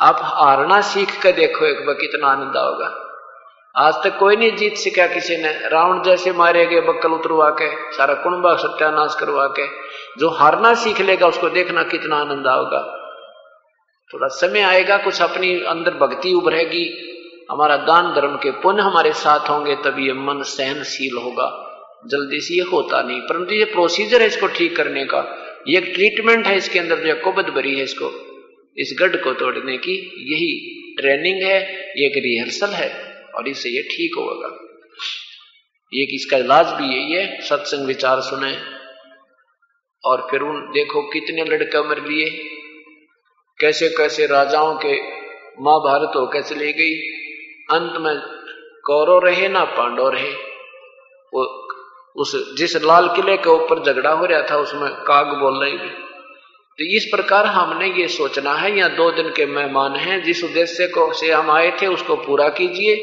आप 0.00 0.18
हारना 0.22 0.80
सीख 0.80 1.22
कर 1.22 1.32
देखो 1.32 1.66
एक 1.66 1.86
बार 1.86 1.94
कितना 1.94 2.26
आनंद 2.26 2.56
आओगा। 2.56 2.86
आज 3.76 3.94
तक 4.04 4.18
कोई 4.18 4.36
नहीं 4.36 4.56
जीत 4.56 4.76
सका 4.76 5.06
किसी 5.06 5.36
ने। 5.36 5.68
रावण 5.68 6.02
जैसे 6.02 6.32
मारे 6.32 6.66
गए, 6.66 6.80
बक्कल 6.80 7.10
उतरवा 7.10 7.50
के, 7.50 7.92
सारा 7.92 8.14
कुंभा 8.14 8.56
सत्यानाश 8.56 9.16
करवा 9.20 9.46
के। 9.46 9.66
जो 10.18 10.30
हारना 10.30 10.74
सीख 10.74 11.00
लेगा, 11.00 11.26
उसको 11.26 11.48
देखना 11.48 11.82
कितना 11.82 12.16
आनंद 12.16 12.46
आओगा। 12.46 12.80
थोड़ा 14.14 14.28
समय 14.28 14.60
आएगा, 14.60 14.96
कुछ 14.96 15.22
अपनी 15.22 15.64
अंदर 15.64 15.94
भक्ति 15.94 16.32
उभरेगी। 16.32 17.12
हमारा 17.50 17.76
दान 17.76 18.14
धर्म 18.14 18.36
के 18.36 18.50
पुण्य 18.50 18.82
हमारे 18.82 19.12
साथ 19.12 19.50
होंगे, 19.50 19.74
तभी 19.74 20.06
ये 20.06 20.12
मन 20.12 20.42
सहनशील 20.42 21.16
होगा। 21.16 21.62
जल्दी 22.06 22.40
से 22.40 22.54
ये 22.54 22.60
होता 22.60 23.02
नहीं, 23.02 23.20
परंतु 23.20 23.54
ये 23.54 23.64
प्रोसीजर 23.64 24.20
है 24.20 24.26
इसको 24.26 24.46
ठीक 24.46 24.76
करने 24.76 25.04
का। 25.04 25.38
ये 25.68 25.78
एक 25.78 25.92
ट्रीटमेंट 25.94 26.46
है 26.46 26.56
इसके 26.56 26.78
अंदर, 26.78 26.96
जो 26.96 27.14
कुबद 27.24 27.48
भरी 27.48 27.76
है 27.76 27.84
इसको। 27.84 28.25
इस 28.78 28.96
गढ़ 29.00 29.16
को 29.16 29.32
तोड़ने 29.32 29.76
की 29.76 29.94
यही 30.32 30.72
ट्रेनिंग 31.00 31.42
है, 31.42 31.60
ये 31.96 32.06
एक 32.06 32.12
रिहर्सल 32.16 32.70
है, 32.70 32.88
और 33.34 33.48
इससे 33.48 33.68
ये 33.68 33.82
ठीक 33.82 34.18
होगा। 34.18 34.48
एक 35.92 36.08
इसका 36.14 36.36
इलाज 36.36 36.66
भी 36.66 36.94
यही 36.94 37.12
है, 37.12 37.40
सत्संग 37.40 37.86
विचार 37.86 38.20
सुने, 38.20 38.52
और 40.04 40.28
फिर 40.30 40.40
उन 40.40 40.60
देखो 40.60 41.02
कितने 41.02 41.44
लड़के 41.44 41.88
मर 41.88 42.06
लिए, 42.08 42.30
कैसे 43.60 43.88
कैसे 43.88 44.26
राजाओं 44.26 44.74
के 44.74 44.94
महाभारत 45.62 46.16
हो 46.16 46.26
कैसे 46.26 46.54
ले 46.54 46.72
गई। 46.72 46.94
अंत 47.70 47.92
में 47.96 48.16
कौरव 48.84 49.26
रहे 49.26 49.48
ना 49.48 49.64
पांडव 49.64 50.08
रहे, 50.08 50.32
वो 51.32 51.44
उस, 52.16 52.56
जिस 52.56 52.76
लाल 52.76 53.08
किले 53.08 53.36
के 53.36 53.50
ऊपर 53.50 53.82
झगड़ा 53.82 54.10
हो 54.10 54.26
रहा 54.26 54.42
था, 54.42 54.56
उसमें 54.56 54.90
काग 54.90 55.26
बोल 55.26 55.64
रही 55.64 55.78
थी 55.78 56.05
तो 56.78 56.96
इस 56.96 57.04
प्रकार 57.04 57.46
हमने 57.46 58.00
ये 58.00 58.08
सोचना 58.08 58.54
है 58.54 58.78
या 58.78 58.88
दो 58.88 59.10
दिन 59.10 59.28
के 59.28 59.46
मेहमान 59.46 59.96
हैं, 59.96 60.22
जिस 60.22 60.44
उद्देश्य 60.44 60.86
को 60.86 61.12
से 61.12 61.32
हम 61.32 61.50
आए 61.50 61.70
थे, 61.82 61.86
उसको 61.86 62.16
पूरा 62.16 62.48
कीजिए। 62.48 62.94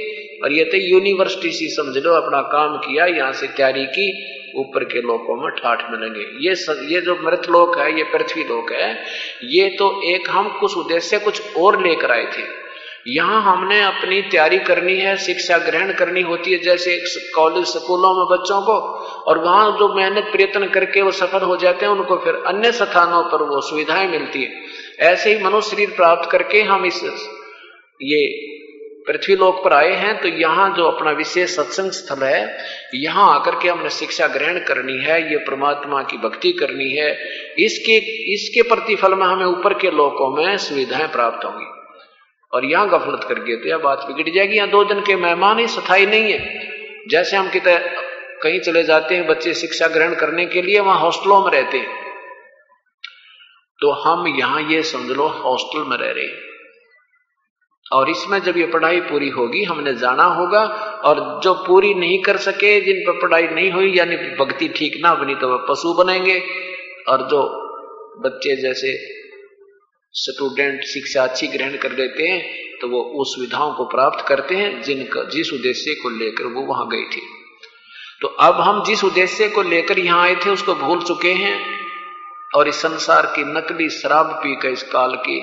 और 0.44 0.52
ये 0.52 0.64
तो 0.64 0.78
यूनिवर्सिटी 0.78 1.50
सी 1.50 1.68
समझ 1.68 1.98
लो, 1.98 2.14
अपना 2.14 2.42
काम 2.42 2.78
किया, 2.78 3.06
यहाँ 3.06 3.32
से 3.34 3.48
तैयारी 3.48 3.86
की, 3.86 4.26
ऊपर 4.56 4.84
के 4.84 5.02
लोगों 5.02 5.42
में 5.42 5.50
ठाठ 5.56 5.92
मिलेंगे। 5.92 6.50
ये 6.50 6.56
सब, 6.56 6.88
ये 6.90 7.02
जो 7.02 7.18
मृत 7.22 7.42
लोक 7.50 7.80
है, 7.80 7.98
ये 7.98 8.04
पृथ्वी 8.04 8.44
लोक 8.44 8.72
है, 8.72 9.04
ये 9.44 9.70
तो 9.70 10.02
एक 10.16 10.30
हम 10.30 10.58
कुछ 10.60 10.78
उद्देश्य 10.78 11.20
कुछ 11.20 11.56
और 11.56 11.88
लेकर 11.88 12.12
आए 12.12 12.26
थे। 12.26 12.63
यहाँ 13.08 13.42
हमने 13.44 13.82
अपनी 13.82 14.22
तैयारी 14.22 14.58
करनी 14.60 14.96
है, 14.96 15.16
शिक्षा 15.18 15.58
ग्रहण 15.58 15.92
करनी 15.94 16.22
होती 16.22 16.52
है, 16.52 16.58
जैसे 16.60 16.96
कॉलेज 17.36 17.66
स्कूलों 17.68 18.14
में 18.16 18.26
बच्चों 18.30 18.62
को, 18.62 18.78
और 19.24 19.38
वहाँ 19.38 19.72
जो 19.80 19.94
मेहनत, 19.96 20.30
प्रयत्न 20.32 20.68
करके 20.70 21.02
वो 21.02 21.12
सफल 21.12 21.42
हो 21.42 21.58
जाते 21.58 21.86
हैं, 21.86 21.92
उनको 21.94 22.18
फिर 22.18 22.36
अन्य 22.48 22.72
स्थानों 22.72 23.24
पर 23.24 23.44
वो 23.44 23.62
सुविधाएँ 23.62 24.08
मिलती 24.08 24.44
है। 24.44 25.12
ऐसे 25.12 25.34
ही 25.34 25.44
मनुष्य 25.44 25.70
शरीर 25.70 25.90
प्राप्त 25.96 26.30
करके 26.32 26.62
हम 26.62 26.86
इस, 26.86 27.04
ये 28.02 28.50
पृथ्वी 29.08 29.36
लोक 29.36 29.56
पर 29.64 29.74
आए 29.74 29.94
हैं 29.94 30.16
तो 30.22 30.28
यहाँ 30.30 30.70
जो 30.76 30.84
अपना 30.86 31.12
विशेष 31.12 31.56
सत्संग 31.56 31.92
स्थल 31.92 32.24
है, 32.26 32.58
यहाँ 32.96 33.34
आकर 33.34 33.56
के 33.56 33.70
हमने 33.70 33.90
शिक्षा 33.90 34.28
ग्रहण 34.28 34.60
करनी 34.60 34.98
है, 35.00 35.22
ये 35.32 35.38
परमात्मा 35.40 36.02
की 36.04 36.18
भक्ति 36.20 36.52
करनी 36.52 36.90
है, 36.90 37.12
इसके 37.60 37.98
इसके 38.34 38.62
प्रतिफल 38.70 39.16
में 39.16 39.26
हमें 39.28 39.46
ऊपर 39.46 39.74
के 39.74 39.92
लोकों 39.92 40.36
में 40.38 40.58
सुविधाएँ 40.60 41.08
प्राप्त 41.08 41.46
होंगी। 41.46 41.66
और 42.54 42.66
यहाँ 42.66 42.90
गफलत 42.90 43.24
कर 43.24 43.40
गए 43.40 43.56
तो 43.56 43.70
यह 43.70 43.78
बात 43.78 44.06
बिगड़ 44.08 44.30
जाएगी। 44.30 44.56
यहाँ 44.56 44.70
दो 44.70 44.84
दिन 44.84 45.00
के 45.02 45.16
मेहमान 45.16 45.60
ही, 45.60 45.68
स्थायी 45.68 46.06
नहीं 46.06 46.32
है। 46.34 46.40
जैसे 47.10 47.38
हम 47.38 47.50
कितने 47.50 47.78
कहीं 48.44 48.60
चले 48.60 48.84
जाते 48.84 49.16
हैं, 49.16 49.28
बच्चे 49.28 49.54
शिक्षा 49.54 49.88
ग्रहण 49.88 50.16
करने 50.16 50.46
के 50.46 50.62
लिए, 50.62 50.80
वहाँ 50.80 51.00
हॉस्टलों 51.00 51.44
में 51.44 51.52
रहते 51.52 51.78
हैं। 51.78 52.02
तो 53.80 53.92
हम 53.92 54.28
यहाँ 54.28 54.62
ये 54.62 54.82
समझ 54.84 55.12
लो, 55.12 55.28
हॉस्टल 55.28 55.90
में 55.90 55.98
रह 55.98 56.12
रहे 56.12 56.26
हैं। 56.26 56.42
और 57.92 58.10
इसमें 58.10 58.40
जब 58.40 58.58
ये 58.58 58.66
पढ़ाई 58.66 59.00
पूरी 59.00 59.30
होगी, 59.30 59.64
हमने 59.64 59.94
जाना 59.94 60.24
होगा, 60.24 60.64
और 61.04 61.42
जो 61.44 61.54
पूरी 61.54 61.94
नहीं 61.94 62.22
कर 62.24 62.38
सके, 62.38 62.80
जिन 62.82 63.00
पर 63.00 63.20
पढ़ाई 63.22 63.48
नहीं 63.48 63.72
हुई, 63.72 63.98
यानी 63.98 64.16
भक्ति 64.16 64.68
ठीक 64.68 65.02
ना 65.02 65.14
बनी 65.16 65.36
तो 65.36 65.48
वह 65.48 65.66
पशु 65.70 65.94
बनेंगे। 65.94 66.40
और 67.08 67.28
जो 67.28 67.42
बच्चे 68.20 68.56
जैसे 68.56 68.94
स्टूडेंट 70.16 70.84
शिक्षा 70.84 71.24
अच्छी 71.24 71.48
ग्रहण 71.48 71.78
कर 71.78 71.92
लेते 71.92 72.24
हैं 72.24 72.42
तो 72.82 72.88
वो 72.88 73.00
उस 73.22 73.36
सुविधाओं 73.36 73.74
को 73.74 73.86
प्राप्त 73.86 74.26
करते 74.28 74.56
हैं, 74.56 74.82
जिनका, 74.82 75.24
जिस 75.24 75.54
उद्देश्य 75.54 75.94
को 75.94 76.10
लेकर 76.10 76.46
वो 76.46 76.62
वहाँ 76.62 76.88
गए 76.88 77.04
थे। 77.16 77.22
तो 78.22 78.28
अब 78.28 78.56
हम 78.56 78.84
जिस 78.84 79.04
उद्देश्य 79.04 79.48
को 79.50 79.62
लेकर 79.62 80.00
यहाँ 80.00 80.22
आए 80.22 80.36
थे, 80.36 80.50
उसको 80.50 80.76
भूल 80.76 81.02
चुके 81.02 81.32
हैं, 81.34 81.56
और 82.56 82.68
इस 82.68 82.76
संसार 82.76 83.26
की 83.26 83.44
नकली 83.44 83.90
शराब 83.90 84.32
पी 84.44 84.56
कर 84.56 84.70
इस 84.70 84.84
काल 84.84 85.16
की 85.16 85.38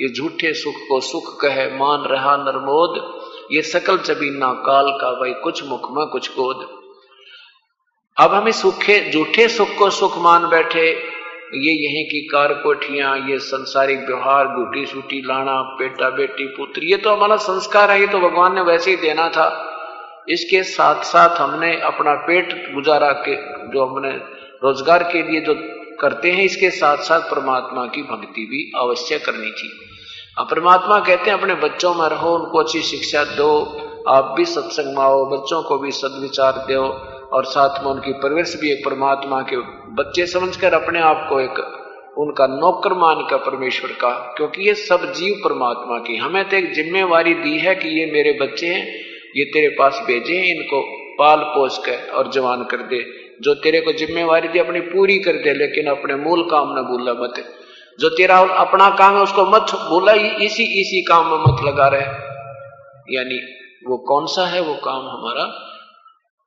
ये 0.00 0.12
झूठे 0.12 0.52
सुख 0.54 0.74
को 0.88 1.00
सुख 1.00 1.40
कहे, 1.40 1.66
मान 1.78 2.04
रहा 2.04 2.36
नरमोद, 2.36 3.00
ये 3.52 3.62
सकल 3.62 3.98
चबीना 3.98 4.52
काल 4.52 4.90
का 4.90 5.12
भाई 5.20 5.32
कुछ 5.32 5.64
मुख 5.64 5.90
में 5.90 6.06
कुछ 6.06 6.30
गोद। 6.30 6.68
अब 8.16 8.34
हम 8.34 8.48
इस 8.48 8.62
सुखे, 8.62 9.10
झूठे 9.10 9.48
सुख 9.48 9.76
को 9.78 9.90
सुख 9.90 10.18
मान 10.18 10.48
बैठे 10.48 11.13
ये 11.54 11.72
यहीं 11.72 12.04
की 12.04 12.20
कार 12.20 12.52
कोठियाँ 12.54 13.16
ये 13.28 13.38
संसारिक 13.38 13.98
व्यवहार 13.98 14.46
गुटी 14.46 14.86
सूटी 14.86 15.20
लाना, 15.26 15.62
बेटा, 15.78 16.10
बेटी, 16.10 16.46
पुत्र, 16.46 16.84
ये 16.84 16.96
तो 16.96 17.14
हमारा 17.14 17.36
संस्कार 17.36 17.90
है, 17.90 18.00
ये 18.00 18.06
तो 18.06 18.18
भगवान 18.20 18.54
ने 18.54 18.60
वैसे 18.60 18.90
ही 18.90 18.96
देना 18.96 19.28
था। 19.28 19.46
इसके 20.28 20.62
साथ 20.62 21.02
साथ 21.02 21.40
हमने 21.40 21.80
अपना 21.80 22.14
पेट 22.14 22.74
गुजारा 22.74 23.12
के, 23.12 23.34
जो 23.72 23.86
हमने 23.86 24.10
रोज़गार 24.64 25.02
के 25.02 25.22
लिए 25.22 25.40
जो 25.40 25.54
करते 26.00 26.30
हैं, 26.30 26.44
इसके 26.44 26.70
साथ 26.70 26.96
साथ 26.96 27.20
परमात्मा 27.20 27.86
की 27.86 28.02
भक्ति 28.02 28.46
भी 28.46 28.72
अवश्य 28.76 29.18
करनी 29.18 29.50
थी 29.50 29.72
अब 30.38 30.48
परमात्मा 30.50 30.98
कहते 31.00 31.30
हैं, 31.30 31.38
अपने 31.38 31.54
बच्चों 31.54 31.94
में 31.94 32.08
रहो, 32.08 32.34
उनको 32.36 32.58
अच्छी 32.58 32.80
शिक्षा 32.82 33.24
दो, 33.24 33.50
आप 34.08 34.34
भी 34.36 34.44
सत्संग 34.44 34.96
में 34.96 35.02
आओ, 35.04 35.24
बच्चों 35.26 35.62
को 35.62 35.78
भी 35.78 35.90
सदविचार 35.90 36.52
दो। 36.52 36.88
और 37.34 37.44
साथ 37.44 37.82
में 37.84 37.90
उनकी 37.90 38.12
परवरिश 38.12 38.56
भी 38.60 38.72
एक 38.72 38.84
परमात्मा 38.84 39.40
के 39.42 39.56
बच्चे 39.94 40.26
समझकर 40.26 40.74
अपने 40.74 41.00
आप 41.00 41.26
को 41.28 41.40
एक 41.40 41.80
उनका 42.18 42.46
नौकर 42.46 42.92
मान 42.92 43.26
का 43.30 43.36
परमेश्वर 43.36 43.90
का, 43.90 44.10
क्योंकि 44.36 44.66
ये 44.68 44.74
सब 44.74 45.12
जीव 45.12 45.40
परमात्मा 45.44 45.98
की। 45.98 46.16
हमें 46.16 46.48
तो 46.48 46.56
एक 46.56 46.72
जिम्मेवारी 46.74 47.34
दी 47.34 47.58
है 47.58 47.74
कि 47.74 47.88
ये 47.88 48.06
मेरे 48.12 48.32
बच्चे 48.42 48.66
हैं, 48.66 48.86
ये 49.36 49.44
तेरे 49.44 49.68
पास 49.68 50.02
भेजे 50.06 50.36
हैं 50.36 50.54
इनको 50.56 50.80
पाल 51.18 51.38
पोस 51.38 51.78
कर 51.86 52.12
और 52.12 52.30
जवान 52.30 52.64
कर 52.64 52.76
दे। 52.76 53.04
जो 53.42 53.54
तेरे 53.54 53.80
को 53.80 53.92
जिम्मेवारी 53.92 54.48
दी, 54.48 54.58
अपनी 54.58 54.80
पूरी 54.80 55.18
कर 55.18 55.32
दे, 55.32 55.54
लेकिन 55.54 55.86
अपने 55.86 56.14
मूल 56.14 56.42
काम 56.42 56.78
न 56.78 56.82
भूला 56.82 57.12
मत। 57.12 57.44
जो 58.00 58.08
तेरा 58.08 58.38
अपना 58.38 58.90
काम 58.90 59.16
है, 59.16 59.22
उसको 59.22 59.44
मत 59.44 59.74
भूला 59.88 60.12
इसी 60.12 60.64
इसी 60.80 61.02
काम 61.02 61.26
में 61.26 61.38
मत 61.38 61.64
लगा 61.64 61.88
रहे। 61.88 63.16
यानी 63.16 63.38
वो 63.86 63.96
कौन 63.98 64.26
सा 64.26 64.46
है, 64.46 64.60
वो 64.60 64.74
काम 64.74 65.02
हमारा 65.02 65.44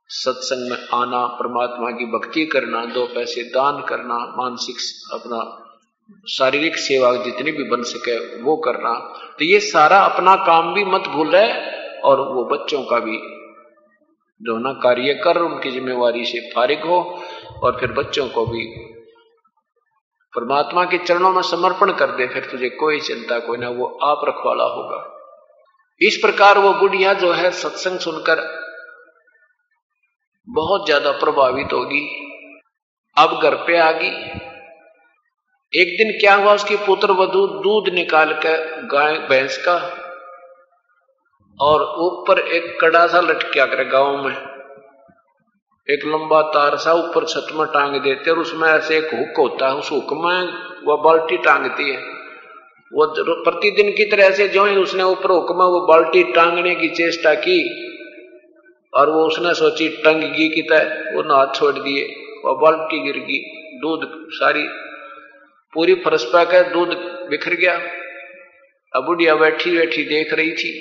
सत्संग 0.09 0.72
में 0.72 0.78
आना, 0.94 1.25
परमात्मा 1.25 1.91
की 1.91 2.06
भक्ति 2.06 2.45
करना, 2.45 2.85
दो 2.85 3.06
पैसे 3.06 3.44
दान 3.44 3.81
करना, 3.81 4.18
मानसिक 4.38 4.75
अपना 5.13 5.63
शारीरिक 6.29 6.78
सेवा 6.78 7.16
जितनी 7.16 7.51
भी 7.51 7.63
बन 7.63 7.84
सके 7.84 8.41
वो 8.41 8.57
करना। 8.57 8.94
तो 9.40 9.45
ये 9.45 9.59
सारा 9.59 10.00
अपना 10.00 10.35
काम 10.35 10.73
भी 10.73 10.85
मत 10.85 11.01
भूल 11.01 11.30
रहे 11.30 11.71
और 12.00 12.21
वो 12.33 12.44
बच्चों 12.45 12.83
का 12.83 13.00
भी 13.00 13.18
जो 14.42 14.57
ना, 14.57 14.74
कार्य 14.74 15.13
कर, 15.13 15.38
उनकी 15.38 15.71
जिम्मेवारी 15.71 16.25
से 16.25 16.50
फारिग 16.56 16.80
हो 16.80 17.24
और 17.63 17.77
फिर 17.80 17.92
बच्चों 17.92 18.30
को 18.30 18.45
भी 18.45 18.65
परमात्मा 20.36 20.83
के 20.83 20.98
चरणों 20.98 21.31
में 21.31 21.42
समर्पण 21.42 21.92
कर 21.92 22.12
दे, 22.12 22.27
फिर 22.27 22.48
तुझे 22.51 22.69
कोई 22.69 23.00
चिंता, 23.00 23.39
कोई 23.39 23.57
ना, 23.57 23.69
वो 23.69 24.00
आप 24.03 24.21
रखवाला 24.27 24.63
होगा। 24.63 25.19
इस 26.01 26.18
प्रकार 26.18 26.57
वो 26.57 26.74
बुढ़िया 26.74 27.13
जो 27.13 27.31
है, 27.31 27.51
सत्संग 27.51 28.00
सुनकर 28.00 28.66
बहुत 30.47 30.85
ज़्यादा 30.85 31.11
प्रभावित 31.11 31.73
होगी। 31.73 32.01
अब 33.17 33.39
घर 33.44 33.55
पे 33.57 33.77
आ 33.77 33.91
गई। 33.91 34.09
एक 35.73 35.97
दिन 35.97 36.11
क्या 36.19 36.35
हुआ, 36.35 36.53
उसकी 36.53 36.75
पुत्र 36.75 37.11
वधु 37.11 37.45
दूध 37.63 37.94
निकाल 37.94 38.33
कर 38.35 38.81
गाय, 38.85 39.17
भैंस 39.29 39.57
का 39.57 39.75
और 41.59 41.83
ऊपर 42.01 42.39
एक 42.39 42.77
कड़ा 42.81 43.05
सा 43.07 43.21
लटकिया 43.21 43.65
करे 43.65 43.85
गाँव 43.85 44.17
में। 44.17 44.35
एक 45.88 46.05
लंबा 46.05 46.41
तार 46.53 46.77
सा 46.77 46.93
ऊपर 46.93 47.25
छत 47.25 47.47
में 47.53 47.65
टांग 47.67 47.95
देते 48.01 48.31
और 48.31 48.39
उसमें 48.39 48.67
ऐसे 48.69 48.97
एक 48.97 49.13
हुक 49.13 49.38
होता 49.38 49.67
है, 49.67 49.73
उस 49.73 49.91
हुक 49.91 50.13
में 50.13 50.88
वह 50.88 51.01
बाल्टी 51.03 51.38
टांगती 51.38 51.89
है। 51.91 51.97
वो 52.91 53.05
प्रतिदिन 53.43 53.91
की 53.91 54.05
तरह 54.05 54.29
से 54.31 54.47
जो 54.47 54.65
ही 54.65 54.75
उसने 54.75 55.03
ऊपर 55.03 55.31
हुक्म 55.31 55.63
वो 55.65 55.85
बाल्टी 55.88 56.23
टांगने 56.33 56.75
की 56.75 56.89
चेष्टा 56.95 57.33
की 57.33 57.57
और 58.94 59.10
वो 59.10 59.25
उसने 59.28 59.54
सोची, 59.54 59.89
टंग 60.04 60.24
गी 60.24 60.50
की 60.50 60.62
तरह 60.62 61.16
वो 61.16 61.22
हाथ 61.36 61.54
छोड़ 61.56 61.74
दिए 61.74 62.04
वो 62.45 62.56
बाल्टी 62.56 63.00
गिर 63.00 63.18
गई, 63.18 63.39
दूध 63.80 64.01
सारी, 64.31 64.68
पूरी 65.74 65.95
फरस 65.95 66.24
पर 66.24 66.69
दूध 66.74 66.94
बिखर 67.30 67.54
गया। 67.54 67.74
अब 68.94 69.06
बुढ़िया 69.06 69.36
बैठी 69.36 69.78
बैठी 69.78 70.04
देख 70.04 70.34
रही 70.34 70.51
थी। 70.51 70.72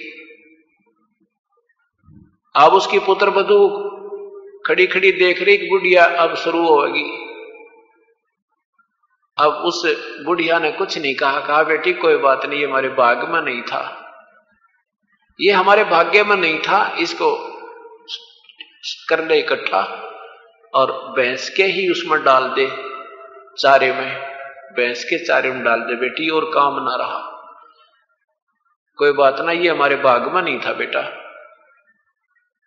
अब 2.54 2.72
उसकी 2.72 2.98
पुत्र 2.98 3.30
बधु 3.30 3.58
खड़ी 4.66 4.86
खड़ी 4.86 5.12
देख 5.12 5.42
रही 5.42 5.68
बुढ़िया 5.70 6.04
अब 6.04 6.34
शुरू 6.34 6.66
होगी 6.66 7.04
अब 9.38 9.52
उस 9.52 9.82
बुढ़िया 10.24 10.58
ने 10.58 10.70
कुछ 10.72 10.98
नहीं 10.98 11.14
कहा 11.14 11.40
कहा, 11.40 11.62
बेटी, 11.62 11.92
कोई 11.92 12.16
बात 12.16 12.46
नहीं 12.46 12.64
हमारे 12.66 12.88
भाग्य 12.88 13.26
में 13.26 13.42
नहीं 13.42 13.62
था। 13.62 13.82
ये 15.40 15.52
हमारे 15.52 15.84
भाग्य 15.84 16.22
में 16.24 16.36
नहीं 16.36 16.58
था, 16.58 16.96
इसको 16.98 17.55
कर 19.08 19.24
ले 19.24 19.38
इकट्ठा 19.38 20.12
और 20.74 21.14
भैंस 21.16 21.48
के 21.50 21.62
ही 21.62 21.90
उसमें 21.90 22.24
डाल 22.24 22.48
दे, 22.48 22.66
चारे 23.58 23.92
में, 23.92 24.20
भैंस 24.76 25.04
के 25.04 25.24
चारे 25.24 25.50
में 25.50 25.64
डाल 25.64 25.80
दे, 25.80 25.94
बेटी, 25.94 26.28
और 26.28 26.44
काम 26.44 26.74
ना 26.74 26.96
रहा। 26.96 27.32
कोई 28.96 29.12
बात 29.12 29.40
ना 29.40 29.52
ये 29.52 29.68
हमारे 29.68 29.96
भाग 29.96 30.34
में 30.34 30.42
नहीं 30.42 30.58
था 30.58 30.72
बेटा। 30.72 31.00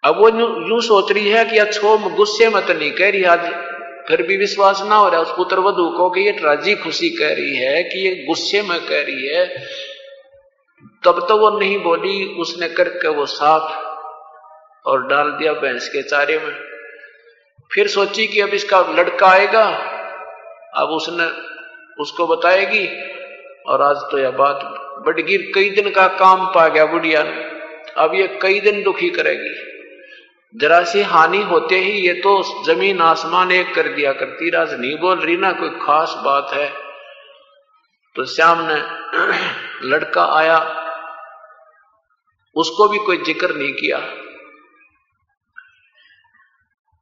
अब 0.03 0.17
वो 0.17 0.29
यूँ 0.69 0.81
सोच 0.81 1.11
रही 1.11 1.29
है 1.29 1.45
कि 1.45 1.57
अच्छो 1.57 1.97
गुस्से 2.09 2.49
मत 2.49 2.71
नहीं 2.71 2.91
कह 2.91 3.09
रही, 3.09 3.23
आज 3.23 3.69
फिर 4.07 4.21
भी 4.21 4.37
विश्वास 4.37 4.81
ना 4.81 4.95
हो 4.95 5.09
रहा, 5.09 5.21
उस 5.21 5.31
पुत्र 5.31 5.59
वधु 5.59 5.97
को 5.97 6.09
कि 6.09 6.21
ये 6.21 6.31
राज़ी 6.31 6.75
खुशी 6.75 7.09
कह 7.09 7.33
रही 7.33 7.55
है 7.55 7.83
कि 7.83 8.07
ये 8.07 8.25
गुस्से 8.25 8.61
में 8.61 8.79
कह 8.79 9.01
रही 9.01 9.27
है। 9.27 9.65
तब 11.05 11.25
तो 11.27 11.37
वो 11.37 11.59
नहीं 11.59 11.79
बोली, 11.79 12.33
उसने 12.33 12.69
करके 12.69 13.07
वो 13.07 13.25
साफ़ 13.25 13.88
और 14.85 15.07
डाल 15.07 15.31
दिया 15.31 15.53
भैंस 15.53 15.87
के 15.87 16.01
चारे 16.03 16.37
में। 16.39 16.53
फिर 17.71 17.87
सोची 17.87 18.27
कि 18.27 18.39
अब 18.39 18.49
इसका 18.49 18.79
लड़का 18.89 19.27
आएगा, 19.27 19.63
अब 20.73 20.89
उसने, 20.89 21.25
उसको 22.01 22.27
बताएगी, 22.27 22.87
और 23.65 23.81
आज 23.81 23.97
तो 24.11 24.19
यह 24.19 24.31
बात 24.31 24.59
बड़गिर 25.05 25.51
कई 25.55 25.69
दिन 25.69 25.89
का 25.89 26.07
काम 26.07 26.45
पा 26.45 26.67
गया 26.67 26.85
बुढ़िया 26.85 27.21
अब 27.97 28.15
ये 28.15 28.27
कई 28.41 28.59
दिन 28.59 28.83
दुखी 28.83 29.09
करेगी। 29.09 29.55
जरा 30.55 30.83
सी 30.83 31.01
हानि 31.01 31.41
होते 31.41 31.75
ही 31.75 31.91
ये 31.91 32.13
तो 32.13 32.31
ज़मीन 32.65 33.01
आसमान 33.01 33.51
एक 33.51 33.73
कर 33.75 33.87
दिया 33.87 34.13
करती। 34.13 34.49
राज, 34.49 34.73
नहीं 34.73 34.97
बोल 34.97 35.19
रही 35.19 35.37
ना, 35.37 35.51
कोई 35.51 35.69
खास 35.69 36.13
बात 36.25 36.53
है। 36.53 36.69
तो 38.15 38.25
श्याम 38.25 38.61
ने 38.61 38.81
लड़का 39.83 40.25
आया, 40.37 40.57
उसको 42.55 42.87
भी 42.87 42.97
कोई 42.97 43.17
ज़िक्र 43.17 43.55
नहीं 43.55 43.73
किया। 43.73 43.97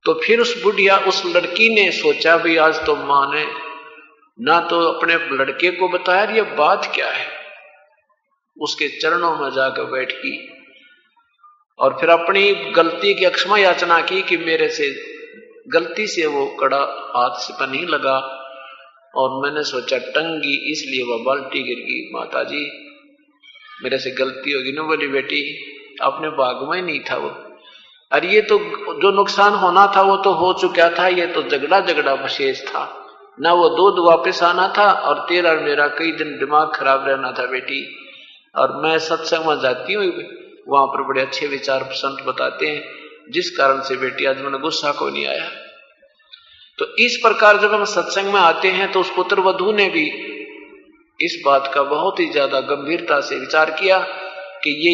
तो 0.07 0.13
फिर 0.13 0.39
उस 0.39 0.63
बुढ़िया, 0.63 0.97
उस 0.97 1.23
लड़की 1.25 1.75
ने 1.75 1.91
सोचा, 1.91 2.37
भाई 2.37 2.57
आज 2.57 2.85
तो 2.85 2.95
माँ 2.95 3.35
ने 3.35 3.45
ना 4.41 4.59
तो 4.59 4.79
अपने 4.79 5.15
लड़के 5.15 5.71
को 5.71 5.89
बताया 5.89 6.31
ये 6.31 6.41
बात 6.41 6.91
क्या 6.95 7.11
है? 7.11 7.27
उसके 8.61 8.99
चरणों 8.99 9.37
में 9.37 9.49
जाकर 9.49 9.83
बैठ 9.83 10.11
गई। 10.11 10.47
और 11.79 11.97
फिर 11.99 12.09
अपनी 12.09 12.53
गलती 12.53 13.13
की 13.13 13.25
अक्षमा 13.25 13.57
याचना 13.57 14.01
की 14.01 14.21
कि 14.21 14.37
मेरे 14.37 14.69
से 14.69 14.95
गलती 15.67 16.07
से 16.07 16.25
वो 16.25 16.45
कड़ा 16.45 17.11
हाथ 17.15 17.39
से 17.39 17.53
पर 17.53 17.67
नहीं 17.67 17.87
लगा। 17.87 18.43
और 19.15 19.43
मैंने 19.43 19.63
सोचा, 19.63 19.97
टंगी, 19.97 20.71
इसलिए 20.71 21.03
वह 21.03 21.23
बाल्टी 21.23 21.63
गिर 21.63 21.77
गई 21.77 22.09
माता 22.13 22.43
जी 22.43 22.71
मेरे 23.83 23.97
से 23.97 24.11
गलती 24.11 24.51
होगी 24.51 24.71
ना 24.71 24.81
बोली 24.81 25.07
बेटी 25.07 25.57
अपने 26.01 26.29
बाग 26.29 26.69
में 26.69 26.81
नहीं 26.81 26.99
था 26.99 27.15
वो। 27.15 27.46
अरे 28.11 28.27
ये 28.27 28.41
तो 28.41 28.57
जो 29.01 29.11
नुकसान 29.11 29.53
होना 29.53 29.85
था, 29.95 30.01
वो 30.01 30.15
तो 30.17 30.33
हो 30.33 30.53
चुका 30.53 30.89
था। 30.89 31.07
ये 31.07 31.25
तो 31.27 31.41
झगड़ा 31.43 31.79
झगड़ा 31.79 32.13
विशेष 32.13 32.61
था। 32.65 32.83
ना 33.37 33.53
वो 33.53 33.69
दूध 33.69 33.99
वापस 34.05 34.41
आना 34.43 34.67
था 34.77 34.91
और 34.91 35.25
तेरा 35.29 35.53
मेरा 35.53 35.87
कई 35.97 36.11
दिन 36.11 36.37
दिमाग 36.39 36.71
खराब 36.75 37.07
रहना 37.07 37.31
था, 37.31 37.45
बेटी। 37.45 37.81
और 38.55 38.75
मैं 38.75 38.97
सत्संग 38.99 39.45
में 39.45 39.59
जाती 39.59 39.93
हूँ, 39.93 40.05
वहाँ 40.67 40.85
पर 40.87 41.03
बड़े 41.03 41.21
अच्छे 41.21 41.47
विचार 41.47 41.83
संत 41.93 42.23
बताते 42.27 42.67
हैं, 42.67 42.83
जिस 43.31 43.49
कारण 43.57 43.81
से 43.81 43.95
बेटी 43.95 44.25
आज 44.25 44.41
मैंने 44.41 44.57
गुस्सा 44.57 44.91
को 44.91 45.09
नहीं 45.09 45.25
आया। 45.27 45.49
तो 46.79 46.85
इस 46.99 47.19
प्रकार 47.23 47.57
जब 47.57 47.73
हम 47.73 47.83
सत्संग 47.83 48.33
में 48.33 48.39
आते 48.39 48.71
हैं 48.71 48.91
तो 48.91 48.99
उस 48.99 49.11
पुत्र 49.15 49.39
वधु 49.39 49.71
ने 49.71 49.89
भी 49.89 50.05
इस 51.19 51.41
बात 51.45 51.71
का 51.73 51.83
बहुत 51.83 52.19
ही 52.19 52.25
ज़्यादा 52.29 52.59
गंभीरता 52.61 53.19
से 53.21 53.39
विचार 53.39 53.69
किया 53.71 53.99
कि 54.63 54.71
ये 54.81 54.91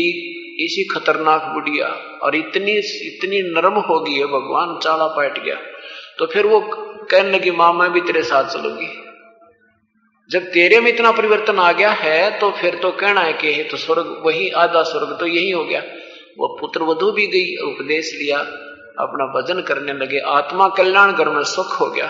इसी 0.66 0.84
खतरनाक 0.86 1.44
बुढ़िया 1.44 1.88
और 2.24 2.36
इतनी 2.36 2.72
इतनी 3.08 3.42
नरम 3.52 3.80
होगी 3.82 4.16
है, 4.16 4.26
भगवान 4.28 4.78
चाला 4.80 5.08
पैट 5.08 5.44
गया। 5.44 5.56
तो 6.20 6.26
फिर 6.26 6.46
वो 6.46 6.60
कहने 7.06 7.32
लगी, 7.32 7.52
माँ, 7.52 7.74
मैं 7.74 7.92
भी 7.92 8.02
तेरे 8.02 8.24
साथ 8.24 8.44
चलूँगी। 8.44 8.88
जब 10.30 10.44
तेरे 10.44 10.80
में 10.80 10.92
इतना 10.92 11.12
परिवर्तन 11.12 11.58
आ 11.60 11.72
गया 11.72 11.90
है 11.92 12.40
तो 12.40 12.50
फिर 12.52 12.76
तो 12.76 12.92
कहना 12.92 13.22
है 13.22 13.34
कि 13.34 13.64
तो 13.64 13.78
स्वर्ग, 13.78 14.22
वही 14.26 14.50
आधा 14.50 14.84
स्वर्ग 14.84 15.18
तो 15.20 15.26
यही 15.28 15.52
हो 15.52 15.64
गया। 15.64 15.82
वो 16.38 16.48
पुत्र 16.60 16.84
वधु 16.84 17.12
भी 17.12 17.26
गई, 17.28 17.56
उपदेश 17.64 18.12
लिया, 18.14 18.38
अपना 19.00 19.26
भजन 19.34 19.62
करने 19.62 19.94
लगे। 19.94 20.20
आत्मा 20.20 20.68
कल्याण 20.68 21.12
घर 21.12 21.30
में 21.30 21.44
सुख 21.44 21.80
हो 21.80 21.90
गया। 21.90 22.08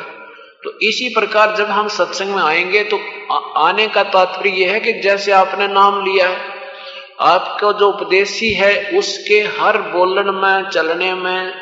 तो 0.63 0.71
इसी 0.81 1.09
प्रकार 1.09 1.55
जब 1.55 1.65
हम 1.65 1.87
सत्संग 1.87 2.35
में 2.35 2.41
आएँगे 2.43 2.83
तो 2.83 2.99
आने 3.59 3.87
का 3.87 4.03
तात्पर्य 4.03 4.49
यह 4.51 4.71
है 4.71 4.79
कि 4.79 4.93
जैसे 5.01 5.31
आपने 5.31 5.67
नाम 5.67 6.03
लिया 6.05 6.27
है 6.27 6.52
आपका 7.23 7.71
जो 7.71 7.89
उपदेशी 7.89 8.49
है, 8.53 8.73
उसके 8.97 9.39
हर 9.59 9.77
बोलन 9.91 10.33
में, 10.35 10.69
चलने 10.69 11.13
में, 11.13 11.53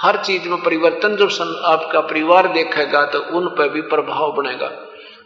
हर 0.00 0.16
चीज़ 0.16 0.48
में 0.48 0.62
परिवर्तन 0.62 1.16
जो 1.16 1.28
आपका 1.64 2.00
परिवार 2.00 2.48
देखेगा 2.48 3.04
तो 3.06 3.18
उन 3.38 3.46
पर 3.48 3.68
भी 3.68 3.80
प्रभाव 3.80 4.32
बनेगा। 4.32 4.70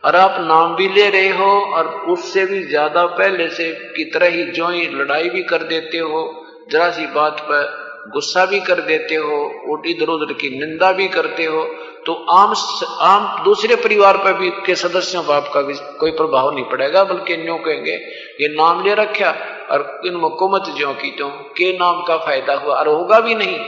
और 0.04 0.16
आप 0.16 0.36
नाम 0.40 0.74
भी 0.76 0.88
ले 0.88 1.08
रहे 1.10 1.28
हो, 1.28 1.50
और 1.74 1.86
उससे 2.08 2.44
भी 2.46 2.62
ज़्यादा 2.62 3.06
पहले 3.06 3.48
से 3.48 3.70
की 3.96 4.04
तरह 4.04 4.28
ही 4.28 4.44
जो 4.50 4.68
ही 4.68 4.88
लड़ाई 4.88 5.28
भी 5.30 5.42
कर 5.42 5.62
देते 5.64 5.98
हो, 5.98 6.22
जरा 6.70 6.90
सी 6.90 7.06
बात 7.06 7.40
पर 7.40 7.78
गुस्सा 8.08 8.44
भी 8.46 8.60
कर 8.60 8.80
देते 8.82 9.14
हो 9.16 9.82
इधर 9.86 10.08
उधर 10.08 10.32
की 10.32 10.48
निंदा 10.58 10.90
भी 10.92 11.08
करते 11.08 11.44
हो 11.44 11.64
तो 12.06 12.12
आम 12.30 12.54
आम 13.02 13.42
दूसरे 13.44 13.76
परिवार 13.76 14.16
पर 14.16 14.32
भी 14.32 14.50
के 14.66 14.74
सदस्यों 14.74 15.22
पर 15.22 15.34
आपका 15.34 15.62
कोई 16.00 16.10
प्रभाव 16.12 16.50
नहीं 16.50 16.64
पड़ेगा, 16.64 17.02
बल्कि 17.04 17.36
न्यू 17.36 17.56
कहेंगे, 17.56 17.94
ये 18.40 18.48
नाम 18.50 18.84
ले 18.84 18.94
रखा 18.94 19.30
और 19.70 20.00
इन 20.06 20.14
मुकुमत 20.16 20.70
जो 20.78 20.92
की 20.92 21.10
तो 21.10 21.28
के 21.56 21.72
नाम 21.78 22.02
का 22.02 22.16
फ़ायदा 22.16 22.54
हुआ 22.54 22.78
और 22.78 22.88
होगा 22.88 23.20
भी 23.20 23.34
नहीं। 23.34 23.58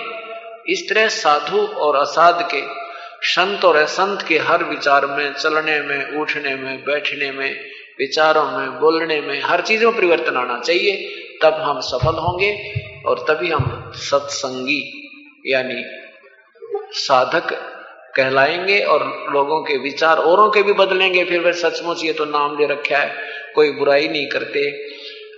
इस 0.69 0.89
तरह 0.89 1.09
साधु 1.09 1.59
और 1.59 1.97
असाध 1.97 2.43
के, 2.55 2.63
संत 3.27 3.65
और 3.65 3.77
असंत 3.77 4.23
के 4.23 4.39
हर 4.41 4.65
विचार 4.65 5.07
में, 5.07 5.33
चलने 5.35 5.81
में, 5.81 6.21
उठने 6.21 6.55
में, 6.55 6.83
बैठने 6.85 7.31
में, 7.31 7.51
विचारों 7.99 8.45
में, 8.51 8.81
बोलने 8.81 9.21
में, 9.21 9.41
हर 9.45 9.61
चीज़ 9.61 9.85
में 9.85 9.97
परिवर्तन 9.97 10.37
आना 10.37 10.59
चाहिए। 10.61 10.93
तब 11.43 11.61
हम 11.61 11.81
सफल 11.83 12.19
होंगे 12.19 12.51
और 13.07 13.25
तभी 13.29 13.51
हम 13.51 13.93
सत्संगी 14.01 14.81
यानी 15.47 15.83
साधक 16.97 17.53
कहलाएँगे 18.17 18.79
और 18.85 19.03
लोगों 19.33 19.61
के 19.63 19.77
विचार 19.79 20.19
औरों 20.21 20.49
के 20.51 20.63
भी 20.63 20.73
बदलेंगे। 20.75 21.25
फिर 21.25 21.41
वे 21.41 21.53
सचमुच 21.53 22.05
ये 22.05 22.13
तो 22.13 22.25
नाम 22.25 22.59
ले 22.59 22.67
रखा 22.67 22.99
है, 22.99 23.15
कोई 23.55 23.71
बुराई 23.71 24.09
नहीं 24.09 24.27
करते 24.27 24.71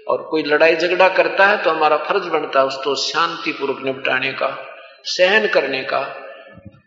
और 0.08 0.22
कोई 0.22 0.42
लड़ाई 0.42 0.76
झगड़ा 0.76 1.08
करता 1.08 1.46
है 1.46 1.62
तो 1.62 1.70
हमारा 1.70 1.96
फ़र्ज़ 1.98 2.28
बनता 2.28 2.60
है 2.60 2.66
उसको 2.66 2.94
शांतिपूर्वक 2.94 3.82
निपटाने 3.84 4.32
का, 4.32 4.48
सहन 5.06 5.46
करने 5.46 5.82
का। 5.82 6.02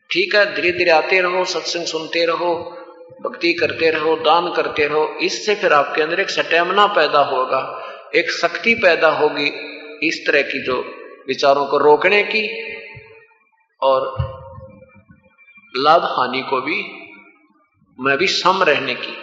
ठीक 0.09 0.35
है 0.35 0.45
धीरे 0.55 0.71
धीरे 0.71 0.91
आते 0.91 1.21
रहो, 1.21 1.43
सत्संग 1.45 1.85
सुनते 1.85 2.25
रहो, 2.25 2.53
भक्ति 3.21 3.53
करते 3.53 3.89
रहो, 3.91 4.15
दान 4.17 4.51
करते 4.53 4.87
रहो, 4.87 5.07
इससे 5.21 5.55
फिर 5.55 5.73
आपके 5.73 6.01
अंदर 6.01 6.19
एक 6.19 6.29
सटैमना 6.29 6.85
पैदा 6.87 7.19
होगा। 7.25 7.61
एक 8.15 8.31
शक्ति 8.31 8.75
पैदा 8.75 9.07
होगी 9.07 9.47
इस 10.07 10.27
तरह 10.27 10.41
की 10.41 10.63
जो 10.63 10.81
विचारों 11.27 11.65
को 11.65 11.77
रोकने 11.77 12.23
की 12.23 12.43
और 13.81 14.15
लाभ 15.77 16.01
हानि 16.01 16.41
को 16.41 16.61
भी, 16.61 16.81
मैं 17.99 18.17
भी 18.17 18.27
सम 18.27 18.63
रहने 18.63 18.95
की। 18.95 19.15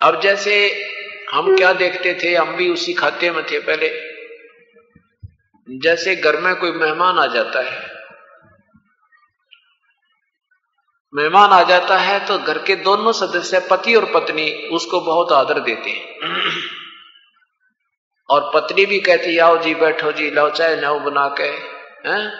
अब 0.00 0.20
जैसे 0.20 0.84
हम 1.32 1.56
क्या 1.56 1.72
देखते 1.72 2.14
थे, 2.14 2.34
हम 2.34 2.56
भी 2.56 2.68
उसी 2.70 2.92
खाते 2.92 3.30
में 3.30 3.44
थे 3.46 3.58
पहले। 3.58 3.88
जैसे 5.78 6.16
घर 6.16 6.40
में 6.40 6.54
कोई 6.56 6.72
मेहमान 6.72 7.18
आ 7.18 7.26
जाता 7.26 7.60
है 7.60 7.93
मेहमान 11.16 11.50
आ 11.50 11.62
जाता 11.62 11.98
है 11.98 12.26
तो 12.26 12.38
घर 12.38 12.58
के 12.58 12.76
दोनों 12.76 13.12
सदस्य, 13.12 13.68
पति 13.70 13.94
और 13.94 14.04
पत्नी, 14.04 14.68
उसको 14.68 15.00
बहुत 15.00 15.32
आदर 15.32 15.60
देते 15.60 15.90
हैं। 15.90 16.20
और 18.30 18.50
पत्नी 18.54 18.86
भी 18.86 19.00
कहती, 19.00 19.38
आओ 19.38 19.58
जी, 19.58 19.74
बैठो 19.74 20.12
जी, 20.12 20.30
लाओ 20.30 20.50
चाय 20.50 20.76
लाओ 20.76 20.98
बना 20.98 21.28
के, 21.28 21.44
हैं? 22.08 22.32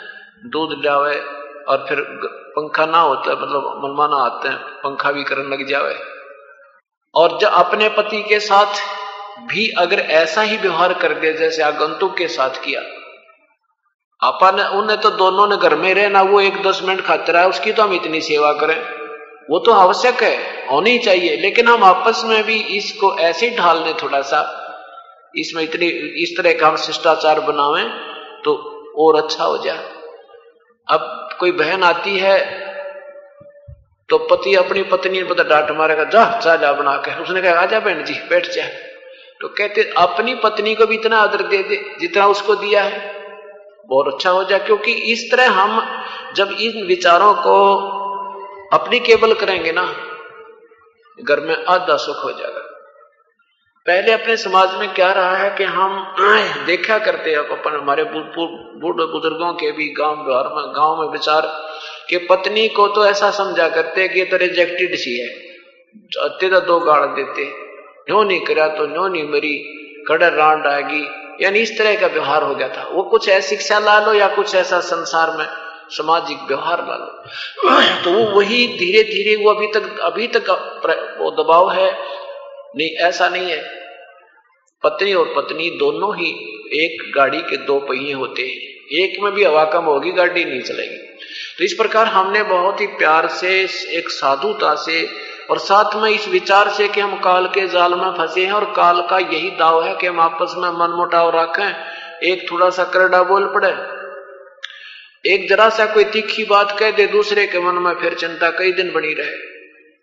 दूध 0.51 0.85
लावे 0.85 1.17
और 1.69 1.87
फिर 1.89 2.01
पंखा 2.57 2.87
ना 2.87 2.99
होता 2.99 3.33
मतलब 3.33 3.81
मनमाना 3.85 4.17
आते 4.17 4.49
हैं, 4.49 4.59
पंखा 4.59 5.13
भी 5.13 5.25
करने 5.25 5.57
लग 5.57 5.69
जावे। 5.69 5.99
और 7.15 7.39
जब 7.39 7.49
अपने 7.49 7.89
पति 7.89 8.23
के 8.23 8.41
साथ 8.41 8.75
भी 9.47 9.69
अगर 9.69 9.99
ऐसा 9.99 10.43
ही 10.43 10.57
व्यवहार 10.57 10.95
कर 10.95 11.15
दे, 11.15 11.33
जैसे 11.33 11.63
आगंतुक 11.63 12.17
के 12.17 12.29
साथ 12.29 12.51
किया 12.51 12.94
आपा 14.25 14.51
ने 14.51 14.65
उन्हें 14.79 14.99
तो 15.01 15.11
दोनों 15.13 15.47
ने 15.49 15.57
घर 15.59 15.75
में 15.77 15.93
रहना, 15.95 16.23
वो 16.23 16.41
एक 16.41 16.63
दस 16.63 16.81
मिनट 16.85 17.01
खातिर 17.01 17.37
है 17.37 17.49
उसकी 17.49 17.73
तो 17.73 17.83
हम 17.83 17.95
इतनी 17.95 18.21
सेवा 18.23 18.53
करें। 18.53 18.77
वो 19.51 19.59
तो 19.59 19.73
आवश्यक 19.75 20.23
है, 20.23 20.37
होनी 20.69 20.99
चाहिए, 20.99 21.37
लेकिन 21.37 21.69
हम 21.69 21.85
आपस 21.85 22.23
में 22.27 22.43
भी 22.45 22.57
इसको 22.77 23.15
ऐसे 23.21 23.51
ढाल 23.51 23.83
लें 23.85 23.95
थोड़ा 24.03 24.21
सा 24.23 24.61
इसमें 25.35 25.63
इतनी, 25.63 25.87
इस 26.23 26.37
तरह 26.39 26.53
का 26.53 26.69
हम 26.69 26.77
शिष्टाचार 26.77 27.41
बनावे 27.41 27.83
तो 28.45 28.53
और 28.99 29.17
अच्छा 29.17 29.45
हो 29.45 29.57
जाए। 29.59 29.85
अब 30.89 31.29
कोई 31.41 31.53
बहन 31.53 31.83
आती 31.83 32.19
है 32.19 32.39
तो 34.09 34.19
पति, 34.21 34.55
अपनी 34.55 34.83
पत्नी 34.83 35.19
ने 35.19 35.25
पता 35.25 35.43
डांट 35.43 35.71
मारेगा 35.71 36.05
जा 36.05 36.25
चा 36.39 36.55
जा, 36.57 36.73
बना 36.73 36.97
के। 36.97 37.23
उसने 37.23 37.43
कहा 37.43 37.61
आजा 37.61 37.81
बहन 37.81 38.05
जी, 38.05 38.15
बैठ 38.29 38.51
जा। 38.53 38.65
तो 39.41 39.49
कहते, 39.49 39.83
अपनी 39.99 40.35
पत्नी 40.35 40.75
को 40.75 40.87
भी 40.87 40.95
इतना 40.95 41.19
आदर 41.19 41.43
दे 41.43 41.63
दे, 41.63 41.77
जितना 42.01 42.27
उसको 42.27 42.55
दिया 42.55 42.83
है। 42.83 43.14
बहुत 43.89 44.15
अच्छा 44.15 44.31
हो 44.31 44.45
जाए, 44.45 44.59
क्योंकि 44.59 44.93
इस 45.13 45.31
तरह 45.31 45.51
हम 45.51 45.83
जब 46.37 46.57
इन 46.61 46.87
विचारों 46.87 47.33
को 47.35 47.57
अपनी 48.73 48.99
केबल 49.01 49.35
करेंगे 49.35 49.73
ना, 49.73 49.85
घर 51.19 51.41
में 51.41 51.57
आधा 51.65 51.97
सुख 51.97 52.25
हो 52.25 52.31
जाएगा। 52.31 52.61
पहले 53.87 54.13
अपने 54.13 54.37
समाज 54.37 54.75
में 54.75 54.93
क्या 54.95 55.11
रहा 55.13 55.37
है 55.37 55.51
कि 55.57 55.65
हम 55.65 56.15
देखा 56.67 56.99
करते 56.99 57.31
हैं, 57.31 57.39
अपन 57.39 57.77
हमारे 57.77 58.05
बूढ़े 58.05 59.07
बुज़ुर्गों 59.07 59.53
के 59.53 59.73
भी 59.73 59.89
गाँव 59.93 60.25
व्यवहार 60.25 60.49
में, 60.49 60.73
गाँव 60.77 61.01
में 61.01 61.09
विचार 61.09 61.47
कि 62.09 62.19
पत्नी 62.31 62.69
को 62.69 62.87
तो 62.89 63.05
ऐसा 63.07 63.31
समझा 63.31 63.69
करते 63.69 64.09
कि 64.09 64.19
ये 64.19 64.25
तो 64.25 64.37
रिजेक्टेड 64.37 64.95
सी 64.95 65.19
है। 65.19 65.29
अत्ते 66.23 66.49
तो 66.49 66.61
दो 66.61 66.79
गाड़ 66.81 67.05
देते 67.07 67.45
नो 68.11 68.23
नहीं 68.23 68.41
करा 68.41 68.67
तो 68.69 68.87
नो 68.87 69.07
नहीं 69.09 69.29
मरी 69.29 69.55
कड़र 70.09 70.33
रांड 70.33 70.67
आएगी 70.67 71.05
यानी 71.41 71.59
इस 71.59 71.79
तरह 71.79 71.97
का 71.97 72.07
व्यवहार 72.07 72.43
हो 72.43 72.55
गया 72.55 72.69
था। 72.69 72.89
वो 72.93 73.03
कुछ 73.03 73.29
ऐसी 73.29 73.49
शिक्षा 73.49 73.79
ला 73.79 73.99
लो 74.01 74.13
या 74.15 74.29
कुछ 74.29 74.55
ऐसा 74.55 74.81
संसार 74.81 75.37
में 75.37 75.47
सामाजिक 75.91 76.39
व्यवहार 76.49 76.79
ला 76.81 76.97
लो। 76.97 78.05
तो 78.05 78.11
वो 78.11 78.25
वही 78.37 78.67
धीरे 78.67 79.03
धीरे 79.03 79.45
वो 79.45 79.51
अभी 79.51 79.67
तक 79.67 79.99
अभी 80.01 80.27
तक 80.27 80.51
वो 81.21 81.31
दबाव 81.31 81.71
है। 81.71 81.91
नहीं, 82.77 82.89
ऐसा 83.07 83.29
नहीं 83.29 83.51
है। 83.51 83.63
पत्नी 84.83 85.13
और 85.15 85.33
पत्नी 85.37 85.71
दोनों 85.71 86.15
ही 86.17 86.31
एक 86.75 87.13
गाड़ी 87.17 87.41
के 87.41 87.57
दो 87.57 87.79
पहिए 87.81 88.13
होते 88.13 88.43
हैं। 88.43 88.75
एक 88.99 89.21
में 89.23 89.33
भी 89.33 89.45
हवा 89.45 89.65
कम 89.65 89.85
होगी, 89.85 90.13
गाड़ी 90.13 90.45
नहीं 90.45 90.61
चलेगी। 90.61 90.97
तो 91.59 91.65
इस 91.65 91.73
प्रकार 91.73 92.07
हमने 92.07 92.43
बहुत 92.43 92.81
ही 92.81 92.87
प्यार 92.87 93.29
से, 93.29 93.51
एक 93.99 94.09
साधुता 94.09 94.75
से 94.75 95.09
और 95.51 95.59
साथ 95.59 95.95
में 95.97 96.11
इस 96.11 96.29
विचार 96.29 96.69
से 96.69 96.89
कि 96.89 97.01
हम 97.01 97.19
काल 97.21 97.47
के 97.47 97.67
जाल 97.69 97.95
में 97.95 98.11
फंसे 98.11 98.45
हैं 98.47 98.53
और 98.53 98.65
काल 98.77 99.01
का 99.01 99.19
यही 99.19 99.51
दाव 99.51 99.83
है 99.85 99.95
कि 99.97 100.07
हम 100.07 100.21
आपस 100.21 100.55
में 100.59 100.69
मन 100.71 100.95
मुटाव 100.97 101.31
रखें। 101.35 102.29
एक 102.29 102.47
थोड़ा 102.51 102.69
सा 102.71 102.85
करडा 102.85 103.23
बोल 103.23 103.47
पड़े। 103.47 103.73
एक 105.25 105.49
जरा 105.49 105.69
सा 105.69 105.87
कोई 105.87 106.05
तीखी 106.05 106.45
बात 106.45 106.77
कह 106.79 106.91
दे 106.91 107.07
दूसरे 107.07 107.47
के 107.47 107.61
मन 107.61 107.83
में, 107.83 107.95
फिर 107.95 108.15
चिंता 108.15 108.51
कई 108.51 108.73
दिन 108.73 108.93
बनी 108.93 109.13
रहे। 109.15 109.37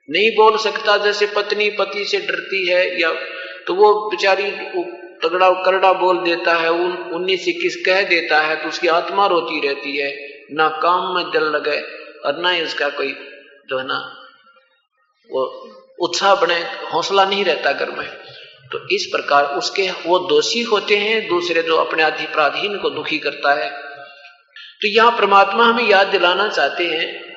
नहीं 0.09 0.29
बोल 0.31 0.57
सकता 0.57 0.97
जैसे 0.97 1.25
पत्नी 1.25 1.69
पति 1.69 2.05
से 2.05 2.19
डरती 2.19 2.67
है 2.69 3.01
या 3.01 3.11
तो 3.67 3.73
वो 3.73 3.93
बेचारी 4.09 4.49
तगड़ा 5.23 5.49
करड़ा 5.63 5.91
बोल 5.93 6.17
देता 6.19 6.55
है, 6.55 6.71
उन 6.71 6.91
उन्नीस 7.13 7.47
इक्कीस 7.47 7.75
कह 7.85 8.01
देता 8.03 8.41
है 8.41 8.55
तो 8.55 8.67
उसकी 8.67 8.87
आत्मा 8.87 9.25
रोती 9.25 9.59
रहती 9.67 9.97
है, 9.97 10.09
ना 10.51 10.67
काम 10.83 11.15
में 11.15 11.29
दिल 11.31 11.43
लगे 11.49 11.79
और 12.25 12.41
ना 12.41 12.49
ही 12.49 12.63
उसका 12.63 12.89
कोई 12.89 13.13
जो 13.69 13.77
है 13.77 13.85
ना 13.87 13.99
वो 15.31 15.43
उत्साह 15.99 16.35
बने, 16.35 16.59
हौसला 16.93 17.25
नहीं 17.25 17.45
रहता 17.45 17.71
घर 17.71 17.91
में। 17.91 18.07
तो 18.71 18.79
इस 18.91 19.05
प्रकार 19.11 19.45
उसके 19.45 19.89
वो 20.05 20.19
दोषी 20.19 20.61
होते 20.61 20.97
हैं, 20.97 21.27
दूसरे 21.27 21.61
जो 21.61 21.77
अपने 21.77 22.03
अधिपराधीन 22.03 22.77
को 22.77 22.89
दुखी 22.89 23.17
करता 23.17 23.53
है। 23.53 23.69
तो 24.81 24.87
यहाँ 24.87 25.11
परमात्मा 25.11 25.65
हमें 25.65 25.87
याद 25.89 26.07
दिलाना 26.07 26.47
चाहते 26.47 26.85
हैं 26.85 27.31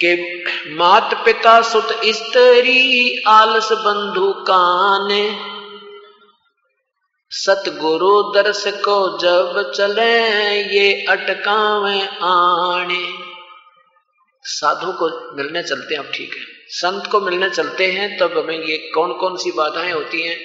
कि 0.00 0.44
मात 0.68 1.14
पिता 1.24 1.60
सुत 1.62 1.88
स्त्री 2.06 3.22
आलस 3.28 3.68
बंधु 3.72 4.32
कान, 4.32 5.08
सतगुरु 7.30 8.22
दर्श 8.34 8.64
को 8.66 9.18
जब 9.18 9.72
चले 9.72 10.12
ये 10.78 11.04
अटकावे 11.04 12.00
आने। 12.22 13.31
साधु 14.42 14.92
को 14.92 15.36
मिलने 15.36 15.62
चलते 15.62 15.94
हैं, 15.94 16.04
अब 16.04 16.12
ठीक 16.14 16.34
है। 16.34 16.42
संत 16.66 17.06
को 17.06 17.20
मिलने 17.20 17.50
चलते 17.50 17.86
हैं, 17.86 18.18
तब 18.18 18.38
हमें 18.38 18.58
ये 18.58 18.90
कौन 18.94 19.12
कौन 19.12 19.36
सी 19.36 19.52
बाधाएँ 19.52 19.92
होती 19.92 20.22
हैं? 20.22 20.40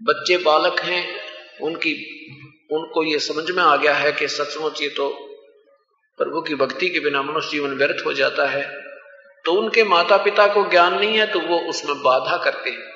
बच्चे, 0.00 0.36
बालक 0.36 0.80
हैं, 0.80 1.20
उनकी, 1.60 1.92
उनको 2.72 3.04
ये 3.04 3.18
समझ 3.18 3.50
में 3.50 3.62
आ 3.62 3.76
गया 3.76 3.94
है 3.94 4.12
कि 4.12 4.28
सचमुच 4.28 4.82
ये 4.82 4.88
तो 4.88 5.08
प्रभु 6.18 6.40
की 6.40 6.54
भक्ति 6.54 6.88
के 6.88 7.00
बिना 7.00 7.22
मनुष्य 7.22 7.50
जीवन 7.50 7.70
व्यर्थ 7.70 8.06
हो 8.06 8.12
जाता 8.12 8.46
है। 8.46 8.80
तो 9.44 9.52
उनके 9.52 9.84
माता 9.84 10.16
पिता 10.16 10.46
को 10.46 10.70
ज्ञान 10.70 10.98
नहीं 10.98 11.18
है 11.18 11.26
तो 11.26 11.40
वो 11.40 11.58
उसमें 11.58 12.02
बाधा 12.02 12.36
करते 12.36 12.70
हैं। 12.70 12.92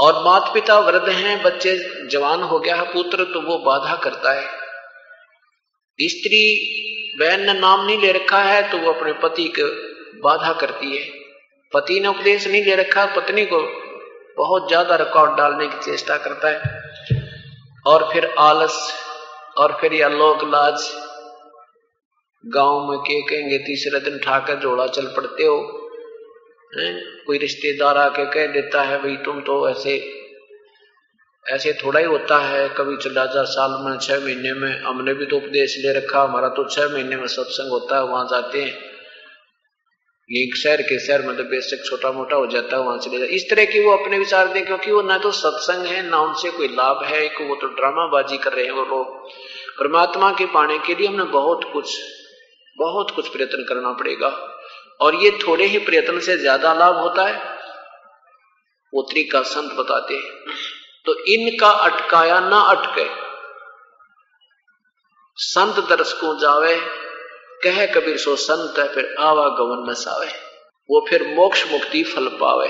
और 0.00 0.24
माता 0.24 0.52
पिता 0.52 0.78
वृद्ध 0.78 1.08
हैं, 1.08 1.42
बच्चे 1.42 2.06
जवान 2.06 2.42
हो 2.42 2.58
गया 2.58 2.76
है, 2.76 2.92
पुत्र 2.92 3.24
तो 3.24 3.40
वो 3.40 3.58
बाधा 3.58 3.96
करता 3.96 4.32
है। 4.32 4.46
स्त्री 6.00 6.76
बहन 7.16 7.44
ने 7.46 7.52
नाम 7.52 7.84
नहीं 7.86 7.98
ले 7.98 8.12
रखा 8.12 8.42
है 8.42 8.62
तो 8.70 8.78
वो 8.78 8.92
अपने 8.92 9.12
पति 9.12 9.48
को 9.58 9.68
बाधा 10.20 10.52
करती 10.52 10.96
है। 10.96 11.04
पति 11.72 12.00
ने 12.00 12.08
उपदेश 12.08 12.46
नहीं 12.48 12.64
ले 12.64 12.74
रखा, 12.74 13.04
पत्नी 13.06 13.44
को 13.44 13.60
बहुत 14.38 14.68
ज़्यादा 14.68 14.96
रिकॉर्ड 14.96 15.36
डालने 15.38 15.66
की 15.66 15.78
चेष्टा 15.84 16.16
करता 16.16 16.48
है। 16.48 16.84
और 17.86 18.08
फिर 18.12 18.26
आलस, 18.38 18.76
और 19.58 19.76
फिर 19.80 19.92
यह 19.92 20.08
लोक 20.08 20.44
लाज। 20.44 20.88
गाँव 22.44 22.90
में 22.90 22.98
के 22.98 23.20
कहेंगे, 23.22 23.58
तीसरे 23.58 24.00
दिन 24.00 24.18
ठाकर 24.18 24.58
जोड़ा 24.58 24.86
चल 24.86 25.06
पड़ते 25.06 25.44
हो? 25.44 25.58
कोई 27.26 27.38
रिश्तेदार 27.38 27.98
आके 27.98 28.24
कह 28.24 28.52
देता 28.52 28.82
है, 28.82 28.98
भाई 29.02 29.16
तुम 29.16 29.40
तो 29.40 29.68
ऐसे 29.68 29.96
ऐसे 31.46 31.72
थोड़ा 31.72 32.00
ही 32.00 32.06
होता 32.06 32.38
है। 32.38 32.68
कभी 32.68 32.96
चला 32.96 33.24
जा 33.26 33.42
साल 33.44 33.70
में 33.84 33.98
छह 33.98 34.18
महीने 34.20 34.52
में 34.52 34.82
हमने 34.82 35.14
भी 35.14 35.26
तो 35.26 35.36
उपदेश 35.36 35.76
ले 35.78 35.92
रखा, 35.92 36.22
हमारा 36.22 36.48
तो 36.48 36.68
छह 36.68 36.88
महीने 36.88 37.16
में 37.16 37.26
सत्संग 37.26 37.70
होता 37.70 37.96
है, 37.96 38.04
वहाँ 38.04 38.26
जाते 38.30 38.62
हैं। 38.62 38.84
एक 40.30 40.56
शहर 40.56 40.82
के 40.82 40.98
शहर 40.98 41.22
में 41.22 41.36
तो 41.36 41.44
बेशक 41.44 41.84
छोटा 41.84 42.10
मोटा 42.12 42.36
हो 42.36 42.46
जाता 42.46 42.76
है, 42.76 42.82
वहाँ 42.82 42.98
जाए 42.98 43.26
इस 43.26 43.48
तरह 43.50 43.64
की 43.64 43.80
वो 43.80 43.92
अपने 43.92 44.18
विचार 44.18 44.48
दें, 44.48 44.64
क्योंकि 44.66 44.90
वो 44.90 45.02
ना 45.02 45.18
तो 45.18 45.30
सत्संग 45.32 45.86
है, 45.86 46.02
ना 46.10 46.20
उनसे 46.20 46.50
कोई 46.50 46.68
लाभ 46.68 47.04
है, 47.04 47.24
एक 47.24 47.40
वो 47.40 47.54
तो 47.54 47.66
ड्रामाबाजी 47.66 48.38
कर 48.38 48.52
रहे 48.52 48.64
हैं 48.64 48.72
वो 48.72 48.84
लोग। 48.84 49.28
परमात्मा 49.78 50.30
के 50.32 50.46
पाने 50.46 50.78
के 50.78 50.94
लिए 50.94 51.06
हमने 51.06 51.24
बहुत 51.32 51.70
कुछ 51.72 51.96
बहुत 52.78 53.10
कुछ 53.10 53.28
प्रयत्न 53.28 53.64
करना 53.64 53.92
पड़ेगा। 53.92 54.28
और 55.00 55.14
ये 55.14 55.30
थोड़े 55.30 55.64
ही 55.64 55.78
प्रयत्न 55.78 56.20
से 56.20 56.36
ज़्यादा 56.38 56.72
लाभ 56.74 56.96
होता 56.96 57.26
है। 57.26 57.36
वो 58.92 59.02
तरीका 59.02 59.42
संत 59.42 59.72
बताते 59.72 60.14
हैं। 60.14 60.54
तो 61.06 61.14
इनका 61.24 61.68
अटकाया 61.68 62.40
ना 62.40 62.60
अटके। 62.60 63.26
संत 65.36 65.88
दर्श 65.88 66.12
को 66.12 66.40
जावे 66.40 66.80
कह 67.64 67.86
कबीर 67.86 68.16
सो 68.16 68.36
संत 68.36 68.78
है 68.78 68.88
फिर 68.88 69.16
आवागमन 69.20 69.90
न 69.90 69.94
सावे। 69.94 70.28
वो 70.90 71.06
फिर 71.10 71.22
मोक्ष 71.28 71.72
मुक्ति 71.72 72.02
फल 72.02 72.28
पावे। 72.28 72.68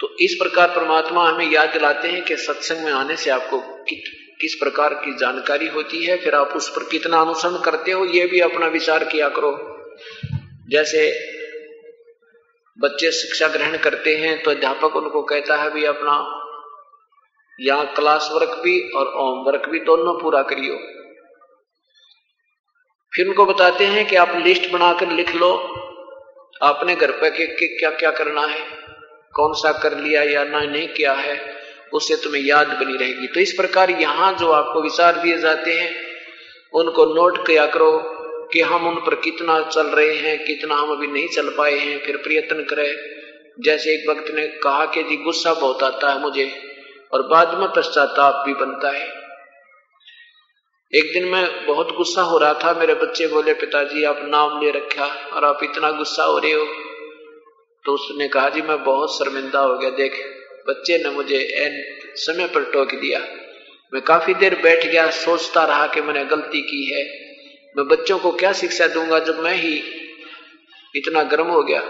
तो 0.00 0.16
इस 0.20 0.34
प्रकार 0.42 0.68
परमात्मा 0.68 1.28
हमें 1.28 1.50
याद 1.50 1.68
दिलाते 1.68 2.08
हैं 2.08 2.24
कि 2.24 2.36
सत्संग 2.36 2.84
में 2.84 2.92
आने 2.92 3.16
से 3.16 3.30
आपको 3.30 3.58
कि, 3.58 3.96
किस 4.40 4.54
प्रकार 4.54 4.94
की 4.94 5.16
जानकारी 5.16 5.68
होती 5.68 6.04
है 6.04 6.16
फिर 6.16 6.34
आप 6.34 6.48
उस 6.56 6.68
पर 6.68 6.82
कितना 6.84 7.20
अनुसरण 7.20 7.58
करते 7.58 7.92
हो 7.92 8.04
ये 8.04 8.26
भी 8.26 8.40
अपना 8.40 8.66
विचार 8.66 9.04
किया 9.04 9.28
करो। 9.28 9.84
जैसे 10.70 11.28
बच्चे 12.78 13.10
शिक्षा 13.12 13.48
ग्रहण 13.48 13.76
करते 13.76 14.16
हैं 14.16 14.42
तो 14.42 14.50
अध्यापक 14.50 14.96
उनको 14.96 15.22
कहता 15.22 15.56
है 15.56 15.70
भी 15.70 15.84
अपना 15.84 16.37
यहाँ 17.58 17.84
क्लास 17.94 18.28
वर्क 18.32 18.60
भी 18.64 18.80
और 18.90 19.06
होम 19.08 19.44
वर्क 19.44 19.68
भी 19.68 19.78
दोनों 19.80 20.14
पूरा 20.14 20.42
करियो। 20.42 20.74
फिर 23.12 23.26
उनको 23.26 23.44
बताते 23.44 23.84
हैं 23.86 24.06
कि 24.06 24.16
आप 24.16 24.32
लिस्ट 24.36 24.70
बनाकर 24.70 25.10
लिख 25.10 25.34
लो, 25.34 25.50
आपने 26.62 26.94
घर 26.94 27.10
पर 27.12 27.30
क्या 27.30 27.90
क्या 27.90 28.10
करना 28.10 28.46
है, 28.46 28.60
कौन 29.34 29.52
सा 29.54 29.72
कर 29.72 29.96
लिया 29.98 30.22
या 30.22 30.44
ना, 30.44 30.60
नहीं 30.60 30.88
किया 30.88 31.12
है, 31.12 31.36
उससे 31.92 32.16
तुम्हें 32.16 32.42
याद 32.42 32.68
बनी 32.74 32.96
रहेगी। 32.96 33.26
तो 33.26 33.40
इस 33.40 33.52
प्रकार 33.52 33.90
यहाँ 33.92 34.32
जो 34.34 34.50
आपको 34.52 34.82
विचार 34.82 35.16
दिए 35.16 35.38
जाते 35.38 35.74
हैं, 35.74 35.90
उनको 36.74 37.04
नोट 37.14 37.46
किया 37.46 37.66
करो 37.66 37.90
कि 38.52 38.60
हम 38.62 38.86
उन 38.88 38.94
पर 39.00 39.14
कितना 39.20 39.60
चल 39.62 39.86
रहे 39.88 40.14
हैं, 40.16 40.38
कितना 40.44 40.74
हम 40.74 40.90
अभी 40.90 41.06
नहीं 41.06 41.28
चल 41.28 41.48
पाए 41.48 41.78
हैं, 41.78 41.98
फिर 41.98 42.16
प्रयत्न 42.18 42.64
करें। 42.64 42.94
जैसे 43.60 43.94
एक 43.94 44.08
वक्त 44.10 44.30
ने 44.34 44.46
कहा 44.62 44.84
कि 44.86 45.02
जी, 45.02 45.16
गुस्सा 45.18 45.54
बहुत 45.54 45.82
आता 45.82 46.12
है 46.12 46.20
मुझे। 46.20 46.50
और 47.12 47.22
बाद 47.22 47.58
में 47.58 47.68
पश्चाताप 47.68 48.42
भी 48.46 48.54
बनता 48.54 48.90
है। 48.90 49.18
एक 50.94 51.12
दिन 51.12 51.24
मैं 51.24 51.66
बहुत 51.66 51.96
गुस्सा 51.96 52.22
हो 52.22 52.38
रहा 52.38 52.54
था। 52.54 52.74
मेरे 52.74 52.94
बच्चे 52.94 53.26
बोले, 53.26 53.54
पिताजी, 53.54 54.04
आप 54.04 54.20
नाम 54.22 54.62
ले 54.62 54.70
रखा 54.70 55.04
और 55.04 55.44
आप 55.44 55.58
इतना 55.62 55.90
गुस्सा 55.90 56.24
हो 56.24 56.38
रहे 56.38 56.52
हो। 56.52 56.66
तो 57.84 57.92
उसने 57.92 58.28
कहा, 58.28 58.48
जी, 58.48 58.62
मैं 58.62 58.84
बहुत 58.84 59.18
शर्मिंदा 59.18 59.60
हो 59.60 59.78
गया। 59.78 59.90
देख, 59.90 60.44
बच्चे 60.68 60.98
ने 60.98 61.10
मुझे 61.10 61.36
एन 61.36 61.98
समय 62.14 62.46
पर 62.46 62.64
टोक 62.64 62.94
दिया। 62.94 63.20
मैं 63.94 64.02
काफ़ी 64.02 64.34
देर 64.34 64.54
बैठ 64.54 64.86
गया, 64.86 65.10
सोचता 65.10 65.64
रहा 65.64 65.86
कि 65.86 66.00
मैंने 66.00 66.24
गलती 66.24 66.60
की 66.60 66.84
है। 66.84 67.28
मैं 67.76 67.88
बच्चों 67.88 68.18
को 68.18 68.32
क्या 68.32 68.52
शिक्षा 68.52 68.86
दूँगा 68.86 69.18
जब 69.18 69.38
मैं 69.38 69.54
ही 69.54 69.82
इतना 70.96 71.22
गर्म 71.22 71.46
हो 71.46 71.62
गया? 71.62 71.80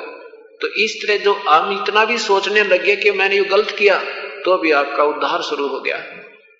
तो 0.60 0.66
इस 0.66 1.06
तरह 1.06 1.16
जो 1.16 1.32
हम 1.34 1.82
इतना 1.82 2.04
भी 2.04 2.18
सोचने 2.18 2.62
लगे 2.62 2.96
कि 2.96 3.10
मैंने 3.10 3.36
ये 3.36 3.44
गलत 3.44 3.70
किया। 3.70 4.27
तो 4.44 4.56
भी 4.58 4.70
आपका 4.72 5.04
उद्धार 5.04 5.42
शुरू 5.42 5.66
हो 5.68 5.80
गया। 5.80 5.96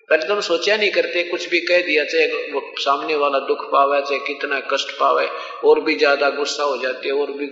पहले 0.09 0.27
तो 0.27 0.33
हम 0.33 0.39
सोचा 0.41 0.75
नहीं 0.77 0.91
करते, 0.91 1.23
कुछ 1.23 1.49
भी 1.49 1.59
कह 1.59 1.81
दिया, 1.81 2.03
चाहे 2.03 2.51
वो 2.51 2.61
सामने 2.79 3.15
वाला 3.15 3.39
दुख 3.39 3.65
पावे, 3.71 4.01
चाहे 4.01 4.19
कितना 4.19 4.59
कष्ट 4.59 4.91
पावे, 4.91 5.27
और 5.63 5.81
भी 5.81 5.95
ज़्यादा 5.95 6.29
गुस्सा 6.29 6.63
हो 6.63 6.77
जाते, 6.77 7.09
और 7.09 7.31
भी, 7.31 7.45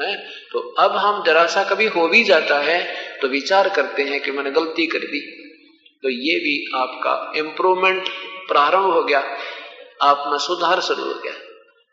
है? 0.00 0.14
तो 0.52 0.58
अब 0.78 0.96
हम 0.96 1.22
जरा 1.26 1.46
सा 1.46 1.64
कभी 1.64 1.86
हो 1.86 2.06
भी 2.08 2.22
जाता 2.24 2.58
है 2.58 2.78
तो 3.20 3.28
विचार 3.28 3.68
करते 3.68 4.02
हैं 4.02 4.20
कि 4.20 4.30
मैंने 4.30 4.50
गलती 4.50 4.86
कर 4.86 4.98
दी। 4.98 5.20
तो 6.02 6.10
ये 6.10 6.38
भी 6.38 6.54
आपका 6.74 7.32
इम्प्रूवमेंट 7.36 8.08
प्रारंभ 8.48 8.92
हो 8.92 9.02
गया। 9.02 9.22
आप 10.02 10.24
में 10.28 10.38
सुधार 10.38 10.80
शुरू 10.80 11.04
हो 11.04 11.14
गया। 11.14 11.32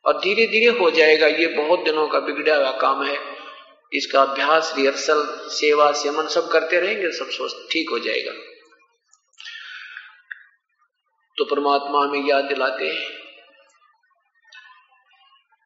और 0.06 0.18
धीरे 0.18 0.48
धीरे 0.48 0.72
हो 0.80 0.90
जाएगा, 0.92 1.28
ये 1.28 1.48
बहुत 1.48 1.84
दिनों 1.84 2.08
का 2.08 2.20
बिगड़ा 2.20 2.56
हुआ 2.56 2.72
काम 2.72 3.04
है। 3.04 3.18
इसका 3.94 4.22
अभ्यास, 4.22 4.74
रिहर्सल, 4.78 5.50
सेवा 5.50 5.92
सेवन 5.92 6.28
सब 6.28 6.50
करते 6.52 6.80
रहेंगे, 6.80 7.12
सब 7.12 7.30
स्वस्थ, 7.30 7.72
ठीक 7.72 7.90
हो 7.90 8.00
जाएगा। 8.00 8.32
तो 11.38 11.46
परमात्मा 11.46 12.06
हमें 12.06 12.30
याद 12.30 12.44
दिलाते 12.44 12.86
हैं। 12.86 13.22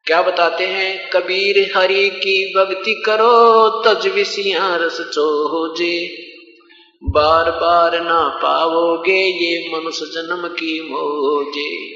क्या 0.04 0.22
बताते 0.22 0.66
हैं? 0.66 1.10
कबीर 1.10 1.72
हरि 1.76 2.10
की 2.10 2.54
भक्ति 2.56 3.02
करो, 3.06 3.68
तज 3.84 4.06
विषिया 4.06 4.76
रस 4.76 5.00
चोजे। 5.00 6.26
बार 7.04 7.50
बार 7.50 8.00
ना 8.00 8.28
पाओगे 8.28 9.24
ये 9.44 9.76
मनुष्य 9.76 10.06
जन्म 10.06 10.48
की 10.48 10.80
मोजे। 10.80 11.95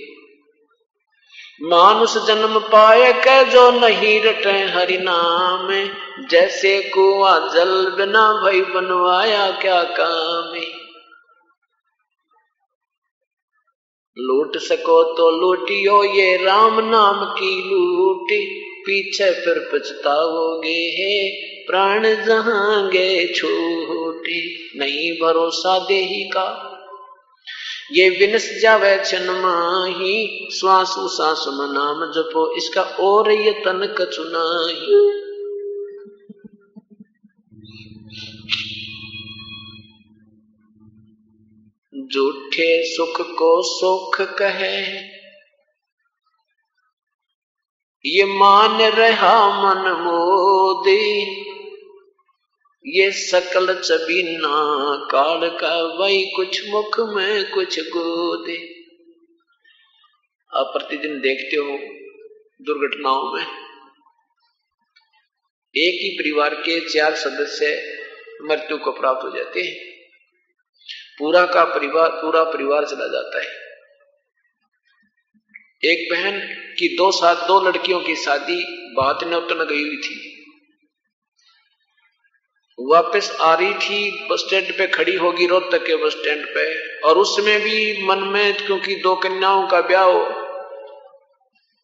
मानुष 1.62 2.16
जन्म 2.16 2.58
पाए 2.58 3.12
के 3.12 3.44
जो 3.44 3.70
नहीं 3.70 4.20
रटे 4.20 4.50
हरि 4.50 4.98
नाम 4.98 5.68
जैसे 6.26 6.90
कुआ 6.94 7.38
जल 7.38 7.90
बिना 7.90 8.42
भई 8.44 8.60
बनवाया 8.60 9.50
क्या 9.50 9.82
काम 9.82 10.60
लूट 14.18 14.56
सको 14.56 15.02
तो 15.02 15.30
लूटियो 15.30 16.04
ये 16.04 16.44
राम 16.44 16.80
नाम 16.80 17.24
की 17.24 17.62
लूट। 17.62 18.26
पीछे 18.86 19.30
फिर 19.30 19.70
पछताओगे 19.72 20.68
हे, 20.68 21.30
प्राण 21.66 22.02
जहांगे 22.02 23.32
छूटे। 23.32 24.54
नहीं 24.78 25.12
भरोसा 25.12 25.78
देही 25.78 26.24
का 26.24 26.69
ये 27.92 28.08
विनस 28.10 28.44
जावे 28.62 28.96
छन 29.04 29.30
माही 29.36 30.48
श्वास 30.52 30.94
उसास 30.98 31.44
नाम 31.48 32.04
जपो, 32.12 32.42
इसका 32.56 32.82
और 32.82 33.30
ये 33.32 33.52
तन 33.64 33.86
कचुनाही 33.98 35.00
झूठे 42.04 42.70
सुख 42.86 43.20
को 43.30 43.50
सुख 43.62 44.20
कहे, 44.38 44.78
ये 48.04 48.24
मान 48.24 48.80
रहा 48.82 49.34
मन 49.56 49.90
मोदी। 50.00 51.49
ये 52.86 53.10
सकल 53.10 53.80
चबीना 53.80 54.48
काल 55.10 55.58
का 55.58 55.82
वही 55.82 56.30
कुछ 56.36 56.68
मुख 56.68 57.00
में 57.00 57.50
कुछ 57.50 57.80
गोदे। 57.80 58.84
आप 60.56 60.66
प्रतिदिन 60.66 61.20
देखते 61.20 61.56
हो 61.56 61.78
दुर्घटनाओं 62.62 63.32
में। 63.32 63.42
एक 65.76 66.02
ही 66.02 66.18
परिवार 66.18 66.54
के 66.54 66.80
चार 66.80 67.14
सदस्य 67.14 67.66
मृत्यु 68.42 68.78
को 68.78 68.92
प्राप्त 68.92 69.24
हो 69.24 69.36
जाते 69.36 69.60
हैं। 69.60 69.76
पूरा 71.18 71.46
का 71.46 71.64
परिवार, 71.64 72.10
पूरा 72.10 72.44
परिवार 72.44 72.84
चला 72.84 73.06
जाता 73.06 73.38
है। 73.38 73.50
एक 75.84 76.12
बहन 76.12 76.40
की 76.78 76.96
दो 76.96 77.12
साथ 77.12 77.48
दो 77.48 77.68
लड़कियों 77.68 78.00
की 78.00 78.16
शादी 78.16 78.64
बात 78.92 79.24
ने 79.24 79.36
उतर 79.36 79.66
गई 79.66 79.82
हुई 79.82 79.96
थी। 79.96 80.29
वापस 82.80 83.30
आ 83.40 83.54
रही 83.54 83.72
थी, 83.74 84.28
बस 84.28 84.40
स्टैंड 84.40 84.70
पे 84.78 84.86
खड़ी 84.86 85.16
होगी 85.16 85.46
रोहतक 85.46 85.84
के 85.86 85.96
बस 85.96 86.12
स्टैंड 86.12 86.44
पे। 86.46 86.62
और 87.00 87.18
उसमें 87.18 87.60
भी 87.60 88.06
मन 88.06 88.18
में, 88.28 88.54
क्योंकि 88.56 88.94
दो 88.94 89.14
कन्याओं 89.16 89.66
का 89.68 89.80
ब्याह 89.80 90.08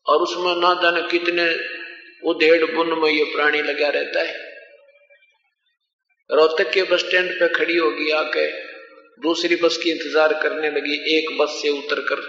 और 0.06 0.22
उसमें 0.22 0.54
ना 0.56 0.72
जाने 0.82 1.02
कितने 1.08 1.44
उधेड़ 2.22 2.64
बुन 2.64 2.98
में 2.98 3.10
ये 3.10 3.24
प्राणी 3.24 3.62
लगा 3.62 3.88
रहता 3.88 4.22
है। 4.22 4.34
रोहतक 6.30 6.72
के 6.72 6.82
बस 6.82 7.00
स्टैंड 7.00 7.30
पे 7.30 7.48
खड़ी 7.48 7.76
होगी 7.76 8.10
आके, 8.12 8.46
दूसरी 9.22 9.56
बस 9.56 9.76
की 9.76 9.90
इंतज़ार 9.90 10.32
करने 10.42 10.70
लगी, 10.70 10.94
एक 11.16 11.36
बस 11.38 11.58
से 11.62 11.68
उतर 11.68 12.00
कर 12.00 12.24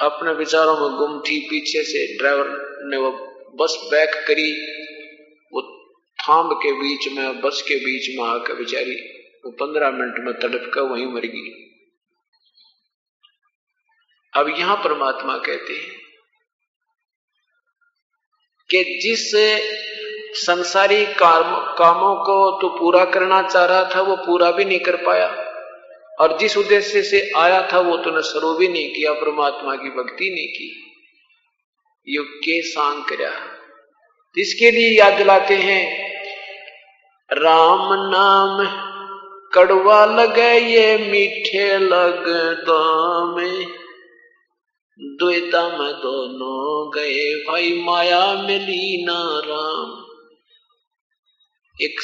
अपने 0.00 0.32
विचारों 0.32 0.76
में 0.78 0.96
गुम 0.98 1.20
थी, 1.20 1.38
पीछे 1.40 1.82
से 1.82 2.06
ड्राइवर 2.18 2.48
ने 2.84 2.96
वो 2.96 3.10
बस 3.54 3.78
बैक 3.90 4.14
करी 4.28 4.50
थाम 6.28 6.52
के 6.52 6.72
बीच 6.72 7.08
में, 7.12 7.40
बस 7.40 7.62
के 7.68 7.74
बीच 7.74 8.18
में 8.18 8.28
आकर 8.28 8.54
बेचारी 8.54 8.94
वो 9.44 9.50
पंद्रह 9.50 9.90
मिनट 9.90 10.14
में 10.18 10.34
तड़प 10.34 10.70
कर 10.74 10.80
वहीं 10.80 11.06
मर 11.06 11.20
गई। 11.20 11.62
अब 14.36 14.48
यहाँ 14.58 14.76
परमात्मा 14.76 15.38
कहते 15.38 15.72
हैं 15.72 16.00
कि 18.70 19.00
जिस 19.02 19.30
संसारी 20.46 21.06
काम, 21.06 21.74
कामों 21.74 22.14
को 22.14 22.62
तो 22.62 22.78
पूरा 22.78 23.04
करना 23.04 23.48
चाह 23.48 23.64
रहा 23.64 23.90
था, 23.94 24.00
वो 24.00 24.16
पूरा 24.16 24.50
भी 24.50 24.64
नहीं 24.64 24.78
कर 24.78 24.96
पाया। 24.96 25.28
और 26.20 26.38
जिस 26.38 26.56
उद्देश्य 26.56 27.02
से 27.02 27.30
आया 27.36 27.68
था, 27.72 27.80
वो 27.80 27.96
तूने 27.96 28.22
शुरू 28.22 28.54
भी 28.54 28.68
नहीं 28.68 28.94
किया, 28.94 29.12
परमात्मा 29.12 29.76
की 29.76 29.88
भक्ति 29.88 30.30
नहीं 30.30 30.48
की। 30.48 30.92
युग 32.08 32.26
के 32.26 32.62
सांग 32.62 33.04
कर 33.04 33.56
इसके 34.38 34.70
लिए 34.70 34.98
याद 34.98 35.12
दिलाते 35.12 35.54
हैं 35.54 36.06
राम 37.30 37.88
नाम 37.92 38.58
कड़वा 39.54 40.04
लगे 40.06 40.58
ये 40.58 40.98
मीठे 40.98 41.78
लग 41.78 42.28
में 43.36 43.66
द्वैता 45.00 45.62
में 45.68 45.92
दोनों 45.92 46.90
गए, 46.94 47.34
भाई 47.48 47.82
माया 47.84 48.32
मिली 48.32 49.04
ना 49.04 49.18
राम। 49.46 50.04
एक 51.82 52.00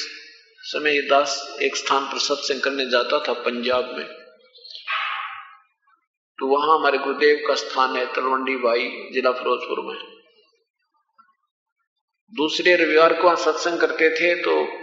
समय 0.62 1.00
दास 1.00 1.58
एक 1.62 1.76
स्थान 1.76 2.04
पर 2.04 2.18
सत्संग 2.18 2.60
करने 2.60 2.90
जाता 2.90 3.18
था 3.18 3.32
पंजाब 3.32 3.94
में। 3.98 4.06
तो 6.38 6.46
वहाँ 6.46 6.78
हमारे 6.78 6.98
गुरुदेव 6.98 7.44
का 7.48 7.54
स्थान 7.54 7.96
है 7.96 8.06
तलवंडी 8.12 8.56
भाई 8.56 9.10
जिला 9.12 9.32
फिरोजपुर 9.32 9.84
में। 9.84 9.98
दूसरे 12.32 12.76
रविवार 12.76 13.12
को 13.12 13.36
सत्संग 13.36 13.78
करते 13.78 14.10
थे 14.10 14.34
तो 14.42 14.81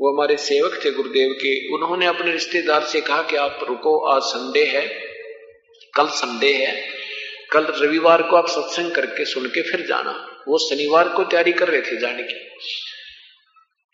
वो 0.00 0.12
हमारे 0.12 0.36
सेवक 0.36 0.84
थे 0.84 0.90
गुरुदेव 0.90 1.32
के, 1.32 1.74
उन्होंने 1.74 2.06
अपने 2.06 2.32
रिश्तेदार 2.32 2.84
से 2.84 3.00
कहा 3.00 3.22
कि 3.22 3.36
आप 3.36 3.60
रुको, 3.68 4.06
आज 4.06 4.22
संडे 4.22 4.64
है, 4.64 4.88
कल 5.94 6.06
संडे 6.06 6.52
है, 6.52 6.88
कल 7.52 7.66
रविवार 7.66 8.22
को 8.22 8.36
आप 8.36 8.48
सत्संग 8.48 8.94
करके 8.94 9.24
सुन 9.24 9.46
के 9.46 9.62
फिर 9.62 9.86
जाना। 9.86 10.42
वो 10.48 10.58
शनिवार 10.58 11.08
को 11.08 11.24
तैयारी 11.24 11.52
कर 11.52 11.68
रहे 11.68 11.82
थे 11.82 11.96
जाने 11.96 12.22
की। 12.22 12.34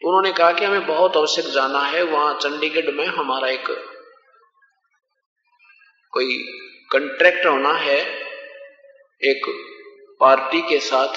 उन्होंने 0.05 0.33
कहा 0.33 0.53
कि 0.53 0.65
हमें 0.65 0.87
बहुत 0.87 1.17
आवश्यक 1.17 1.45
जाना 1.45 1.81
है, 1.81 2.03
वहाँ 2.03 2.39
चंडीगढ़ 2.43 2.93
में 2.93 3.07
हमारा 3.07 3.49
एक 3.49 3.65
कोई 6.11 6.45
कंट्रैक्ट 6.93 7.47
होना 7.47 7.73
है, 7.73 8.01
एक 9.25 9.41
पार्टी 10.21 10.61
के 10.61 10.81
साथ, 10.81 11.15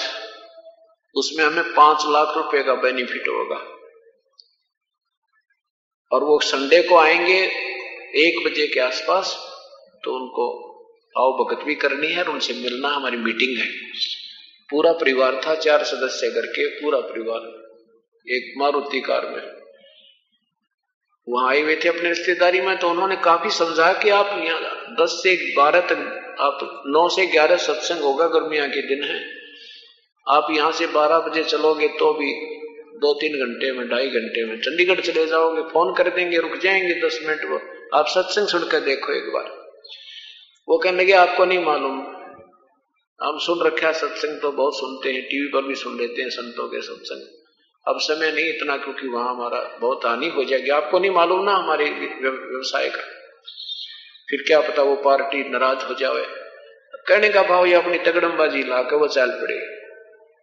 उसमें 1.14 1.44
हमें 1.44 1.74
पाँच 1.74 2.04
लाख 2.06 2.36
रुपए 2.36 2.62
का 2.62 2.74
बेनिफिट 2.74 3.28
होगा। 3.28 3.75
और 6.12 6.24
वो 6.24 6.38
संडे 6.38 6.82
को 6.82 6.96
आएँगे 6.96 7.38
एक 8.14 8.46
बजे 8.46 8.66
के 8.66 8.80
आसपास 8.80 9.36
तो 10.04 10.14
उनको 10.14 10.66
आओ 11.18 11.44
भगत 11.44 11.64
भी 11.64 11.74
करनी 11.74 12.06
है 12.06 12.22
और 12.22 12.28
उनसे 12.28 12.52
मिलना 12.52 12.88
हमारी 12.88 13.16
मीटिंग 13.16 13.58
है। 13.58 13.68
पूरा 14.70 14.92
परिवार 14.92 15.40
था, 15.46 15.54
चार 15.54 15.84
सदस्य 15.84 16.30
करके 16.30 16.66
पूरा 16.66 17.00
परिवार। 17.00 17.66
एक 18.28 18.54
मारुति 18.58 19.00
कार 19.00 19.26
में। 19.26 19.42
वहाँ 21.28 21.50
आए 21.50 21.60
हुए 21.60 21.76
थे 21.76 21.88
अपने 21.88 22.08
रिश्तेदारी 22.08 22.60
में 22.60 22.78
तो 22.78 22.88
उन्होंने 22.88 23.16
काफ़ी 23.16 23.50
समझा 23.50 23.92
कि 23.92 24.10
आप 24.10 24.26
यहाँ 24.26 24.60
दस 25.00 25.20
से 25.22 25.54
बारह 25.56 25.80
तक, 25.80 26.36
आप 26.40 26.82
नौ 26.86 27.08
से 27.08 27.26
ग्यारह 27.26 27.56
सत्संग 27.56 27.98
होगा, 27.98 28.26
गर्मिया 28.26 28.66
के 28.66 28.82
दिन 28.82 29.04
है। 29.04 29.30
आप 30.28 30.46
यहाँ 30.50 30.72
से 30.72 30.86
बारह 30.86 31.18
बजे 31.18 31.44
चलोगे 31.44 31.88
तो 31.88 32.12
भी 32.12 32.56
दो 32.96 33.14
तीन 33.14 33.32
घंटे 33.32 33.72
में, 33.72 33.88
ढाई 33.88 34.08
घंटे 34.08 34.46
में। 34.46 34.60
चंडीगढ़ 34.60 35.00
चले 35.00 35.26
जाओगे, 35.26 35.62
फ़ोन 35.62 35.94
कर 35.94 36.10
देंगे, 36.10 36.38
रुक 36.38 36.56
जाएँगे 36.56 37.06
दस 37.06 37.20
मिनट 37.26 37.44
वो। 37.44 37.60
आप 37.98 38.06
सत्संग 38.06 38.46
सुनकर 38.46 38.80
देखो 38.80 39.12
एक 39.12 39.32
बार। 39.32 39.66
वो 40.68 40.78
कहने 40.78 41.02
लगे, 41.02 41.12
आपको 41.12 41.44
नहीं 41.44 41.58
मालूम। 41.58 42.00
हम 43.22 43.38
सुन 43.38 43.66
रखे 43.66 43.92
सत्संग 43.92 44.40
तो 44.40 44.52
बहुत 44.52 44.76
सुनते 44.76 45.12
हैं, 45.12 45.22
टीवी 45.22 45.46
पर 45.46 45.62
भी 45.62 45.74
सुन 45.74 45.98
लेते 45.98 46.22
हैं 46.22 46.28
संतों 46.28 46.68
के 46.68 46.82
सत्संग। 46.82 47.46
अब 47.88 48.00
समय 48.00 48.32
नहीं 48.32 48.48
इतना, 48.48 48.76
क्योंकि 48.76 49.08
वहाँ 49.08 49.34
हमारा 49.34 49.78
बहुत 49.80 50.00
हानि 50.04 50.28
हो 50.28 50.44
जाएगी। 50.44 50.70
आपको 50.70 50.98
नहीं 50.98 51.10
मालूम 51.10 51.44
ना 51.44 51.52
हमारे 51.52 51.84
व्यवसाय 52.22 52.88
का। 52.88 53.02
फिर 54.30 54.44
क्या 54.46 54.60
पता 54.60 54.82
वो 54.82 54.96
पार्टी 54.96 55.50
नाराज़ 55.50 55.78
हो 55.78 55.94
जाए 55.94 56.46
कहने 57.08 57.28
का 57.28 57.42
भाव, 57.42 57.66
ये 57.66 57.74
अपनी 57.74 57.98
तगड़मबाजी 57.98 58.62
ला 58.62 58.82
के 58.82 58.96
वो 58.96 59.08
चल 59.08 59.30
पड़े। 59.30 59.75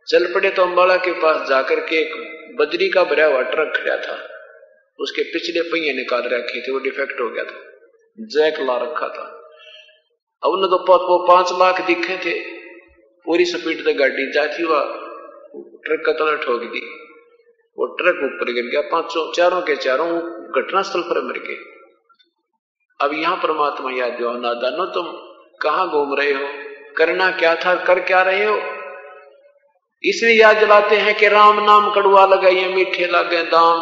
चल 0.07 0.25
पड़े 0.33 0.49
तो 0.49 0.61
अम्बाला 0.61 0.95
के 0.97 1.11
पास 1.21 1.47
जाकर 1.49 1.79
के 1.79 1.95
एक 1.95 2.55
बजरी 2.59 2.89
का 2.89 3.03
भरा 3.03 3.25
हुआ 3.25 3.41
ट्रक 3.43 3.73
खड़ा 3.75 3.97
था। 3.97 4.17
उसके 4.99 5.23
पिछले 5.23 5.61
पहिए 5.61 5.93
निकाल 5.93 6.21
रखे 6.23 6.61
थे, 6.61 6.71
वो 6.71 6.79
डिफेक्ट 6.79 7.21
हो 7.21 7.29
गया 7.29 7.43
था, 7.43 7.59
जैक 8.17 8.59
ला 8.59 8.77
रखा 8.77 9.07
था। 9.09 9.23
अब 10.43 10.51
उन्हें 10.51 10.69
तो 10.69 10.77
वो 11.03 11.17
पाँच 11.27 11.51
लाख 11.59 11.81
दिखे 11.87 12.17
थे। 12.25 12.33
पूरी 13.25 13.45
स्पीड 13.45 13.83
से 13.83 13.93
गाड़ी 13.93 14.31
जाती 14.31 14.63
हुआ 14.63 14.81
ट्रक 15.85 16.03
का 16.05 16.13
तला 16.13 16.35
ठोक 16.35 16.61
दी 16.65 16.81
वो 17.77 17.85
ट्रक 17.95 18.19
ऊपर 18.23 18.51
गिर 18.53 18.65
गया, 18.65 18.81
पाँचों, 18.81 19.31
चारों 19.33 19.61
के 19.61 19.75
चारों 19.77 20.09
घटनास्थल 20.53 21.01
पर 21.01 21.21
मर 21.23 21.37
गए। 21.39 21.57
अब 22.99 23.13
यहाँ 23.13 23.35
परमात्मा 23.37 23.91
याद 23.93 24.19
जो 24.19 24.31
नादानो, 24.37 24.85
तुम 24.87 25.07
कहा 25.61 25.85
घूम 25.85 26.15
रहे 26.15 26.31
हो? 26.31 26.47
करना 26.97 27.31
क्या 27.31 27.55
था? 27.55 27.75
कर 27.83 27.99
क्या 28.01 28.21
रहे 28.21 28.45
हो? 28.45 28.57
इसलिए 30.05 30.41
याद 30.41 30.57
दिलाते 30.57 30.97
हैं 30.97 31.15
कि 31.15 31.27
राम 31.27 31.63
नाम 31.63 31.93
कड़ुआ 31.93 32.25
लगाइए, 32.25 32.67
मीठे 32.67 33.07
लागे 33.07 33.43
दाम। 33.43 33.79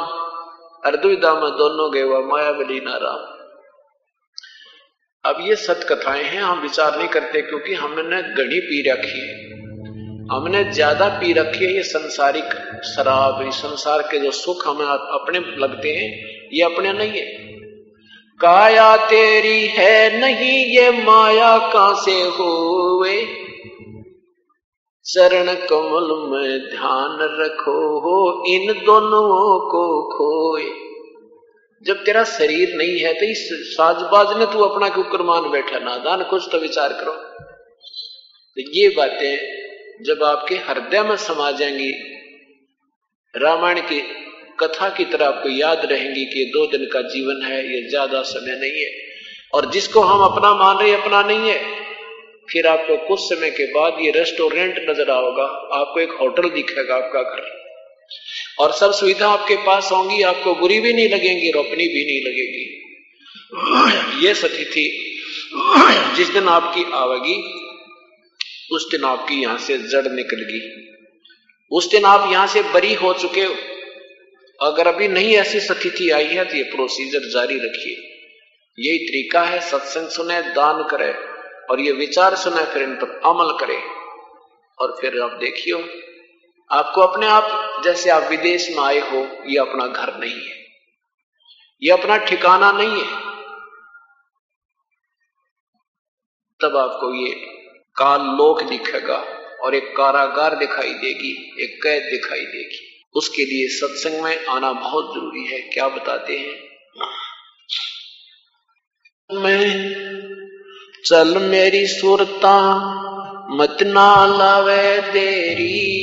अर्दुविदा 0.86 1.34
में 1.34 1.52
दोनों 1.52 1.94
गए 1.94 2.02
हुआ, 2.02 2.20
माया 2.20 2.52
बली 2.52 2.80
ना 2.80 2.98
राम। 2.98 3.38
अब 5.26 5.38
ये 5.48 5.56
सत 5.56 5.86
कथाएँ 5.90 6.24
हैं, 6.24 6.42
हम 6.42 6.60
विचार 6.60 6.98
नहीं 6.98 7.08
करते 7.08 7.42
क्योंकि 7.42 7.74
हमने 7.74 8.22
गढ़ी 8.22 8.60
पी 8.60 8.92
रखी 8.92 9.20
है। 9.20 9.62
हमने 10.32 10.64
ज़्यादा 10.64 11.08
पी 11.08 11.34
रखी 11.34 11.66
है, 11.66 11.74
ये 11.74 11.84
संसारिक 11.84 12.46
शराब 12.84 13.52
संसार 13.52 14.02
के 14.02 14.20
जो 14.20 14.32
सुख 14.32 14.68
हमें 14.68 14.86
अपने 14.86 15.40
लगते 15.40 15.90
हैं, 15.90 16.10
ये 16.54 16.64
अपने 16.64 16.94
नहीं 16.94 17.12
है। 17.12 17.52
काया 18.40 18.98
तेरी 18.98 19.68
है 19.68 20.20
नहीं, 20.20 20.66
ये 20.66 21.04
माया 21.04 21.58
कहाँ 21.58 21.94
से 21.94 22.22
हुए? 22.22 23.41
चरण 25.06 25.54
कमल 25.54 26.10
में 26.30 26.60
ध्यान 26.70 27.18
रखो 27.22 28.00
हो, 28.00 28.44
इन 28.48 28.86
दोनों 28.86 29.60
को 29.60 30.10
खोए। 30.10 30.66
जब 31.86 32.04
तेरा 32.04 32.24
शरीर 32.24 32.76
नहीं 32.76 33.00
है 33.00 33.14
तो 33.14 33.26
इस 33.26 33.50
साजबाज 33.52 34.38
ने 34.38 34.46
तू 34.46 34.60
अपना 34.60 34.90
क्यों 34.90 35.04
कुरमान 35.04 35.50
बैठा? 35.52 35.80
नादान 35.80 36.24
कुछ 36.24 36.48
तो 36.52 36.58
विचार 36.58 36.94
करो। 36.94 37.12
तो 38.58 38.72
ये 38.72 38.90
बातें 38.90 39.62
जब 40.04 40.24
आपके 40.24 40.56
हृदय 40.56 41.04
में 41.04 41.16
समा 41.16 41.52
जाएँगी, 41.52 41.92
रामायण 43.36 43.80
की 43.80 44.00
कथा 44.60 44.90
की 44.90 45.06
तरह 45.06 45.26
आपको 45.26 45.50
याद 45.50 45.86
रहेंगी 45.86 46.26
कि 46.26 46.46
दो 46.46 46.66
दिन 46.68 46.86
का 46.86 47.02
जीवन 47.02 47.46
है, 47.46 47.74
ये 47.74 47.90
ज़्यादा 47.90 48.22
समय 48.22 48.56
नहीं 48.56 48.84
है। 48.84 48.92
और 49.54 49.72
जिसको 49.72 50.02
हम 50.02 50.32
अपना 50.32 50.54
मान 50.54 50.78
रहे 50.78 50.94
अपना 50.94 51.22
नहीं 51.24 51.50
है। 51.50 51.81
फिर 52.52 52.68
आपको 52.68 52.96
कुछ 53.08 53.20
समय 53.22 53.50
के 53.50 53.66
बाद 53.74 53.98
ये 54.02 54.12
रेस्टोरेंट 54.12 54.80
नज़र 54.90 55.12
आओगा। 55.12 55.46
आपको 55.76 56.00
एक 56.00 56.12
होटल 56.22 56.50
दिखेगा 56.50 56.96
आपका 56.96 57.22
घर। 57.22 57.42
और 58.60 58.72
सब 58.74 58.92
सुविधा 58.94 59.28
आपके 59.30 59.56
पास 59.66 59.90
होंगी, 59.92 60.22
आपको 60.24 60.56
बुरी 60.56 60.80
भी 60.80 60.94
नहीं 60.94 61.10
लगेंगी, 61.10 61.52
रोपनी 61.52 61.88
भी 61.88 62.06
नहीं 62.06 62.22
लगेगी। 62.26 62.66
ये 64.26 64.34
स्थिति 64.34 64.86
जिस 66.16 66.30
दिन 66.30 66.48
आपकी 66.50 66.84
आवेगी, 66.94 67.36
उस 68.72 68.88
दिन 68.92 69.04
आपकी 69.06 69.42
यहाँ 69.42 69.58
से 69.60 69.78
जड़ 69.88 70.08
निकल 70.10 70.44
गई 70.44 70.60
उस 71.72 71.90
दिन 71.92 72.06
आप 72.06 72.32
यहाँ 72.32 72.48
से 72.48 72.62
बरी 72.64 72.94
हो 72.94 73.14
चुके 73.14 73.44
हो। 73.44 73.54
अगर 74.60 74.88
अभी 74.88 75.08
नहीं 75.08 75.36
ऐसी 75.36 75.60
स्थिति 75.60 76.10
आई 76.10 76.26
है 76.28 76.44
तो 76.46 76.56
ये 76.58 76.64
प्रोसीजर 76.66 77.28
जारी 77.30 77.58
रखिए। 77.58 77.96
यही 78.78 78.98
तरीका 79.00 79.42
है, 79.44 79.60
सत्संग 79.62 80.08
सुने, 80.10 80.42
दान 80.52 80.84
करे। 80.92 81.12
और 81.70 81.80
ये 81.80 81.92
विचार 81.92 82.36
सुने 82.36 82.66
फिर 82.66 82.84
इन 82.84 82.96
पर 82.96 83.22
अमल 83.26 83.58
करे। 83.60 84.02
और 84.80 84.98
फिर 85.02 85.22
आप 85.22 85.32
देखियो, 85.32 85.90
आपको 86.72 87.02
अपने 87.02 87.28
आप 87.28 87.82
जैसे 87.84 88.10
आप 88.10 88.24
विदेश 88.24 88.70
में 88.70 88.84
आए 88.84 89.00
हो, 89.00 89.18
ये 89.46 89.58
अपना 89.58 89.88
घर 89.88 90.18
नहीं 90.18 90.36
है। 90.36 90.62
ये 91.84 91.92
अपना 91.92 92.18
ठिकाना 92.18 92.72
नहीं 92.72 93.04
है। 93.04 93.32
तब 96.62 96.78
आपको 96.78 97.28
ये 97.28 97.32
काल 97.96 98.22
लोक 98.22 98.64
दिखेगा 98.64 99.18
और 99.64 99.76
एक 99.76 99.98
कारागार 99.98 100.56
दिखाई 100.56 100.94
देगी, 100.94 101.64
एक 101.64 101.84
कैद 101.84 102.04
दिखाई 102.04 102.46
देगी। 102.46 103.04
उसके 103.16 103.46
लिए 103.46 103.68
सत्संग 103.68 104.24
में 104.24 104.46
आना 104.46 104.74
बहुत 104.74 105.16
ज़रूरी 105.16 105.46
है। 105.46 105.62
क्या 105.62 105.88
बताते 105.88 106.38
हैं? 106.38 106.72
मैं 109.32 109.72
चल 111.06 111.38
मेरी 111.38 111.88
सुरता, 111.88 112.58
मत 113.52 113.78
ना 113.82 114.26
लावे 114.26 115.02
देरी। 115.02 115.98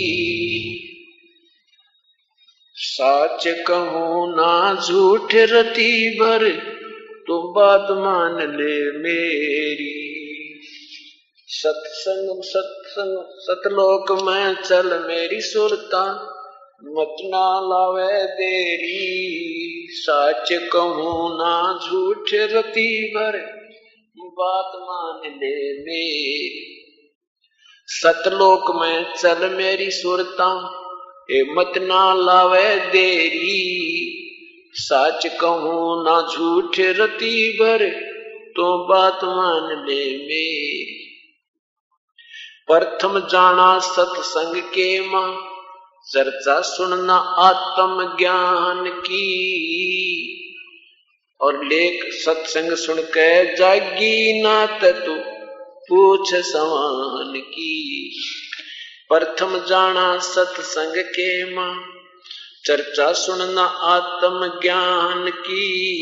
साच 2.74 3.44
कहूँ 3.46 4.36
ना 4.36 4.80
झूठ 4.88 5.34
रती 5.34 6.20
भर 6.20 6.48
तो 7.26 7.52
बात 7.52 7.86
मान 7.90 8.32
ले 8.32 8.98
मेरी। 8.98 10.04
सत्संग 11.46 12.42
सत्संग, 12.42 13.24
सतलोक 13.38 14.22
में 14.22 14.54
चल 14.54 15.04
मेरी 15.08 15.40
सुरता, 15.40 16.14
मत 16.84 17.16
ना 17.24 17.60
लावे 17.60 18.24
देरी। 18.24 19.18
साच 19.90 20.48
कहूँ 20.52 21.38
ना 21.38 21.78
झूठ 21.86 22.28
रती 22.34 23.14
भर 23.14 23.57
बात 24.38 24.72
मान 24.74 25.30
ले 25.30 25.78
मेरी 25.78 26.74
सतलोक 27.86 28.76
में 28.76 29.14
चल 29.14 29.54
मेरी 29.54 29.90
सुरता, 29.90 30.48
ए 31.30 31.44
मत 31.48 31.72
ना 31.78 32.14
लावे 32.14 32.76
देरी। 32.76 33.74
साच 34.72 35.26
कहूँ 35.40 36.04
ना 36.04 36.20
झूठ 36.34 36.80
रती 36.80 37.52
भर 37.52 37.88
तो 38.56 38.86
बात 38.88 39.24
मान 39.24 39.86
ले 39.88 40.04
मेरी 40.04 40.94
प्रथम 42.70 43.18
जाना 43.18 43.78
सत्संग 43.78 44.62
के 44.62 45.08
माँ, 45.08 45.48
चर्चा 46.12 46.60
सुनना 46.60 47.14
आत्म 47.14 48.16
ज्ञान 48.18 48.90
की। 49.00 50.37
और 51.40 51.64
लेख 51.64 52.12
सत्संग 52.12 52.72
सुन 52.72 53.02
के 53.02 53.56
जागी 53.56 54.42
ना 54.42 54.66
तू, 54.84 55.14
पूछ 55.88 56.34
समान 56.34 57.40
की। 57.40 58.14
प्रथम 59.08 59.64
जाना 59.68 60.18
सत्संग 60.18 60.94
के 60.96 61.54
माँ, 61.54 61.86
चर्चा 62.66 63.12
सुनना 63.12 63.62
आत्म 63.62 64.60
ज्ञान 64.62 65.30
की। 65.30 65.94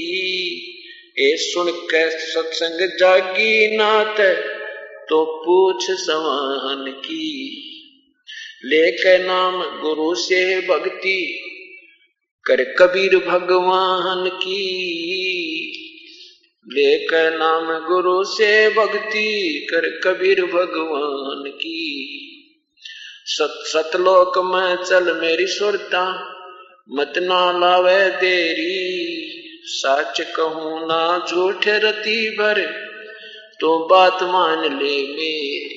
ए 1.18 1.36
सुन 1.36 1.70
के 1.70 2.10
सत्संग 2.10 2.98
जागी 2.98 3.76
नाथ 3.76 4.34
तो 5.08 5.42
पूछ 5.46 5.90
समान 5.90 6.92
की। 6.92 7.52
लेके 8.64 9.18
नाम 9.18 9.80
गुरु 9.80 10.14
से 10.14 10.60
भक्ति 10.60 11.45
कर 12.46 12.64
कबीर 12.78 13.16
भगवान 13.18 14.28
की। 14.28 14.62
लेकर 16.68 17.38
नाम 17.38 17.86
गुरु 17.86 18.24
से 18.24 18.70
भक्ति 18.70 19.66
कर 19.70 20.00
कबीर 20.04 20.44
भगवान 20.44 21.50
की। 21.50 22.02
सत 23.26 23.62
सतलोक 23.66 24.38
में 24.38 24.76
चल 24.76 25.20
मेरी 25.20 25.46
सुरता, 25.46 26.32
मत 26.90 27.12
ना 27.18 27.58
लावे 27.58 28.10
देरी। 28.10 28.96
सच 29.64 30.20
कहूँ 30.20 30.86
ना 30.86 31.26
झूठ 31.30 31.68
रती 31.68 32.30
भर 32.30 32.60
तो 33.60 33.88
बात 33.90 34.22
मान 34.22 34.62
ले 34.62 35.02
मेरी। 35.02 35.75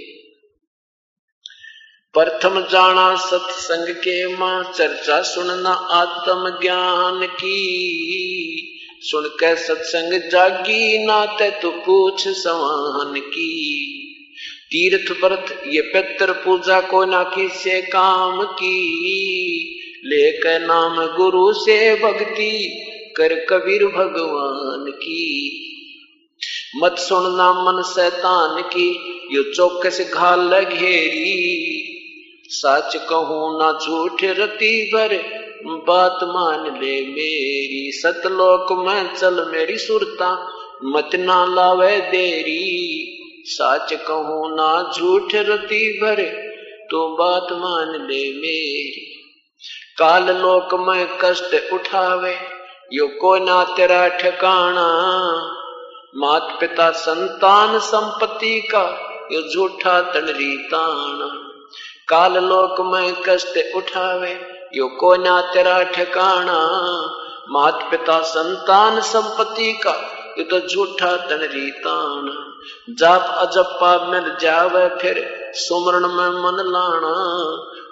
प्रथम 2.14 2.62
जाना 2.62 3.16
सत्संग 3.16 3.96
के 3.96 4.38
माँ, 4.38 4.72
चर्चा 4.76 5.22
सुनना 5.22 5.70
आत्म 5.70 6.50
ज्ञान 6.50 7.28
की। 7.28 7.70
सुन 9.02 9.24
के 9.24 9.56
सत्संग 9.56 10.32
जागी, 10.32 11.06
नाते 11.06 11.52
तो 11.52 11.72
पूछ 11.72 12.28
समान 12.28 13.20
की। 13.20 13.86
तीर्थ 14.72 15.24
व्रत, 15.24 15.64
ये 15.68 15.82
पितर 15.82 16.32
पूजा 16.32 16.82
को 16.82 17.06
ना 17.06 17.24
किसे 17.24 17.82
काम 17.82 18.44
की। 18.44 18.86
लेकर 20.06 20.60
नाम 20.60 21.18
गुरु 21.18 21.54
से 21.54 21.96
भक्ति 21.96 22.82
कर 23.18 23.34
कबीर 23.50 23.86
भगवान 23.86 24.92
की। 24.92 25.56
मत 26.84 26.96
सुनना 27.00 27.54
मन 27.54 27.84
शैतान 27.84 28.62
की, 28.62 29.20
यो 29.32 29.44
चौकस 29.54 30.12
घाल 30.14 30.60
घेरी। 30.60 31.86
सच 32.52 32.96
कहूँ 33.10 33.60
ना 33.60 33.72
झूठ 33.72 34.24
रती 34.24 34.92
भर। 34.94 35.40
बात 35.66 36.20
मान 36.24 36.66
ले 36.66 37.02
मेरी 37.02 37.92
सतलोक 37.92 38.86
में 38.86 39.16
चल 39.16 39.52
मेरी 39.52 39.78
सुरता। 39.78 40.54
मत 40.84 41.10
ना 41.16 41.46
लावे 41.46 42.00
देरी। 42.00 43.16
सच 43.46 43.94
कहूँ 43.94 44.56
ना 44.56 44.92
झूठ 44.98 45.36
रती 45.36 46.00
भर। 46.00 46.24
तो 46.92 47.16
बात 47.16 47.48
मान 47.52 47.88
ले 47.88 48.32
मेरी। 48.34 49.06
काल 50.00 50.24
लोक 50.24 50.88
में 50.88 51.08
कष्ट 51.22 51.74
उठावे। 51.74 52.36
यो 52.94 53.08
को 53.08 53.38
ना 53.38 53.64
तेरा 53.64 54.08
ठिकाना 54.08 54.88
मात 56.16 56.58
पिता 56.60 56.92
संतान 56.92 57.80
संपत्ति 57.80 58.62
का। 58.62 59.06
यो 59.32 59.42
झूठा 59.42 60.02
तनरी 60.02 60.58
ताना 60.58 61.39
काल 62.10 62.34
लोक 62.34 62.82
में 62.82 63.16
कष्ट 63.30 63.76
उठावे, 63.76 64.40
यो 64.74 64.88
को 64.88 65.16
ना 65.16 65.42
तेरा 65.42 65.84
ठिकाना 65.84 66.60
मात 67.50 67.88
पिता 67.92 68.22
संतान 68.22 69.02
संपत्ति 69.02 69.74
का, 69.74 69.92
ये 70.38 70.44
तो 70.44 70.60
झूठा 70.60 71.18
ताना 71.18 72.56
जाप 72.90 73.22
अजप्पा 73.22 74.06
मिल 74.06 74.36
जावे, 74.42 74.90
फिर 74.90 75.40
सुमरण 75.54 76.08
में 76.08 76.30
मन 76.30 76.64
लाना। 76.68 77.14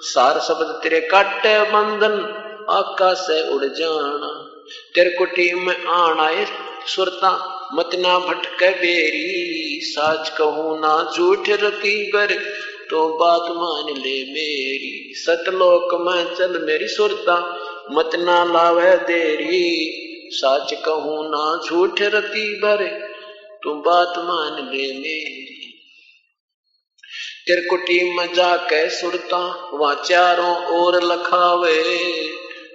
सार 0.01 0.39
शब्द 0.39 0.80
तेरे 0.84 0.99
काटे 0.99 1.62
बंधन, 1.62 2.19
आकाश 2.69 3.17
से 3.17 3.56
उड़ 3.56 3.65
जाना। 3.65 4.27
तेरे 4.95 5.10
कुटी 5.10 5.53
में 5.53 5.86
आना 5.86 6.45
सुरता 6.88 7.32
मत 7.73 7.89
ना 7.95 8.19
भटके 8.19 8.69
बेरी। 8.69 9.80
साज 9.84 10.30
कहू 10.30 10.80
ना 10.80 11.12
झूठ 11.17 11.49
रती 11.49 12.12
बर 12.12 12.38
तो 12.89 13.17
बात 13.17 13.41
मान 13.41 13.93
ले 13.97 14.23
मेरी। 14.23 15.13
सतलोक 15.15 16.02
में 16.02 16.36
चल 16.36 16.65
मेरी 16.65 16.88
सुरता, 16.88 17.60
मत 17.91 18.10
ना 18.15 18.43
लावे 18.43 18.97
देरी। 18.97 20.04
साच 20.32 20.73
कहूँ 20.73 21.30
ना 21.30 21.62
झूठ 21.67 22.02
रती 22.02 22.60
बर 22.60 23.08
तू 23.63 23.73
बात 23.73 24.13
मान 24.17 24.65
ले 24.65 24.93
मेरी। 24.93 25.54
तिरकुटी 27.47 28.17
में 28.17 28.34
जाके 28.34 28.89
सुरता 28.89 29.69
वहाँ 29.73 29.95
चारों 30.06 30.65
ओर 30.65 31.04
लखावे। 31.04 31.84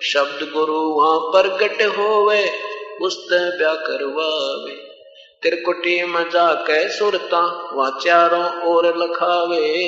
शब्द 0.03 0.53
गुरु 0.53 0.81
वहाँ 0.81 1.19
प्रगट 1.19 1.83
होवे 1.83 2.51
पुस्त 2.99 3.29
ब्या 3.33 3.75
करवावे। 3.75 4.92
त्रिकुटी 5.43 6.05
में 6.05 6.31
जाके 6.31 6.89
सुरता 6.89 7.71
वहाँ 7.73 7.99
चारों 8.05 8.63
ओर 8.63 8.87
लखावे। 8.87 9.85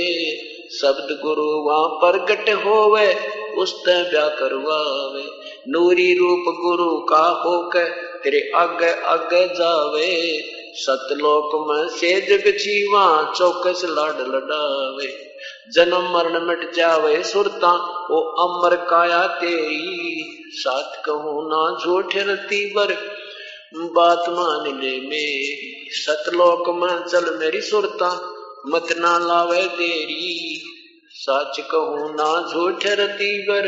शब्द 0.81 1.19
गुरु 1.23 1.43
वहाँ 1.43 1.89
प्रगट 1.89 2.65
होवे 2.65 3.15
पुस्त 3.57 3.85
ब्या 3.89 4.29
करवावे। 4.29 5.25
नूरी 5.69 6.15
रूप 6.15 6.55
गुरु 6.63 7.01
का 7.01 7.43
होके 7.47 7.85
तेरे 7.91 8.53
आगे 8.55 8.93
आगे 9.01 9.47
जावे। 9.47 10.43
सतलोक 10.75 11.71
में 11.71 11.89
सेज 11.89 12.45
बिछीवा, 12.45 13.33
चौकस 13.37 13.83
लाड 13.85 14.21
लडावे। 14.21 15.35
जन्म 15.73 16.13
मरण 16.15 16.47
मिट 16.47 16.75
जावे, 16.75 17.23
सुरता, 17.23 17.73
ओ 18.11 18.21
अमर 18.21 18.77
काया 18.77 19.27
तेरी। 19.27 20.25
साथ 20.51 21.05
कहूँ 21.05 21.47
ना 21.47 21.85
झूठ 21.85 22.17
रती 22.17 22.75
बर 22.75 23.24
बात 23.77 24.25
मान 24.29 24.81
ले 24.81 25.01
मेरी। 25.01 25.89
सतलोक 25.91 26.69
में 26.69 27.07
चल 27.07 27.39
मेरी 27.39 27.61
सुरता, 27.61 28.35
मत 28.67 28.87
ना 28.99 29.19
लावे 29.19 29.63
देरी। 29.63 30.63
सच 31.11 31.63
कहूँ 31.71 32.15
ना 32.15 32.53
झूठ 32.53 32.87
रती 32.87 33.43
बर 33.51 33.63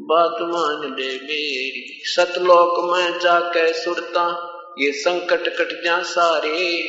बात 0.00 0.36
मान 0.40 0.96
ले 1.00 1.08
मेरी। 1.08 2.02
सतलोक 2.04 2.94
में 2.94 3.18
जाके 3.18 3.72
सुरता, 3.72 4.54
ये 4.78 4.92
संकट 4.92 5.48
कट 5.48 5.84
जा 5.84 6.02
सारे। 6.02 6.88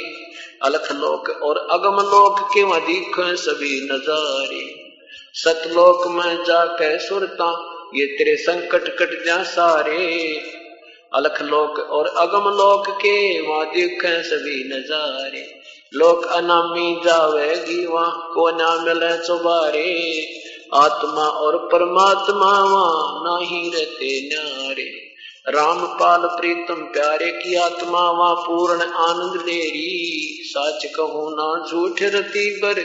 अलख 0.63 0.91
लोक 0.91 1.29
और 1.43 1.57
अगम 1.57 1.95
लोक 1.95 2.53
के 2.53 2.63
वधिक 2.63 3.11
सभी 3.19 3.89
नजारे? 3.91 4.95
सतलोक 5.33 6.07
में 6.07 6.43
जाके 6.43 6.99
सुरता, 6.99 7.75
ये 7.95 8.05
तेरे 8.05 8.35
संकट 8.35 8.97
कट 8.97 9.25
जा 9.25 9.43
सारे। 9.43 10.41
अलख 11.13 11.41
लोक 11.41 11.79
और 11.79 12.07
अगम 12.07 12.49
लोक 12.49 12.89
के 12.89 13.47
वहाँ 13.47 13.65
दिख 13.65 14.05
सभी 14.05 14.63
नजारे। 14.63 15.59
लोक 15.93 16.25
अनामी 16.25 17.01
जावेगी, 17.05 17.85
वहाँ 17.85 18.31
को 18.33 18.49
ना 18.49 18.75
मिले 18.75 19.17
चुबारे 19.17 20.27
आत्मा 20.73 21.23
और 21.23 21.57
परमात्मा 21.57 22.63
वहाँ 22.63 23.23
ना 23.23 23.45
ही 23.45 23.69
रहते 23.69 24.29
न्यारे। 24.29 25.09
रामपाल 25.49 26.21
प्रीतम 26.21 26.75
प्यारे 26.75 27.31
की 27.31 27.55
आत्मा 27.55 28.11
वहाँ 28.11 28.35
पूर्ण 28.35 28.81
आनंद 28.81 29.41
लेरी। 29.41 30.39
सच 30.43 30.91
कहूँ 30.95 31.31
ना 31.33 31.69
झूठ 31.71 32.01
रती 32.01 32.61
बर, 32.61 32.83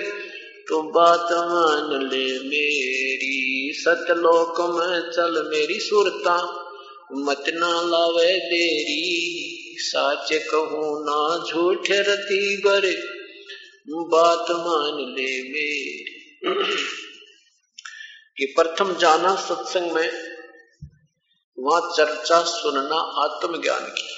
तू 0.69 0.83
बात 0.83 1.29
मान 1.33 2.03
ले 2.03 2.39
मेरी। 2.39 3.71
सतलोक 3.77 4.61
में 4.61 5.11
चल 5.11 5.51
मेरी 5.51 5.79
सुरता। 5.81 6.64
मत 7.13 7.45
ना 7.49 7.81
लावे 7.81 8.39
देरी, 8.39 9.77
साच 9.79 10.29
कहूँ 10.33 11.05
ना 11.05 11.45
झूठ 11.51 11.87
रती 11.91 12.57
बर 12.57 13.15
बात 13.91 14.51
मान 14.51 15.15
ले 15.19 15.43
कि 18.39 18.55
प्रथम 18.59 18.97
जाना 18.97 19.35
सत्संग 19.35 19.91
में, 19.93 20.13
वहाँ 21.59 21.93
चर्चा 21.97 22.43
सुनना 22.43 22.97
आत्मज्ञान 22.97 23.85
की। 23.85 24.09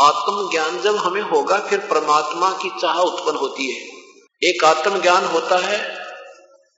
आत्मज्ञान 0.00 0.82
जब 0.82 0.96
हमें 0.96 1.22
होगा, 1.22 1.60
फिर 1.60 1.78
परमात्मा 1.78 2.50
की 2.50 2.70
चाह 2.80 2.98
उत्पन्न 2.98 3.36
होती 3.36 3.72
है। 3.72 3.88
एक 4.42 4.64
आत्मज्ञान 4.64 5.24
होता 5.24 5.58
है, 5.58 5.98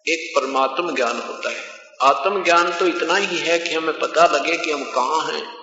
एक 0.09 0.33
परमात्म 0.37 0.95
ज्ञान 0.95 1.17
होता 1.17 1.51
है। 1.51 1.82
आत्मज्ञान 2.03 2.73
तो 2.73 2.87
इतना 2.87 3.17
ही 3.17 3.39
है 3.39 3.59
कि 3.59 3.75
हमें 3.75 3.99
पता 3.99 4.27
लगे 4.27 4.57
कि 4.57 4.71
हम 4.71 4.85
कहा 4.85 5.33
हैं। 5.33 5.57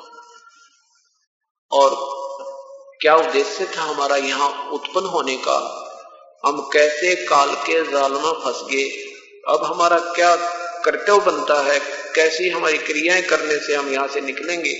और 1.71 2.19
क्या 3.01 3.15
उद्देश्य 3.15 3.71
था 3.77 3.81
हमारा 3.81 4.15
यहाँ 4.15 4.69
उत्पन्न 4.69 5.05
होने 5.05 5.37
का? 5.37 5.85
हम 6.45 6.69
कैसे 6.73 7.15
काल 7.15 7.55
के 7.55 7.91
जाल 7.91 8.11
में 8.11 8.33
फंस 8.33 8.63
गए? 8.71 8.89
अब 9.49 9.63
हमारा 9.63 9.99
क्या 9.99 10.35
कर्तव्य 10.85 11.19
बनता 11.19 11.61
है? 11.61 11.79
कैसी 12.15 12.49
हमारी 12.49 12.77
क्रियाएँ 12.77 13.21
करने 13.21 13.59
से 13.59 13.75
हम 13.75 13.93
यहाँ 13.93 14.07
से 14.07 14.21
निकलेंगे? 14.21 14.73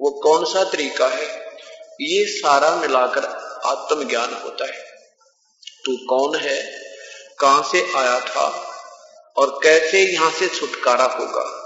वो 0.00 0.10
कौन 0.10 0.44
सा 0.44 0.64
तरीका 0.64 1.08
है? 1.08 1.46
ये 2.00 2.26
सारा 2.26 2.76
मिलाकर 2.76 3.24
आत्मज्ञान 3.64 4.34
होता 4.34 4.64
है। 4.64 4.84
तू 5.84 5.96
कौन 5.96 6.36
है? 6.36 6.86
कहाँ 7.38 7.62
से 7.62 7.92
आया 7.96 8.20
था? 8.20 8.65
और 9.38 9.60
कैसे 9.62 10.12
यहाँ 10.12 10.30
से 10.30 10.48
छुटकारा 10.48 11.04
होगा? 11.04 11.62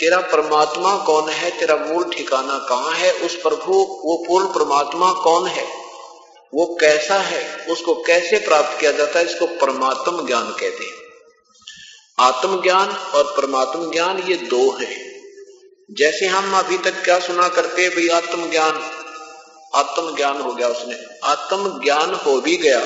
तेरा 0.00 0.18
परमात्मा 0.18 0.96
कौन 0.96 1.28
है? 1.28 1.58
तेरा 1.58 1.76
मूल 1.76 2.04
ठिकाना 2.04 2.66
कहाँ 2.68 2.92
है? 2.92 3.12
उस 3.12 3.36
प्रभु, 3.36 3.72
वो 4.04 4.24
पूर्ण 4.28 4.46
परमात्मा 4.46 5.12
कौन 5.12 5.46
है? 5.46 5.64
वो 6.54 6.78
कैसा 6.80 7.14
है? 7.14 7.66
उसको 7.66 7.94
कैसे 7.94 8.38
प्राप्त 8.38 8.80
किया 8.80 8.92
जाता 8.92 9.18
है? 9.18 9.24
इसको 9.24 9.46
परमात्म 9.46 10.26
ज्ञान 10.26 10.44
कहते 10.44 10.84
हैं। 10.84 11.02
आत्म 12.18 12.62
ज्ञान 12.62 12.88
और 12.88 13.24
परमात्म 13.36 13.92
ज्ञान 13.92 14.18
ये 14.18 14.36
दो 14.36 14.70
हैं। 14.70 15.12
जैसे 15.90 16.26
हम 16.26 16.58
अभी 16.58 16.78
तक 16.78 17.04
क्या 17.04 17.18
सुना 17.18 17.48
करते 17.48 17.88
भाई 17.88 18.08
आत्म 18.08 18.50
ज्ञान 18.50 18.90
आत्म 19.74 20.16
ज्ञान 20.16 20.40
हो 20.40 20.54
गया 20.54 20.68
उसने। 20.68 20.96
आत्म 21.24 21.80
ज्ञान 21.84 22.14
हो 22.14 22.40
भी 22.40 22.56
गया 22.56 22.80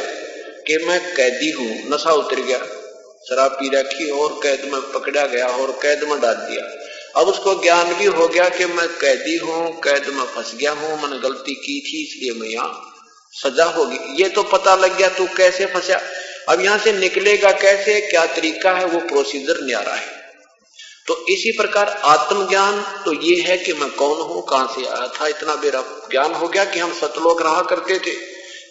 कि 0.62 0.84
मैं 0.86 1.14
कैदी 1.14 1.50
हूँ, 1.50 1.94
नशा 1.94 2.12
उतर 2.12 2.36
गया। 2.36 2.75
शराब 3.26 3.50
पी 3.50 3.68
रखी 3.68 4.10
और 4.10 4.40
कैद 4.42 4.64
में 4.72 4.80
पकड़ा 4.92 5.26
गया 5.26 5.46
और 5.46 5.70
कैद 5.82 6.02
में 6.02 6.20
डाल 6.20 6.34
दिया। 6.34 6.64
अब 7.20 7.28
उसको 7.28 7.54
ज्ञान 7.62 7.92
भी 7.94 8.04
हो 8.04 8.26
गया 8.28 8.48
कि 8.48 8.66
मैं 8.66 8.88
कैदी 8.88 9.36
हूँ, 9.36 9.80
कैद 9.80 10.06
में 10.08 10.24
फंस 10.24 10.52
गया 10.54 10.72
हूँ, 10.72 10.90
मैंने 11.02 11.18
गलती 11.18 11.54
की 11.54 11.80
थी, 11.80 12.02
इसलिए 12.02 12.40
मैं 12.40 12.48
यहाँ 12.48 12.92
सजा 13.34 13.64
होगी 13.64 14.22
ये 14.22 14.28
तो 14.28 14.42
पता 14.42 14.74
लग 14.74 14.96
गया, 14.98 15.08
तू 15.08 15.26
कैसे 15.36 15.66
फंसा? 15.66 16.00
अब 16.48 16.60
यहाँ 16.60 16.78
से 16.78 16.92
निकलेगा 16.92 17.50
कैसे? 17.52 18.00
क्या 18.00 18.24
तरीका 18.26 18.72
है? 18.72 18.84
वो 18.84 19.00
प्रोसीजर 19.00 19.64
न्यारा 19.64 19.94
है। 19.94 20.14
तो 21.06 21.16
इसी 21.26 21.52
प्रकार 21.52 21.88
आत्मज्ञान 22.04 22.80
तो 23.04 23.12
ये 23.12 23.40
है 23.40 23.58
कि 23.58 23.72
मैं 23.72 23.90
कौन 23.90 24.20
हूँ, 24.20 24.44
कहाँ 24.46 24.72
से 24.76 24.86
आया 24.86 25.06
था? 25.08 25.26
इतना 25.26 25.56
मेरा 25.56 25.82
ज्ञान 26.10 26.32
हो 26.32 26.48
गया 26.48 26.64
कि 26.64 26.80
हम 26.80 26.92
सतलोक 26.92 27.42
रहा 27.42 27.62
करते 27.62 27.98
थे। 27.98 28.14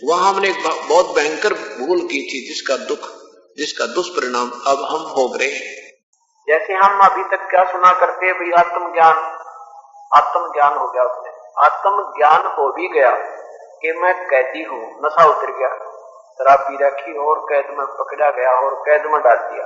वहाँ 0.03 0.33
हमने 0.33 0.49
एक 0.49 0.63
बहुत 0.89 1.15
भयंकर 1.15 1.53
भूल 1.53 2.01
की 2.01 2.21
थी, 2.23 2.47
जिसका 2.47 2.77
दुख 2.77 3.24
जिसका 3.57 3.85
दुष्परिणाम 3.85 4.47
अब 4.67 4.77
हम 4.91 5.13
भोग 5.13 5.37
रहे 5.37 5.47
हैं। 5.47 5.85
जैसे 6.47 6.73
हम 6.73 6.99
अभी 6.99 7.23
तक 7.23 7.49
क्या 7.49 7.63
सुना 7.63 7.91
करते 7.99 8.25
हैं, 8.25 8.35
भाई, 8.35 8.51
आत्मज्ञान। 8.51 9.17
आत्मज्ञान 10.13 10.77
हो 10.77 10.87
गया 10.87 11.03
उसने 11.03 11.31
आत्मज्ञान 11.65 12.55
हो 12.57 12.71
भी 12.71 12.87
गया 12.87 13.11
कि 13.81 13.91
मैं 13.91 14.27
कैदी 14.27 14.63
हूँ, 14.63 15.01
नशा 15.05 15.25
उतर 15.25 15.51
गया। 15.51 15.69
शराब 16.33 16.59
पी 16.59 16.85
रखी 16.85 17.17
और 17.17 17.39
कैद 17.39 17.65
में 17.77 17.87
पकड़ा 17.87 18.31
गया 18.31 18.51
और 18.51 18.75
कैद 18.75 19.05
में 19.05 19.21
डाल 19.21 19.37
दिया। 19.37 19.65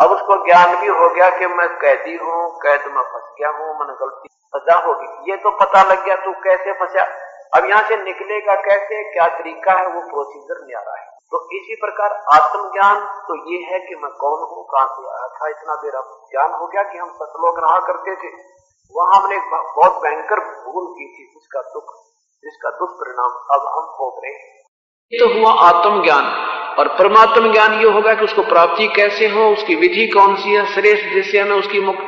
अब 0.00 0.10
उसको 0.10 0.46
ज्ञान 0.46 0.76
भी 0.76 0.86
हो 0.86 1.08
गया 1.10 1.30
कि 1.30 1.46
मैं 1.46 1.68
कैदी 1.68 2.16
हूँ, 2.16 2.58
कैद 2.58 2.80
में 2.86 3.02
फंस 3.02 3.22
गया 3.38 3.48
हूँ, 3.48 3.78
मैंने 3.78 3.92
गलती 3.92 4.28
सजा 4.56 4.76
होगी। 4.76 5.30
ये 5.30 5.36
तो 5.36 5.50
पता 5.50 5.82
लग 5.82 6.04
गया, 6.04 6.16
तू 6.16 6.32
कैसे 6.32 6.72
फंसा? 6.72 7.27
अब 7.56 7.70
यहाँ 7.70 7.82
से 7.82 7.96
निकलेगा 7.96 8.54
कैसे? 8.54 9.12
क्या 9.12 9.28
तरीका 9.28 9.72
है? 9.72 9.86
वो 9.86 10.00
प्रोसीजर 10.00 10.74
रहा 10.74 11.00
है। 11.00 11.18
तो 11.30 11.44
इसी 11.52 11.74
प्रकार 11.74 12.10
आत्मज्ञान 12.12 13.00
तो 13.00 13.52
ये 13.52 13.58
है 13.58 13.78
कि 13.78 13.94
मैं 13.94 14.10
कौन 14.10 14.40
हूँ, 14.40 14.66
कहाँ 14.66 14.86
से 14.86 15.08
आया 15.08 15.28
था, 15.28 15.48
इतना 15.48 15.74
देर 15.74 15.92
अब 15.94 16.26
ज्ञान 16.30 16.50
हो 16.60 16.66
गया 16.66 16.82
कि 16.82 16.98
हम 16.98 17.08
सतलोक 17.08 17.58
रहा 17.58 17.78
करते 17.78 18.16
थे। 18.16 18.32
वहाँ 18.96 19.20
हमने 19.20 19.38
बहुत 19.76 20.02
भयंकर 20.02 20.36
भूल 20.36 20.86
की 20.86 21.04
थी, 21.04 21.30
जिसका 21.34 21.60
दुख, 21.60 21.84
जिसका 22.44 22.70
दुष्परिणाम 22.70 23.30
अब 23.30 23.60
हम 23.76 23.96
भोग 23.98 24.24
रहे 24.24 24.32
हैं। 24.32 24.62
तो 25.12 25.40
हुआ 25.40 25.62
आत्मज्ञान। 25.62 26.48
और 26.78 26.88
परमात्म 26.88 27.52
ज्ञान 27.52 27.72
ये 27.72 27.90
होगा 27.90 28.14
कि 28.14 28.24
उसको 28.24 28.42
प्राप्ति 28.42 28.88
कैसे 28.88 29.28
हो, 29.28 29.52
उसकी 29.52 29.74
विधि 29.74 30.06
कौन 30.06 30.36
सी 30.36 30.54
है, 30.54 30.74
श्रेष्ठ 30.74 31.14
जिससे 31.14 31.38
हमें 31.38 31.56
उसकी 31.56 31.80
मुक्त 31.80 32.02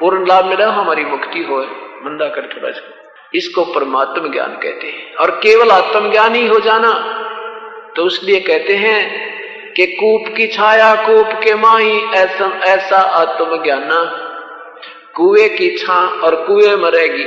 पूर्ण 0.00 0.26
लाभ 0.26 0.44
मिला, 0.44 0.70
हमारी 0.70 1.04
मुक्ति 1.04 1.42
हो। 1.42 1.56
मंदा 2.04 2.28
कर 2.28 2.56
थोड़ा 2.56 2.68
इसको। 2.68 2.95
इसको 3.34 3.64
परमात्म 3.64 4.32
ज्ञान 4.32 4.52
कहते 4.52 4.86
हैं। 4.86 5.14
और 5.14 5.30
केवल 5.42 5.70
आत्मज्ञान 5.70 6.34
ही 6.34 6.46
हो 6.46 6.58
जाना 6.60 6.92
तो 7.96 8.06
इसलिए 8.06 8.40
कहते 8.40 8.74
हैं 8.76 9.26
कि 9.74 9.86
कूप 9.86 10.34
की 10.36 10.46
छाया, 10.46 10.94
कूप 10.96 11.28
के 11.44 11.54
माही, 11.54 12.00
ऐसा 12.14 12.60
ऐसा 12.64 12.96
आत्मज्ञाना। 12.96 14.02
कुएँ 15.14 15.48
की 15.48 15.76
छा 15.76 15.98
और 16.20 16.34
कुएँ 16.36 16.74
मरेगी 16.76 17.26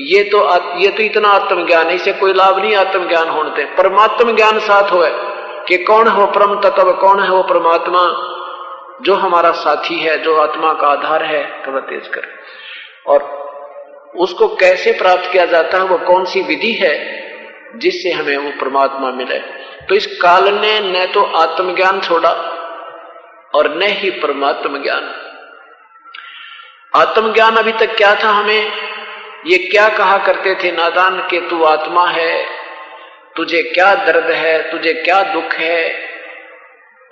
ये 0.00 0.22
तो 0.24 0.38
ये 0.78 0.88
तो 0.88 1.02
इतना 1.02 1.28
आत्मज्ञान 1.28 1.86
है, 1.86 1.94
इसे 1.94 2.12
कोई 2.12 2.32
लाभ 2.32 2.58
नहीं 2.58 2.74
आत्मज्ञान 2.76 3.28
होने 3.28 3.64
परमात्म 3.64 4.36
ज्ञान 4.36 4.58
साथ 4.58 4.92
हो 4.92 5.02
कि 5.68 5.76
कौन 5.78 6.08
हो 6.08 6.26
परम 6.26 6.60
तत्व, 6.60 6.92
कौन 6.92 7.20
है 7.20 7.30
वो 7.30 7.42
परमात्मा, 7.42 8.02
जो 9.02 9.14
हमारा 9.14 9.50
साथी 9.52 9.94
है, 9.94 10.18
जो 10.18 10.36
आत्मा 10.36 10.72
का 10.72 10.88
आधार 10.88 11.24
है 11.24 11.62
थोड़ा 11.66 11.80
तेज 11.80 12.08
कर। 12.08 12.26
और 13.06 13.45
उसको 14.18 14.48
कैसे 14.48 14.92
प्राप्त 14.92 15.32
किया 15.32 15.44
जाता 15.44 15.78
है, 15.78 15.84
वो 15.84 15.98
कौन 15.98 16.24
सी 16.24 16.42
विधि 16.42 16.72
है 16.72 16.94
जिससे 17.76 18.10
हमें 18.10 18.36
वो 18.36 18.50
परमात्मा 18.50 19.10
मिले। 19.10 19.38
तो 19.86 19.94
इस 19.94 20.06
काल 20.06 20.54
ने 20.54 20.80
न 20.80 21.06
तो 21.06 21.22
आत्मज्ञान 21.22 22.00
छोड़ा 22.00 22.30
और 23.54 23.74
न 23.76 23.82
ही 23.82 24.10
परमात्म 24.10 24.82
ज्ञान 24.82 25.14
आत्मज्ञान 26.94 27.56
अभी 27.56 27.72
तक 27.72 27.96
क्या 27.96 28.14
था 28.14 28.28
हमें? 28.28 28.72
ये 29.46 29.58
क्या 29.58 29.88
कहा 29.88 30.18
करते 30.18 30.54
थे, 30.54 30.72
नादान 30.72 31.18
के 31.20 31.40
तू 31.40 31.62
आत्मा 31.64 32.06
है, 32.08 32.46
तुझे 33.36 33.62
क्या 33.62 33.94
दर्द 33.94 34.30
है, 34.30 34.70
तुझे 34.70 34.92
क्या 34.94 35.22
दुख 35.22 35.54
है? 35.54 35.92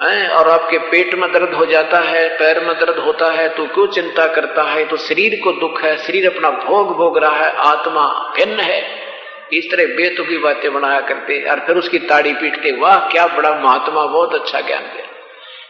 और 0.02 0.48
आपके 0.48 0.78
पेट 0.78 1.14
में 1.14 1.32
दर्द 1.32 1.54
हो 1.54 1.66
जाता 1.66 1.98
है, 1.98 2.28
पैर 2.28 2.60
में 2.60 2.74
दर्द 2.78 2.98
होता 2.98 3.32
है 3.32 3.48
तो 3.48 3.66
क्यों 3.66 3.86
चिंता 3.86 4.26
करता 4.26 4.62
है? 4.62 4.84
तो 4.84 4.96
शरीर 4.96 5.40
को 5.44 5.52
दुख 5.52 5.82
है, 5.82 5.96
शरीर 5.96 6.34
अपना 6.34 6.50
भोग 6.50 6.96
भोग 6.96 7.18
रहा 7.18 7.36
है, 7.36 7.56
आत्मा 7.56 8.32
भिन्न 8.36 8.60
है। 8.60 9.04
इस 9.52 9.70
तरह 9.70 9.86
बेतुकी 9.86 10.38
बातें 10.38 10.74
बनाया 10.74 11.00
करते, 11.00 11.50
और 11.50 11.60
फिर 11.60 11.76
उसकी 11.76 11.98
ताड़ी 11.98 12.32
पीटते, 12.32 12.72
वाह, 12.72 12.98
क्या 12.98 13.26
बड़ा 13.26 13.50
महात्मा, 13.50 14.06
बहुत 14.06 14.34
अच्छा 14.34 14.60
ज्ञान 14.60 14.82
दिया। 14.82 15.06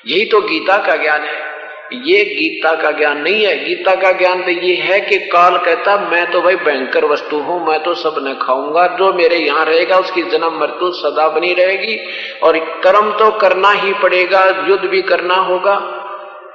यही 0.07 0.25
तो 0.25 0.41
गीता 0.41 0.77
का 0.77 0.97
ज्ञान 0.97 1.23
है। 1.23 1.54
ये 1.93 2.25
गीता 2.25 2.75
का 2.75 2.91
ज्ञान 2.91 3.19
नहीं 3.19 3.45
है। 3.47 3.65
गीता 3.65 3.95
का 3.95 4.13
ज्ञान 4.13 4.43
तो 4.43 4.51
ये 4.51 4.75
है 4.75 5.01
कि 5.01 5.19
काल 5.19 5.57
कहता, 5.59 5.97
मैं 6.11 6.31
तो 6.31 6.41
भाई 6.43 6.57
भयंकर 6.57 7.05
वस्तु 7.05 7.39
हूँ, 7.39 7.67
मैं 7.67 7.83
तो 7.83 7.95
सब 7.95 8.15
न 8.19 8.35
खाऊँगा। 8.43 8.87
जो 8.87 9.13
मेरे 9.13 9.37
यहाँ 9.37 9.65
रहेगा, 9.65 9.99
उसकी 9.99 10.23
जन्म 10.23 10.59
मृत्यु 10.61 10.91
सदा 10.93 11.29
बनी 11.29 11.53
रहेगी 11.55 11.99
और 12.43 12.59
कर्म 12.59 13.11
तो 13.13 13.31
करना 13.31 13.71
ही 13.71 13.93
पड़ेगा, 13.93 14.45
युद्ध 14.69 14.85
भी 14.85 15.03
करना 15.03 15.35
होगा 15.35 15.75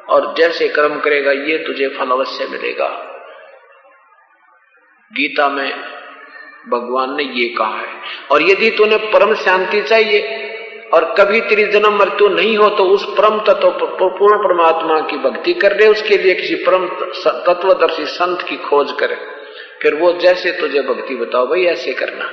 और 0.10 0.34
जैसे 0.38 0.68
कर्म 0.68 1.00
करेगा, 1.00 1.32
ये 1.32 1.58
तुझे 1.58 1.88
फल 1.88 2.12
अवश्य 2.12 2.48
मिलेगा। 2.48 2.88
गीता 5.12 5.50
में 5.50 5.72
भगवान 6.70 7.16
ने 7.18 7.24
ये 7.24 7.48
कहा 7.50 7.78
है। 7.78 8.02
और 8.32 8.42
यदि 8.42 8.70
तूने 8.72 8.98
परम 8.98 9.34
शांति 9.36 9.82
चाहिए 9.82 10.46
और 10.94 11.16
कभी 11.18 11.42
तेरी 11.42 11.64
जन्म 11.64 11.98
मृत्यु 11.98 12.28
नहीं 12.28 12.58
हो 12.58 12.70
तो 12.70 12.84
उस 12.84 13.06
परम 13.06 13.40
तत्व, 13.40 13.70
पूर्ण 14.08 14.38
परमात्मा 14.38 15.00
की 15.00 15.18
भक्ति 15.18 15.54
कर 15.54 15.72
रहे 15.72 15.88
उसके 15.88 16.18
लिए 16.18 16.34
किसी 16.36 16.56
परम 16.56 16.88
तत्वदर्शी 17.28 18.06
संत 18.06 18.42
की 18.42 18.56
खोज 18.56 18.92
करे। 18.92 19.18
फिर 19.82 19.96
वो 19.96 20.12
जैसे 20.14 20.52
तुझे 20.52 20.82
भक्ति 20.82 21.16
बताओ, 21.16 21.48
भाई, 21.48 21.64
ऐसे 21.64 21.94
करना। 21.94 22.26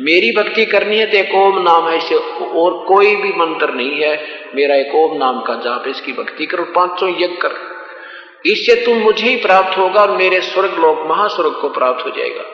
मेरी 0.00 0.32
भक्ति 0.32 0.64
करनी 0.64 0.96
है 0.96 1.06
तो 1.06 1.16
एक 1.16 1.34
ओम 1.34 1.62
नाम 1.62 1.88
है, 1.88 1.98
इसे 1.98 2.14
और 2.40 2.84
कोई 2.88 3.16
भी 3.16 3.28
मंत्र 3.28 3.74
नहीं 3.74 4.00
है। 4.00 4.28
मेरा 4.54 4.74
एक 4.74 4.94
ओम 4.94 5.16
नाम 5.16 5.40
का 5.40 5.54
जाप, 5.54 5.84
इसकी 5.88 6.12
भक्ति 6.12 6.46
करो, 6.46 6.64
पाँचों 6.64 7.08
यज्ञ 7.08 7.26
कर। 7.26 7.72
इससे 8.46 8.84
तुम 8.84 8.96
मुझे 8.96 9.26
ही 9.26 9.36
प्राप्त 9.36 9.78
होगा 9.78 10.00
और 10.00 10.10
मेरे 10.10 10.40
स्वर्ग 10.40 10.78
लोक 10.78 11.04
महास्वर्ग 11.06 11.52
को 11.60 11.68
प्राप्त 11.68 12.06
हो 12.06 12.10
जाएगा। 12.10 12.44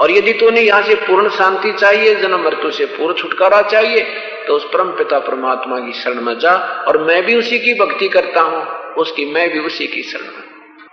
और 0.00 0.10
यदि 0.10 0.32
तूने 0.32 0.60
यहाँ 0.60 0.82
से 0.82 0.94
पूर्ण 0.94 1.28
शांति 1.28 1.72
चाहिए 1.72 2.14
जन्म 2.14 2.44
मृत्यु 2.44 2.70
से 2.70 2.84
पूर्ण 2.86 3.14
छुटकारा 3.14 3.62
चाहिए 3.62 4.02
तो 4.46 4.54
उस 4.54 4.64
परम 4.64 4.90
पिता 4.90 5.18
परमात्मा 5.18 5.78
की 5.78 5.92
शरण 5.92 6.20
में 6.20 6.38
जा 6.38 6.84
और 6.88 6.98
मैं 7.02 7.22
भी 7.24 7.34
उसी 7.34 7.58
की 7.58 7.74
भक्ति 7.74 8.08
करता 8.08 8.40
हूँ 8.40 8.62
उसकी 8.94 9.24
मैं 9.24 9.48
भी 9.50 9.58
उसी 9.58 9.86
की 9.86 10.02
शरण 10.02 10.24
में। 10.24 10.42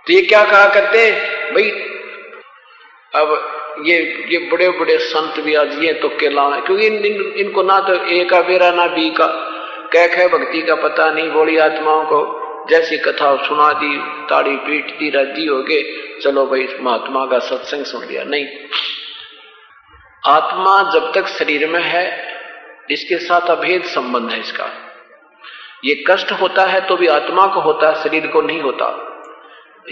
तो 0.06 0.12
ये 0.12 0.22
क्या 0.22 0.44
कहा 0.44 0.68
करते 0.68 0.98
हैं? 0.98 1.54
भाई 1.54 1.70
अब 3.14 3.52
ये 3.86 3.96
ये 4.30 4.38
बड़े 4.52 4.68
बड़े 4.70 4.98
संत 4.98 5.40
भी 5.44 5.54
आज 5.54 5.84
ये 5.84 5.92
तो 5.92 6.08
केला 6.08 6.42
है 6.42 6.60
क्योंकि 6.60 6.86
इन, 6.86 6.94
इन, 6.94 7.32
इनको 7.36 7.62
ना 7.62 7.78
तो 7.80 7.94
ए 8.06 8.24
का 8.24 8.40
बेरा 8.40 8.70
ना 8.70 8.86
बी 8.86 9.10
का 9.10 9.26
कैक 9.92 10.10
है 10.10 10.28
भक्ति 10.28 10.62
का 10.62 10.74
पता 10.74 11.10
नहीं 11.10 11.30
बोली 11.30 11.56
आत्माओं 11.58 12.04
को 12.04 12.45
जैसी 12.70 12.96
कथा 12.98 13.36
सुना 13.44 13.72
दी, 13.72 13.98
ताड़ी 14.30 14.56
पीट 14.56 14.98
दी 14.98 15.10
राज़ी 15.10 15.46
हो 15.46 15.62
गए 15.62 15.82
चलो 16.22 16.46
भाई, 16.46 16.68
महात्मा 16.80 17.26
का 17.26 17.38
सत्संग 17.38 17.84
सुन 17.84 18.04
लिया। 18.04 18.24
नहीं। 18.24 18.46
आत्मा 20.26 20.92
जब 20.94 21.12
तक 21.14 21.26
शरीर 21.26 21.68
में 21.68 21.82
है, 21.82 22.36
इसके 22.90 23.16
साथ 23.16 23.40
अभेद 23.40 23.82
संबंध 23.82 24.30
है 24.30 24.40
इसका। 24.40 24.70
ये 25.84 26.04
कष्ट 26.10 26.32
होता 26.32 26.66
है 26.66 26.80
तो 26.80 26.96
भी 26.96 27.06
आत्मा 27.06 27.46
को 27.46 27.60
होता 27.60 27.88
है, 27.88 28.02
शरीर 28.02 28.26
को 28.26 28.40
नहीं 28.40 28.60
होता। 28.60 29.12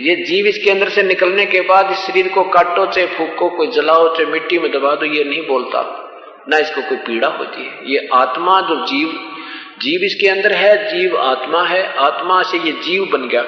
ये 0.01 0.17
जीव 0.17 0.47
इसके 0.47 0.71
अंदर 0.71 0.89
से 0.89 1.03
निकलने 1.03 1.47
के 1.47 1.61
बाद 1.61 1.91
इस 1.91 1.99
शरीर 1.99 2.29
को 2.29 2.45
काटो, 2.45 2.87
चाहे 2.87 3.07
फूको, 3.07 3.49
कोई 3.49 3.67
जलाओ, 3.67 4.17
चाहे 4.17 4.31
मिट्टी 4.31 4.59
में 4.59 4.73
दबा 4.73 4.95
दो, 4.95 5.07
ये 5.07 5.25
नहीं 5.25 5.47
बोलता। 5.47 6.01
ना 6.49 6.59
इसको 6.59 6.83
कोई 6.83 6.97
पीड़ा 6.97 7.29
होती 7.29 7.65
है। 7.67 7.91
ये 7.91 8.09
आत्मा 8.15 8.61
जो 8.61 8.87
जीव 8.87 9.34
जीव 9.79 10.05
इसके 10.05 10.29
अंदर 10.29 10.53
है, 10.53 10.77
जीव 10.89 11.17
आत्मा 11.19 11.63
है। 11.65 11.83
आत्मा 11.99 12.43
से 12.43 12.59
ये 12.59 12.73
जीव 12.85 13.05
बन 13.13 13.29
गया। 13.29 13.43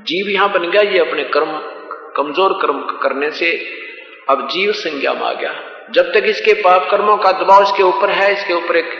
जीव 0.00 0.28
यहाँ 0.28 0.52
बन 0.52 0.70
गया, 0.70 0.82
ये 0.82 0.98
अपने 0.98 1.24
कर्म, 1.24 1.58
कमज़ोर 2.16 2.52
कर्म 2.62 2.80
करने 3.02 3.30
से 3.30 3.50
अब 4.28 4.48
जीव 4.48 4.72
संज्ञा 4.74 5.12
में 5.14 5.22
आ 5.22 5.32
गया। 5.32 5.52
जब 5.92 6.12
तक 6.12 6.24
इसके 6.26 6.52
पाप 6.54 6.88
कर्मों 6.90 7.16
का 7.16 7.32
दबाव 7.32 7.62
इसके 7.62 7.82
ऊपर 7.82 8.10
है, 8.10 8.32
इसके 8.32 8.54
ऊपर 8.54 8.76
एक 8.76 8.90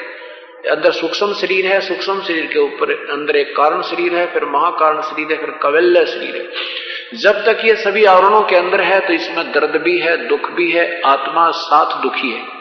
अंदर 0.69 0.91
सूक्ष्म 0.91 1.35
शरीर 1.35 1.67
है, 1.67 1.81
सूक्ष्म 1.81 2.23
शरीर 2.23 2.47
के 2.47 2.59
ऊपर 2.59 2.93
अंदर 3.13 3.37
एक 3.37 3.55
कारण 3.57 3.83
शरीर 3.83 4.15
है, 4.15 4.27
फिर 4.27 4.45
महाकारण 4.45 5.01
शरीर 5.03 5.33
है, 5.33 5.39
फिर 5.39 5.51
कवल्य 5.63 6.05
शरीर 6.07 6.37
है। 6.37 7.19
जब 7.19 7.45
तक 7.45 7.65
ये 7.65 7.75
सभी 7.77 8.05
आवरणों 8.05 8.43
के 8.43 8.57
अंदर 8.57 8.81
है 8.81 9.01
तो 9.01 9.13
इसमें 9.13 9.53
दर्द 9.53 9.81
भी 9.83 9.99
है, 9.99 10.17
दुख 10.29 10.51
भी 10.51 10.71
है, 10.71 11.01
आत्मा 11.07 11.51
साथ 11.51 12.01
दुखी 12.03 12.31
है। 12.31 12.58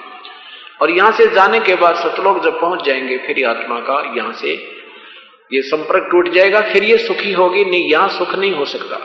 और 0.82 0.92
यहाँ 0.92 1.12
से 1.12 1.28
जाने 1.28 1.60
के 1.60 1.76
बाद 1.76 1.96
सतलोक 1.96 2.44
जब 2.44 2.62
पहुँच 2.62 2.84
जाएँगे, 2.84 3.18
फिर 3.18 3.48
आत्मा 3.48 3.80
का 3.80 4.13
यहाँ 4.18 4.34
से 4.34 4.78
ये 5.54 5.62
संपर्क 5.62 6.08
टूट 6.12 6.30
जाएगा, 6.30 6.62
फिर 6.62 6.84
ये 6.84 6.98
सुखी 6.98 7.34
होगी। 7.34 7.65
नहीं, 7.65 7.90
यहाँ 7.90 8.10
सुख 8.10 8.36
नहीं 8.36 8.52
हो 8.52 8.65
सकता। 8.65 8.96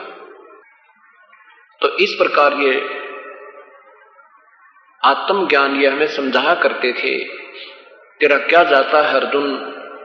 तो 1.81 1.97
इस 1.97 2.11
प्रकार 2.11 2.53
ये 2.53 3.03
आत्मज्ञान 5.05 5.77
ये 5.77 5.89
हमें 5.89 6.07
समझाया 6.07 6.55
करते 6.55 6.93
थे। 6.93 7.18
तेरा 8.20 8.39
क्या 8.39 8.64
जाता 8.64 9.09
है 9.09 9.14
अर्जुन 9.14 9.55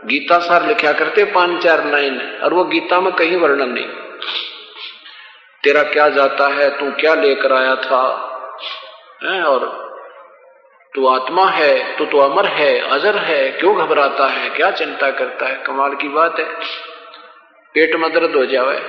गीता 0.05 0.39
सार 0.39 0.68
लिखा 0.68 0.91
करते 0.91 1.24
पाँच 1.24 1.63
चार 1.63 1.86
लाइन 1.86 2.39
और 2.43 2.53
वो 2.53 2.63
गीता 2.63 3.01
में 3.01 3.13
कहीं 3.13 3.38
वर्णन 3.38 3.70
नहीं। 3.70 3.88
तेरा 5.63 5.84
क्या 5.84 6.09
जाता 6.09 6.47
है, 6.47 6.70
तू 6.80 6.91
क्या 6.91 7.15
लेकर 7.15 7.53
आया 7.53 7.76
था? 7.76 8.03
और 9.45 9.86
तू 10.98 11.08
आत्मा 11.08 11.45
है, 11.45 11.98
तू 11.98 12.06
तो 12.06 12.18
अमर 12.18 12.45
है, 12.45 12.80
अजर 12.80 13.18
है, 13.18 13.52
क्यों 13.52 13.78
घबराता 13.78 14.28
है, 14.28 14.50
क्या 14.50 14.72
चिंता 14.72 15.12
करता 15.12 15.45
है? 15.45 15.56
कमाल 15.68 15.95
की 15.95 16.08
बात 16.08 16.39
है। 16.39 16.45
पेट 17.74 17.95
में 17.95 18.14
दर्द 18.14 18.36
हो 18.36 18.45
जावे। 18.45 18.82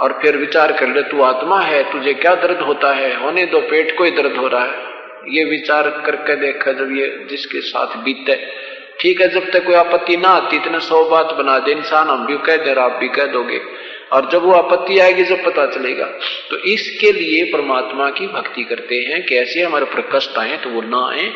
और 0.00 0.18
फिर 0.22 0.36
विचार 0.36 0.72
कर 0.72 0.88
ले, 0.88 1.02
तू 1.02 1.22
आत्मा 1.22 1.60
है, 1.60 1.92
तुझे 1.92 2.14
क्या 2.14 2.34
दर्द 2.34 2.60
होता 2.60 2.92
है? 2.92 3.20
होने 3.20 3.46
दो, 3.46 3.60
पेट 3.60 3.98
को 3.98 4.04
ही 4.04 4.10
दर्द 4.10 4.36
हो 4.36 4.48
रहा 4.48 4.64
है। 4.64 4.82
ये 5.28 5.44
विचार 5.44 6.02
करके 6.06 6.36
देखा, 6.36 6.72
जब 6.72 6.96
ये 6.96 7.26
जिसके 7.30 7.60
साथ 7.60 7.96
बीते 7.96 8.52
ठीक 9.00 9.20
है, 9.20 9.28
जब 9.28 9.50
तक 9.50 9.66
कोई 9.66 9.74
आपत्ति 9.74 10.16
ना 10.16 10.28
आती, 10.28 10.56
इतने 10.56 10.80
सौ 10.80 11.04
बात 11.04 11.32
बना 11.32 11.58
दे, 11.58 11.72
इंसान 11.72 12.08
हम 12.08 12.26
भी 12.26 12.36
कह 12.36 12.56
दे 12.56 12.80
आप 12.80 12.92
भी 12.92 13.08
कह 13.08 13.24
दोगे। 13.24 13.85
और 14.10 14.28
जब 14.30 14.44
वो 14.44 14.52
आपत्ति 14.52 14.98
आएगी, 14.98 15.24
जब 15.24 15.44
पता 15.44 15.66
चलेगा। 15.66 16.06
तो 16.50 16.56
इसके 16.72 17.12
लिए 17.12 17.44
परमात्मा 17.52 18.08
की 18.10 18.26
भक्ति 18.28 18.64
करते 18.64 19.00
हैं 19.02 19.24
कैसे 19.26 19.62
हमारे 19.62 19.84
ऊपर 19.84 20.00
कष्ट 20.12 20.38
आए 20.38 20.56
तो 20.56 20.70
वो 20.70 20.82
ना 20.84 21.06
आए 21.08 21.30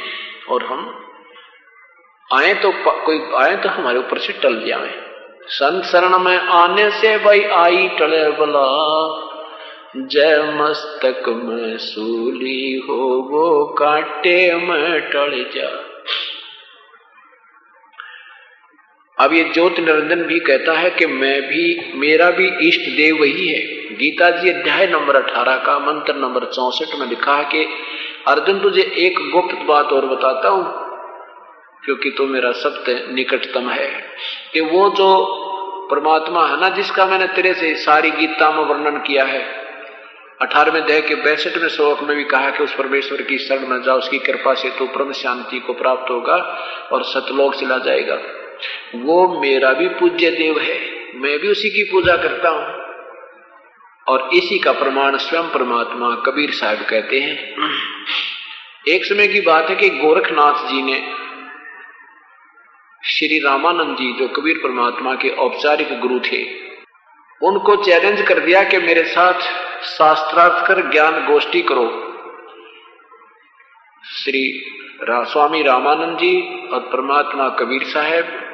और 0.50 0.64
हम 0.64 0.88
आए 2.30 2.52
तो 2.54 2.72
कोई 3.06 3.20
आए 3.36 3.56
तो 3.56 3.68
हमारे 3.68 3.98
ऊपर 3.98 4.18
से 4.18 4.32
टल 4.42 4.60
जाए। 4.66 4.92
संत 5.50 5.84
शरण 5.84 6.18
में 6.18 6.36
आने 6.36 6.90
से 6.90 7.16
भाई 7.18 7.42
आई 7.56 7.88
टले 7.98 8.24
बला। 8.38 8.66
जय 9.96 10.42
मस्तक 10.56 11.28
में 11.28 11.76
सूली 11.78 12.76
हो 12.80 12.96
वो 13.30 13.64
काटे 13.78 14.36
में 14.56 15.00
टल 15.10 15.32
जा। 15.56 15.70
अब 19.20 19.32
ये 19.32 19.44
ज्योत 19.44 19.78
निरंजन 19.78 20.22
भी 20.22 20.38
कहता 20.38 20.72
है 20.72 20.90
कि 20.90 21.06
मैं 21.06 21.42
भी, 21.42 21.92
मेरा 21.94 22.30
भी 22.30 22.68
इष्ट 22.68 22.80
देव 22.80 23.20
वही 23.20 23.48
है। 23.48 23.60
गीता 23.96 24.30
जी 24.30 24.50
अध्याय 24.50 24.86
नंबर 24.86 25.16
अठारह 25.16 25.56
का 25.56 25.78
मंत्र 25.78 26.14
नंबर 26.14 26.44
चौसठ 26.44 27.00
में 27.00 27.06
लिखा 27.06 27.34
है 27.34 27.44
कि, 27.44 27.68
अर्जुन, 28.28 28.60
तुझे 28.60 28.82
एक 28.82 29.30
गुप्त 29.30 29.54
बात 29.54 29.86
और 29.86 30.06
बताता 30.06 30.48
हूँ, 30.48 30.64
क्योंकि 31.84 32.10
तू 32.10 32.26
तो 32.26 32.32
मेरा 32.32 32.52
सत्य 32.52 33.06
निकटतम 33.12 33.70
है। 33.70 34.02
कि 34.52 34.60
वो 34.60 34.90
जो 34.90 35.36
परमात्मा 35.90 36.46
है 36.46 36.60
ना, 36.60 36.68
जिसका 36.68 37.06
मैंने 37.06 37.26
तेरे 37.26 37.54
से 37.54 37.74
सारी 37.74 38.10
गीता 38.10 38.50
में 38.50 38.64
वर्णन 38.64 38.98
किया 38.98 39.24
है, 39.24 39.42
अठारहवें 40.42 40.86
दह 40.86 41.00
के 41.00 41.14
बैसठवें 41.14 41.68
श्लोक 41.68 42.02
में 42.02 42.16
भी 42.16 42.24
कहा 42.24 42.50
कि 42.50 42.64
उस 42.64 42.74
परमेश्वर 42.74 43.22
की 43.22 43.38
शरण 43.38 43.66
में 43.66 43.82
जाओ 43.82 43.98
उसकी 43.98 44.18
कृपा 44.18 44.54
से 44.54 44.70
तो 44.70 44.86
परम 44.86 45.12
शांति 45.12 45.58
को 45.58 45.72
प्राप्त 45.72 46.10
होगा 46.10 46.36
और 46.92 47.02
सतलोक 47.04 47.54
चला 47.54 47.78
जाएगा। 47.78 48.18
वो 48.94 49.40
मेरा 49.40 49.72
भी 49.72 49.88
पूज्य 49.88 50.30
देव 50.30 50.58
है 50.58 50.78
मैं 51.14 51.38
भी 51.38 51.48
उसी 51.48 51.70
की 51.70 51.84
पूजा 51.84 52.16
करता 52.16 52.48
हूँ। 52.48 52.80
और 54.08 54.30
इसी 54.34 54.58
का 54.58 54.72
प्रमाण 54.72 55.16
स्वयं 55.16 55.42
परमात्मा 55.42 56.14
कबीर 56.14 56.50
साहब 56.50 56.78
कहते 56.90 57.20
हैं। 57.20 57.36
एक 58.88 59.04
समय 59.04 59.28
की 59.28 59.40
बात 59.40 59.70
है 59.70 59.76
कि 59.76 59.88
गोरखनाथ 59.90 60.68
जी 60.68 60.82
ने 60.82 61.14
श्री 63.04 63.38
रामानंद 63.38 63.96
जी 63.96 64.12
जो 64.12 64.28
कबीर 64.28 64.58
परमात्मा 64.58 65.14
के 65.14 65.30
औपचारिक 65.30 66.00
गुरु 66.00 66.20
थे 66.20 66.44
उनको 67.42 67.76
चैलेंज 67.84 68.22
कर 68.22 68.40
दिया 68.40 68.62
कि 68.64 68.78
मेरे 68.78 69.04
साथ 69.04 69.40
शास्त्रार्थ 69.82 70.66
कर 70.66 70.90
ज्ञान 70.90 71.26
गोष्ठी 71.26 71.62
करो। 71.62 71.86
श्री 74.04 74.42
रा, 75.02 75.24
स्वामी 75.24 75.62
रामानंद 75.62 76.18
जी 76.18 76.66
और 76.68 76.80
परमात्मा 76.80 77.48
कबीर 77.48 77.82
साहब 77.82 78.49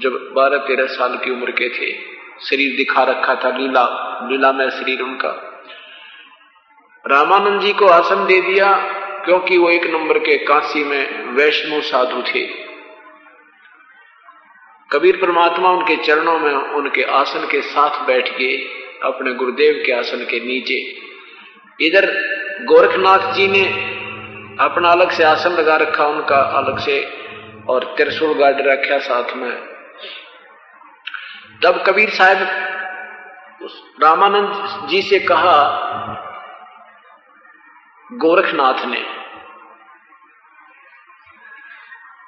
जब 0.00 0.32
बारह 0.36 0.58
तेरह 0.58 0.86
साल 0.86 1.16
की 1.16 1.30
उम्र 1.30 1.50
के 1.50 1.68
थे, 1.68 1.98
शरीर 2.44 2.76
दिखा 2.76 3.02
रखा 3.02 3.34
था 3.34 3.56
लीला 3.56 4.06
लीला 4.30 4.52
में 4.52 4.70
शरीर 4.70 5.00
उनका। 5.00 5.46
रामानंद 7.06 7.60
जी 7.60 7.72
को 7.72 7.86
आसन 7.86 8.26
दे 8.26 8.40
दिया, 8.40 8.72
क्योंकि 9.24 9.58
वो 9.58 9.70
एक 9.70 9.86
नंबर 9.86 10.18
के 10.18 10.36
काशी 10.36 10.84
में 10.84 11.28
वैष्णो 11.28 11.80
साधु 11.80 12.22
थे। 12.22 12.46
कबीर 14.92 15.16
परमात्मा 15.16 15.70
उनके 15.70 15.96
चरणों 15.96 16.38
में 16.38 16.54
उनके 16.54 17.02
आसन 17.02 17.48
के 17.50 17.62
साथ 17.62 18.06
बैठ 18.06 18.38
गए, 18.38 18.56
अपने 19.04 19.32
गुरुदेव 19.32 19.82
के 19.86 19.92
आसन 19.92 20.24
के 20.24 20.40
नीचे। 20.40 20.98
इधर 21.86 22.06
गोरखनाथ 22.64 23.32
जी 23.32 23.48
ने 23.48 23.64
अपना 24.60 24.88
अलग 24.88 25.10
से 25.10 25.24
आसन 25.24 25.50
लगा 25.50 25.76
रखा 25.76 26.06
उनका, 26.06 26.36
अलग 26.36 26.78
से, 26.78 27.12
और 27.68 27.94
त्रिशूल 27.96 28.34
गाड़ 28.34 28.54
रखा 28.54 28.98
साथ 28.98 29.36
में। 29.36 29.79
तब 31.64 31.84
कबीर 31.86 32.10
साहब 32.10 32.38
रामानंद 34.02 34.88
जी 34.88 35.02
से 35.02 35.18
कहा, 35.18 35.56
गोरखनाथ 38.12 38.84
ने, 38.86 39.00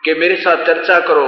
कि 0.05 0.14
मेरे 0.14 0.37
साथ 0.37 0.57
चर्चा 0.57 1.01
करो। 1.01 1.26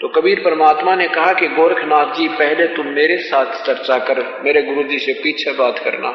तो 0.00 0.08
कबीर 0.08 0.40
परमात्मा 0.40 0.94
ने 0.94 1.08
कहा 1.08 1.32
कि 1.32 1.48
गोरखनाथ 1.48 2.14
जी, 2.14 2.28
पहले 2.28 2.66
तुम 2.66 2.86
मेरे 2.86 3.18
साथ 3.18 3.64
चर्चा 3.64 3.98
कर, 3.98 4.42
मेरे 4.44 4.62
गुरु 4.62 4.82
जी 4.82 4.98
से 4.98 5.12
पीछे 5.12 5.52
बात 5.52 5.78
करना। 5.78 6.08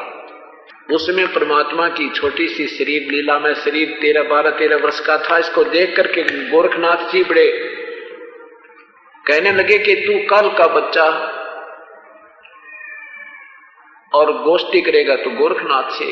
उसमें 0.94 1.26
परमात्मा 1.26 1.88
की 1.88 2.08
छोटी 2.10 2.48
सी 2.48 2.66
शरीर 2.66 3.10
लीला 3.12 3.38
में 3.38 3.54
शरीर, 3.54 3.98
तेरह 4.00 4.22
बारह 4.22 4.50
तेरह 4.50 4.76
वर्ष 4.76 5.00
का 5.00 5.18
था, 5.18 5.38
इसको 5.38 5.64
देख 5.64 5.96
करके 5.96 6.22
गोरखनाथ 6.50 7.10
जी 7.12 7.24
बड़े 7.24 7.71
कहने 9.26 9.52
लगे 9.52 9.78
कि 9.78 9.94
तू 9.94 10.12
कल 10.30 10.48
का 10.48 10.66
बच्चा 10.66 11.04
और 14.14 14.32
गोष्ठी 14.42 14.80
करेगा 14.80 15.16
तो 15.16 15.30
गोरखनाथ 15.30 15.90
से 15.90 16.06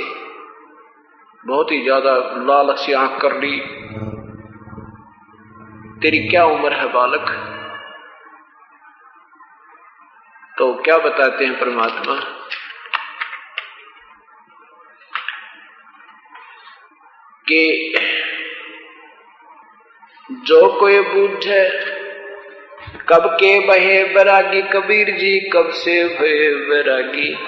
बहुत 1.46 1.72
ही 1.72 1.82
ज़्यादा 1.82 2.14
लाल 2.36 2.74
सी 2.74 2.92
आँख 2.92 3.20
कर 3.20 3.36
ली 3.36 3.60
तेरी 6.00 6.28
क्या 6.28 6.44
उम्र 6.44 6.72
है 6.72 6.92
बालक? 6.92 7.30
तो 10.58 10.74
क्या 10.74 10.98
बताते 10.98 11.44
हैं 11.44 11.60
परमात्मा? 11.60 12.14
कि 17.48 17.94
जो 20.30 20.80
कोई 20.80 21.00
बूझे 21.00 21.90
कब 22.96 23.26
के 23.26 23.66
बहे 23.66 24.04
बैरागी? 24.04 24.62
कबीर 24.62 25.10
जी, 25.10 25.40
कब 25.40 25.70
से 25.70 26.04
भय 26.04 26.54
बैरागी? 26.54 27.38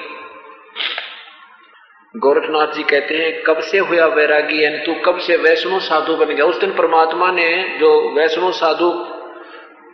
गोरखनाथ 2.16 2.66
जी 2.66 2.82
कहते 2.82 3.14
हैं, 3.14 3.42
कब 3.42 3.60
से 3.60 3.78
हुआ 3.78 4.06
वैरागी 4.06 4.64
यानी 4.64 4.78
तू 4.78 4.94
कब 4.94 5.18
से 5.18 5.36
वैष्णो 5.36 5.80
साधु 5.80 6.16
बन 6.16 6.24
गया? 6.24 6.44
उस 6.44 6.60
दिन 6.60 6.70
परमात्मा 6.70 7.32
ने 7.32 7.76
जो 7.80 8.14
वैष्णो 8.16 8.52
साधु, 8.52 8.90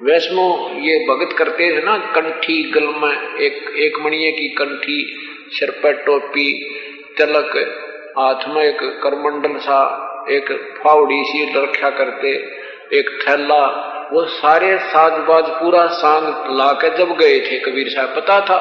वैष्णो 0.02 0.70
ये 0.74 1.06
भगत 1.10 1.38
करते 1.38 1.78
थे 1.78 1.82
ना, 1.82 1.98
कंठी 1.98 2.70
गल 2.70 2.86
में 2.86 3.36
एक 3.36 3.76
एक 3.76 3.98
मणिये 4.00 4.32
की 4.32 4.48
कंठी, 4.48 5.20
सिर 5.50 5.70
पर 5.70 5.92
टोपी, 5.92 6.74
तिलक, 7.18 7.52
हाथ 8.18 8.48
में 8.48 8.62
एक 8.62 8.78
करमंडल 8.78 9.58
सा, 9.58 10.04
एक 10.30 10.76
फावड़ी 10.84 11.22
सी 11.24 11.62
रखा 11.62 11.90
करते, 11.90 12.28
एक 12.98 13.18
थैला 13.28 13.94
वो 14.12 14.24
सारे 14.24 14.78
साजबाज 14.78 15.44
पूरा 15.48 15.86
सांग 15.86 16.58
ला 16.58 16.72
के 16.72 16.98
जब 16.98 17.16
गए 17.16 17.40
थे 17.40 17.58
कबीर 17.58 17.88
साहब, 17.88 18.16
पता 18.16 18.40
था 18.40 18.56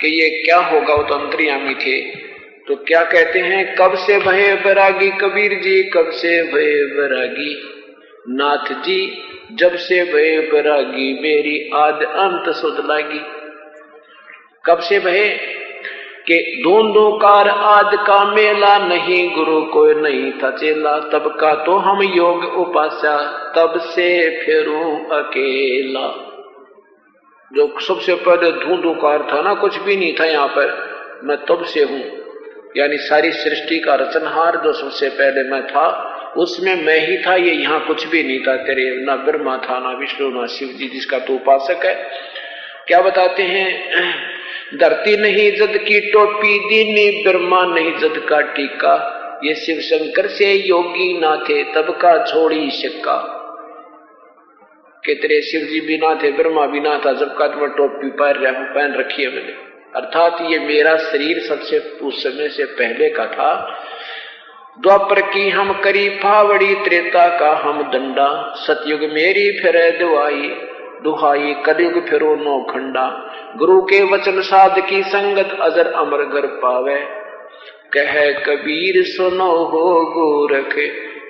कि 0.00 0.08
ये 0.08 0.42
क्या 0.44 0.58
होगा, 0.58 0.94
वो 0.94 1.02
तो 1.02 1.14
अंतरियामी 1.14 1.74
थे। 1.74 2.00
तो 2.68 2.76
क्या 2.76 3.02
कहते 3.04 3.38
हैं, 3.38 3.74
कब 3.74 3.94
से 3.94 4.18
भय 4.18 4.56
बैरागी 4.56 5.10
कबीर 5.10 5.60
जी, 5.60 5.82
कब 5.82 6.10
से 6.10 6.42
भय 6.42 6.72
बैरागी? 6.96 7.70
नाथ 8.28 8.82
जी, 8.82 9.22
जब 9.52 9.76
से 9.76 10.04
भय 10.04 10.48
बैरागी, 10.52 11.22
मेरी 11.22 11.70
आद 11.74 12.02
अंत 12.02 12.54
सुध 12.54 12.86
लागी। 12.86 13.20
कब 14.64 14.78
से 14.78 14.98
भय? 14.98 15.38
कि 16.26 16.60
धूंधू 16.64 17.18
कार 17.18 17.48
आद 17.48 17.90
का 18.06 18.24
मेला 18.24 18.78
नहीं, 18.78 19.34
गुरु 19.34 19.62
को 19.62 20.00
नहीं 20.00 20.32
था 20.32 20.50
चेला। 20.50 20.98
तब 20.98 21.38
का 21.40 21.54
तो 21.54 21.76
हम 21.76 22.02
योग 22.02 22.44
उपास्या, 22.44 23.16
तब 23.56 23.80
से 23.80 24.30
फिरू 24.44 25.06
अकेला। 25.12 26.30
जो 27.52 27.80
सबसे 27.80 28.14
पहले 28.14 28.52
धूंधुकार 28.52 29.28
था 29.32 29.42
ना, 29.42 29.54
कुछ 29.54 29.78
भी 29.78 29.96
नहीं 29.96 30.14
था 30.20 30.24
यहाँ 30.24 30.48
पर, 30.48 30.94
मैं 31.24 31.36
तब 31.36 31.64
से 31.64 31.82
हूँ। 31.82 32.02
यानी 32.76 32.96
सारी 32.96 33.32
सृष्टि 33.32 33.78
का 33.78 33.94
रचनहार 33.94 34.56
जो 34.56 34.72
सबसे 34.72 35.08
पहले 35.08 35.42
मैं 35.42 35.66
था, 35.66 36.10
उसमें 36.36 36.82
मैं 36.82 37.08
ही 37.08 37.16
था, 37.26 37.34
ये 37.34 37.52
यहाँ 37.52 37.86
कुछ 37.86 38.06
भी 38.06 38.22
नहीं 38.22 38.40
था। 38.40 38.56
तेरे 38.56 39.04
ना 39.04 39.16
ब्रह्मा 39.16 39.56
था, 39.56 39.78
ना 39.78 39.90
विष्णु, 39.90 40.40
ना 40.40 40.46
शिव 40.46 40.68
जी, 40.68 40.88
जिसका 40.88 41.18
तो 41.18 41.32
उपासक 41.32 41.84
है। 41.84 42.10
क्या 42.86 43.00
बताते 43.00 43.42
हैं? 43.42 43.94
धरती 44.80 45.16
नहीं 45.16 45.52
जद 45.52 45.78
की 45.78 46.00
टोपी, 46.12 46.58
दीनी 46.58 47.22
ब्रह्मा 47.22 47.64
नहीं 47.64 47.96
जद 47.96 48.26
का 48.28 48.40
टीका। 48.40 48.94
ये 49.44 49.54
शिव 49.54 49.80
शंकर 49.80 50.26
से 50.26 50.52
योगी 50.52 51.18
ना 51.18 51.36
थे, 51.36 51.62
तब 51.62 51.98
का 52.02 52.24
छोड़ी 52.24 52.70
सिक्का 52.70 53.16
के 55.04 55.14
तेरे 55.14 55.42
शिव 55.42 55.60
जी 55.60 55.80
भी 55.80 55.98
ना 55.98 56.14
थे, 56.14 56.32
ब्रह्मा 56.32 56.66
भी 56.66 56.80
ना 56.80 57.02
था, 57.06 57.12
जब 57.12 57.36
का 57.36 57.48
तुम्हें 57.48 57.70
टोपी 57.70 58.10
पहन 58.10 58.52
पहन 58.52 58.94
रखी 58.94 59.22
है 59.22 59.28
मैंने। 59.28 59.52
अर्थात 59.96 60.36
ये 60.50 60.58
मेरा 60.58 60.96
शरीर 60.96 61.38
सबसे 61.38 61.78
उस 61.78 62.22
समय 62.22 62.48
से 62.48 62.64
पहले 62.64 63.08
का 63.08 63.26
था। 63.26 63.80
द्वापर 64.80 65.20
की 65.20 65.48
हम 65.50 65.72
करी 65.72 66.08
फावड़ी 66.08 66.74
त्रेता 66.74 67.28
का 67.38 67.50
हम 67.56 67.82
दंडा 67.82 68.54
सतयुग 68.56 69.00
मेरी 69.00 69.50
फिर 69.62 69.98
दुआई 69.98 70.48
दुहाई 71.02 71.54
कलयुग 71.66 72.00
फिरो 72.08 72.34
नो 72.36 72.58
खंडा। 72.62 73.06
गुरु 73.56 73.80
के 73.82 74.02
वचन 74.04 74.40
साध 74.42 74.78
की 74.86 75.02
संगत 75.02 75.56
अजर 75.60 75.92
अमर 75.92 76.24
घर 76.24 76.46
पावे। 76.62 76.98
कह 77.92 78.14
कबीर, 78.40 79.02
सुनो 79.04 79.50
हो 79.64 79.84
गोरख, 80.10 80.78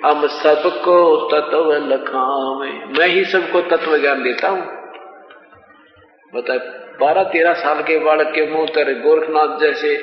हम 0.05 0.27
सबको 0.27 0.95
तत्व 1.27 1.71
लखावे। 1.85 2.71
मैं 2.99 3.07
ही 3.07 3.25
सबको 3.25 3.61
तत्व 3.67 3.97
ज्ञान 3.97 4.23
देता 4.23 4.49
हूँ। 4.49 4.63
बता 6.33 6.57
बारह 6.99 7.23
तेरह 7.23 7.53
साल 7.53 7.81
के 7.81 7.97
बालक 7.99 8.31
के 8.35 8.49
मुँह 8.51 8.65
तर 8.65 8.91
गोरखनाथ 9.01 9.59
जैसे 9.59 9.95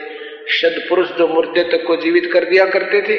शद 0.51 0.81
पुरुष 0.89 1.11
जो 1.13 1.27
मुर्दे 1.29 1.63
तक 1.65 1.85
को 1.87 1.97
जीवित 1.97 2.31
कर 2.33 2.45
दिया 2.45 2.65
करते 2.67 3.03
थे, 3.03 3.19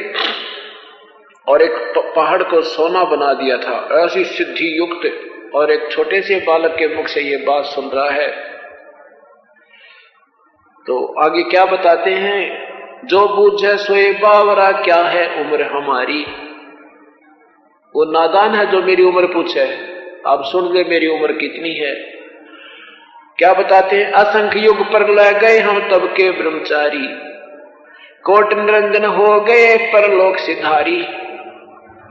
और 1.48 1.62
एक 1.62 1.94
पहाड़ 2.16 2.44
को 2.44 2.62
सोना 2.62 3.04
बना 3.04 3.34
दिया 3.34 3.58
था, 3.58 4.04
ऐसी 4.04 4.24
सिद्धि 4.26 4.78
युक्त 4.78 5.06
और 5.56 5.72
एक 5.72 5.92
छोटे 5.92 6.22
से 6.22 6.40
बालक 6.40 6.72
के 6.72 6.96
मुख 6.96 7.08
से 7.08 7.22
ये 7.22 7.38
बात 7.38 7.64
सुन 7.64 7.90
रहा 7.90 8.10
है। 8.10 8.28
तो 10.88 11.24
आगे 11.24 11.44
क्या 11.44 11.66
बताते 11.66 12.12
हैं? 12.12 12.64
जो 13.06 13.28
बूझे 13.28 13.78
सोए 13.78 14.14
बावरा 14.14 14.72
क्या 14.72 14.96
है 14.96 15.42
उम्र 15.42 15.64
हमारी? 15.64 16.26
वो 17.96 18.12
नादान 18.12 18.56
है 18.56 18.72
जो 18.72 18.82
मेरी 18.82 19.04
उम्र 19.04 19.26
पूछे। 19.26 19.94
आप 20.28 20.44
सुन 20.44 20.74
ले 20.74 20.84
मेरी 20.84 21.08
उम्र 21.08 21.32
कितनी 21.32 21.70
है। 21.70 21.96
क्या 23.38 23.54
बताते 23.54 23.96
हैं? 23.96 24.12
असंख्य 24.12 24.60
युग 24.60 24.94
पर 24.94 25.10
लग 25.10 25.40
गए 25.40 25.60
हम 25.60 25.80
तब 25.80 26.06
के 26.06 26.32
ब्रह्मचारी। 26.32 27.08
कोट 28.24 28.54
निरंजन 28.54 29.06
हो 29.06 29.42
गए 29.42 29.78
पर 29.78 30.14
लोक 30.14 30.38
सिधारी। 30.38 31.08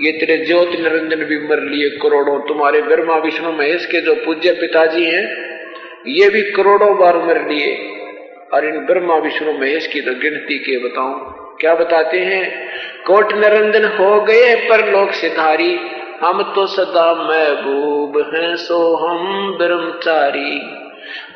ये 0.03 0.13
तेरे 0.13 0.47
ज्योति 0.47 0.79
निरंजन 0.79 1.25
भी 1.25 1.37
मर 1.37 1.61
लिए 1.61 1.91
करोड़ों। 1.91 2.39
तुम्हारे 2.39 2.83
ब्रह्मा, 2.83 3.17
विष्णु, 3.17 3.53
महेश 3.53 3.87
के 3.87 4.01
जो 4.01 4.15
पूज्य 4.15 4.53
पिताजी 4.53 5.05
हैं, 5.05 5.25
ये 6.07 6.31
भी 6.31 6.43
करोड़ों 6.43 6.99
बार 6.99 7.17
मर 7.17 7.49
लिए। 7.49 7.89
और 8.55 8.65
इन 8.65 8.79
ब्रह्मा, 8.79 9.15
विष्णु, 9.15 9.53
महेश 9.53 9.87
की 9.87 10.01
तो 10.01 10.11
गिनती 10.11 10.59
के 10.59 10.79
बताऊँ। 10.79 11.43
क्या 11.61 11.75
बताते 11.75 12.19
हैं? 12.19 12.71
कोट 13.07 13.33
निरंजन 13.33 13.85
हो 13.85 14.21
गए 14.21 14.55
पर 14.55 14.93
लोक 14.93 15.11
सिधारी। 15.11 15.79
हम 16.25 16.53
तो 16.55 16.67
सदा 16.67 17.15
महबूब 17.15 18.33
हैं, 18.35 18.57
सो 18.57 18.97
हम 18.97 19.53
ब्रह्मचारी। 19.59 20.61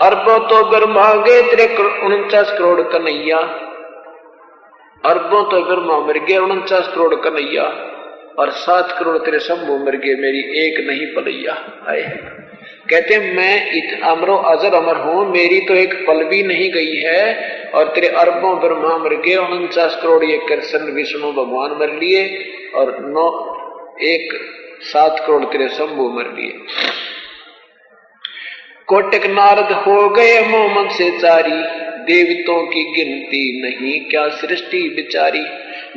अरबों 0.02 0.38
तो 0.38 0.70
ब्रह्मा 0.70 1.14
गए 1.14 1.42
तेरे 1.42 1.76
उनचास 2.06 2.52
करोड़ 2.58 2.80
कन्हैया। 2.80 3.38
अरबों 5.04 5.50
तो 5.50 5.64
ब्रह्मा 5.66 5.98
मर 5.98 6.18
गए, 6.18 6.36
उनचास 6.36 6.88
करोड़ 6.88 7.14
कन्हैया। 7.14 7.92
और 8.38 8.50
सात 8.50 8.96
करोड़ 8.98 9.18
तेरे 9.18 9.38
शंभु 9.38 9.76
मर 9.76 9.96
गए, 9.96 10.14
मेरी 10.14 10.66
एक 10.66 10.86
नहीं 10.86 11.06
पलैया। 11.06 11.84
आए 11.88 12.02
कहते 12.90 13.18
मैं 13.18 13.72
इत 13.72 14.02
अमरो 14.02 14.36
अजर 14.36 14.74
अमर 14.74 14.96
हूँ, 14.96 15.32
मेरी 15.32 15.60
तो 15.60 15.74
एक 15.74 15.94
पल 16.06 16.24
भी 16.24 16.42
नहीं 16.42 16.70
गई 16.70 16.96
है, 16.96 17.36
और 17.74 17.88
तेरे 17.88 18.08
अरबों 18.08 18.60
ब्रह्मा 18.60 18.98
मर 18.98 19.14
गए 19.14 19.34
उनचास 19.34 19.98
करोड़ 20.02 20.24
ये 20.24 20.36
कृष्ण, 20.48 20.78
विष्णु, 20.78 21.32
भगवान 21.32 21.70
मर 21.70 21.98
लिए, 21.98 22.48
और 22.74 22.96
नौ, 23.00 23.28
एक, 24.02 24.38
सात 24.82 25.20
करोड़ 25.26 25.44
तेरे 25.44 25.68
शंभु 25.68 26.08
मर 26.08 26.24
लिए। 26.24 26.52
कोटक 28.86 29.26
नारद 29.26 29.72
हो 29.72 30.08
गए 30.08 30.40
मोहम्मद 30.40 30.90
से 30.90 31.10
चारी, 31.18 31.86
देवतों 32.04 32.66
की 32.66 32.84
गिनती 32.84 33.62
नहीं, 33.62 34.00
क्या 34.00 34.28
सृष्टि 34.28 34.88
बिचारी। 34.96 35.44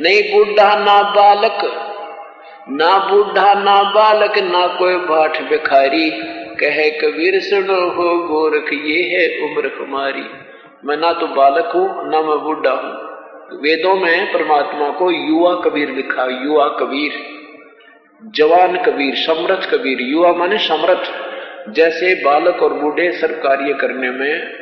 नहीं 0.00 0.32
बूढ़ा 0.32 0.74
ना 0.84 1.02
बालक 1.02 1.86
ना 2.70 2.98
बूढ़ा, 2.98 3.54
ना 3.54 3.82
बालक, 3.82 4.38
ना 4.38 4.66
कोई 4.66 4.94
भाट 4.94 5.42
भिखारी। 5.42 6.10
कहे, 6.60 6.90
कबीर 6.90 7.40
सुनो, 7.40 7.90
हो 7.90 8.18
गोरख, 8.28 8.72
ये 8.72 9.02
है 9.02 9.48
उम्र 9.48 9.70
हमारी 9.80 10.24
मैं 10.84 10.96
ना 10.96 11.12
तो 11.12 11.26
बालक 11.26 11.72
हूँ, 11.74 12.10
ना 12.10 12.22
मैं 12.22 12.38
बूढ़ा 12.38 12.70
हूँ। 12.70 13.60
वेदों 13.60 13.94
में 13.94 14.32
परमात्मा 14.32 14.88
को 14.88 15.10
युवा 15.10 15.54
कबीर 15.54 15.90
लिखा, 15.90 16.24
युवा 16.44 16.68
कबीर। 16.68 17.12
जवान 18.34 18.76
कबीर 18.76 19.14
समृथ 19.14 19.70
कबीर, 19.70 20.00
युवा 20.00 20.32
माने 20.32 20.58
समृथ 20.58 21.10
जैसे 21.68 22.14
बालक 22.14 22.62
और 22.62 22.72
बूढ़े 22.72 23.12
सब 23.12 23.42
कार्य 23.42 23.72
करने 23.72 24.10
में, 24.10 24.52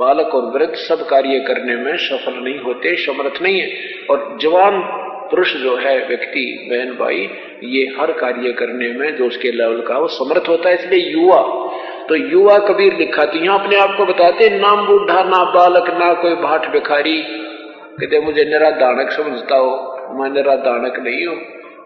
बालक 0.00 0.34
और 0.34 0.42
वृद्ध 0.42 0.74
सब 0.74 1.08
कार्य 1.08 1.38
करने 1.38 1.76
में 1.76 1.96
सफल 1.96 2.32
नहीं 2.32 2.58
होते, 2.58 2.96
समर्थ 2.96 3.42
नहीं 3.42 3.60
है। 3.60 3.70
और 4.10 4.38
जवान 4.40 4.82
पुरुष 5.30 5.54
जो 5.56 5.76
है, 5.76 5.96
व्यक्ति, 6.08 6.68
बहन, 6.70 6.90
भाई, 6.96 7.28
ये 7.64 7.82
हर 8.00 8.12
कार्य 8.12 8.52
करने 8.52 8.88
में 8.88 9.16
जो 9.16 9.26
उसके 9.26 9.50
लेवल 9.52 9.80
का, 9.80 9.98
वो 9.98 10.08
समर्थ 10.08 10.48
होता 10.48 10.68
है, 10.68 10.74
इसलिए 10.74 11.10
युवा। 11.10 11.42
तो 12.08 12.16
युवा 12.16 12.58
कबीर 12.58 12.96
लिखा 12.96 13.24
तो 13.24 13.38
यहाँ 13.38 13.58
अपने 13.58 13.76
आप 13.76 13.94
को 13.98 14.04
बताते 14.04 14.48
नाम 14.50 14.86
बूढ़ा, 14.86 15.22
ना 15.22 15.44
बालक, 15.44 15.90
ना 15.90 16.12
कोई 16.14 16.34
भाट 16.34 16.66
भिखारी। 16.68 17.22
कहते 18.00 18.20
मुझे 18.20 18.44
निरा 18.44 18.70
दानक 18.70 19.10
समझता 19.10 19.56
हो। 19.56 19.70
मैं 20.14 20.30
निरा 20.30 20.54
दानक 20.56 20.98
नहीं 20.98 21.26
हूँ। 21.26 21.36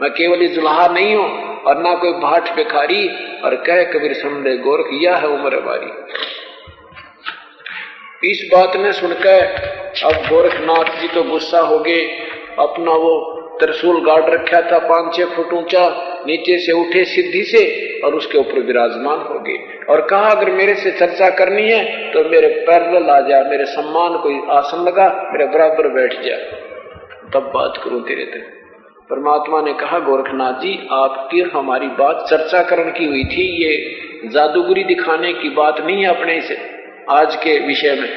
मैं 0.03 0.11
केवल 0.11 0.47
जुल्हा 0.47 0.87
नहीं 0.87 1.15
हूँ 1.15 1.29
और 1.63 1.83
ना 1.83 1.95
कोई 1.95 2.13
भाट 2.13 2.55
भिखारी। 2.57 3.09
और 3.45 3.55
कह 3.55 3.83
कबीर 3.85 4.13
ले 4.45 4.57
गोरख 4.59 4.87
यह 4.93 5.17
है 5.17 5.29
उम्र 5.29 5.59
हमारी 5.59 5.91
इस 8.31 8.49
बात 8.53 8.77
ने 8.77 8.93
सुनकर 8.93 9.41
अब 10.05 10.15
गोरखनाथ 10.29 11.01
जी 11.01 11.09
तो 11.09 11.23
गुस्सा 11.23 11.61
हो 11.61 11.79
गए। 11.79 12.05
अपना 12.59 12.93
वो 12.93 13.15
त्रिशूल 13.61 14.01
गाड़ 14.05 14.23
रखा 14.25 14.61
था 14.63 14.79
पाँच 14.79 15.15
छह 15.17 15.25
फुट 15.27 15.53
ऊँचा, 15.53 15.85
नीचे 16.27 16.59
से 16.59 16.73
उठे 16.73 17.05
सिद्धि 17.05 17.43
से 17.45 17.63
और 18.01 18.15
उसके 18.15 18.39
ऊपर 18.39 18.61
विराजमान 18.61 19.19
हो 19.19 19.39
गए। 19.39 19.59
और 19.91 20.01
कहा, 20.01 20.31
अगर 20.31 20.51
मेरे 20.51 20.75
से 20.75 20.91
चर्चा 20.91 21.31
करनी 21.31 21.63
है 21.63 22.13
तो 22.13 22.25
मेरे 22.25 22.49
पैरल 22.67 23.11
आ 23.11 23.21
जा, 23.21 23.43
मेरे 23.43 23.65
सम्मान 23.65 24.19
कोई 24.19 24.41
आसन 24.51 24.85
लगा, 24.85 25.09
मेरे 25.33 25.47
बराबर 25.47 25.89
बैठ 25.89 26.21
जा। 26.21 26.37
तब 27.31 27.51
बात 27.55 27.81
करूँ 27.85 28.03
तेरे 28.03 28.25
तक। 28.25 28.51
परमात्मा 29.11 29.61
ने 29.61 29.73
कहा, 29.73 29.99
गोरखनाथ 29.99 30.53
जी, 30.53 30.89
आपकी 30.93 31.41
हमारी 31.41 31.87
बात 31.87 32.27
चर्चा 32.31 32.63
करण 32.63 32.91
की 32.91 33.05
हुई 33.05 33.25
थी, 33.25 33.47
ये 33.65 34.31
जादूगरी 34.31 34.85
दिखाने 34.85 35.33
की 35.33 35.49
बात 35.49 35.81
नहीं 35.81 36.03
है 36.03 36.09
अपने 36.11 36.41
से, 36.41 36.57
आज 37.11 37.37
के 37.37 37.59
विषय 37.67 37.97
में। 38.01 38.09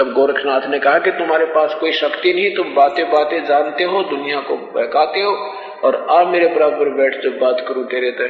तब 0.00 0.12
गोरखनाथ 0.12 0.60
ने 0.70 0.78
कहा 0.78 0.98
कि 0.98 1.10
तुम्हारे 1.10 1.44
पास 1.44 1.74
कोई 1.80 1.92
शक्ति 1.92 2.32
नहीं, 2.32 2.50
तुम 2.56 2.74
बातें 2.74 3.10
बातें 3.10 3.44
जानते 3.44 3.84
हो, 3.84 4.02
दुनिया 4.02 4.40
को 4.40 4.56
बहकाते 4.56 5.20
हो, 5.20 5.32
और 5.84 6.06
आ 6.10 6.24
मेरे 6.24 6.46
बराबर 6.46 6.88
बैठ 6.88 7.22
जब 7.22 7.38
बात 7.38 7.64
करूँ 7.68 7.84
तेरे 7.84 8.10
तय। 8.10 8.28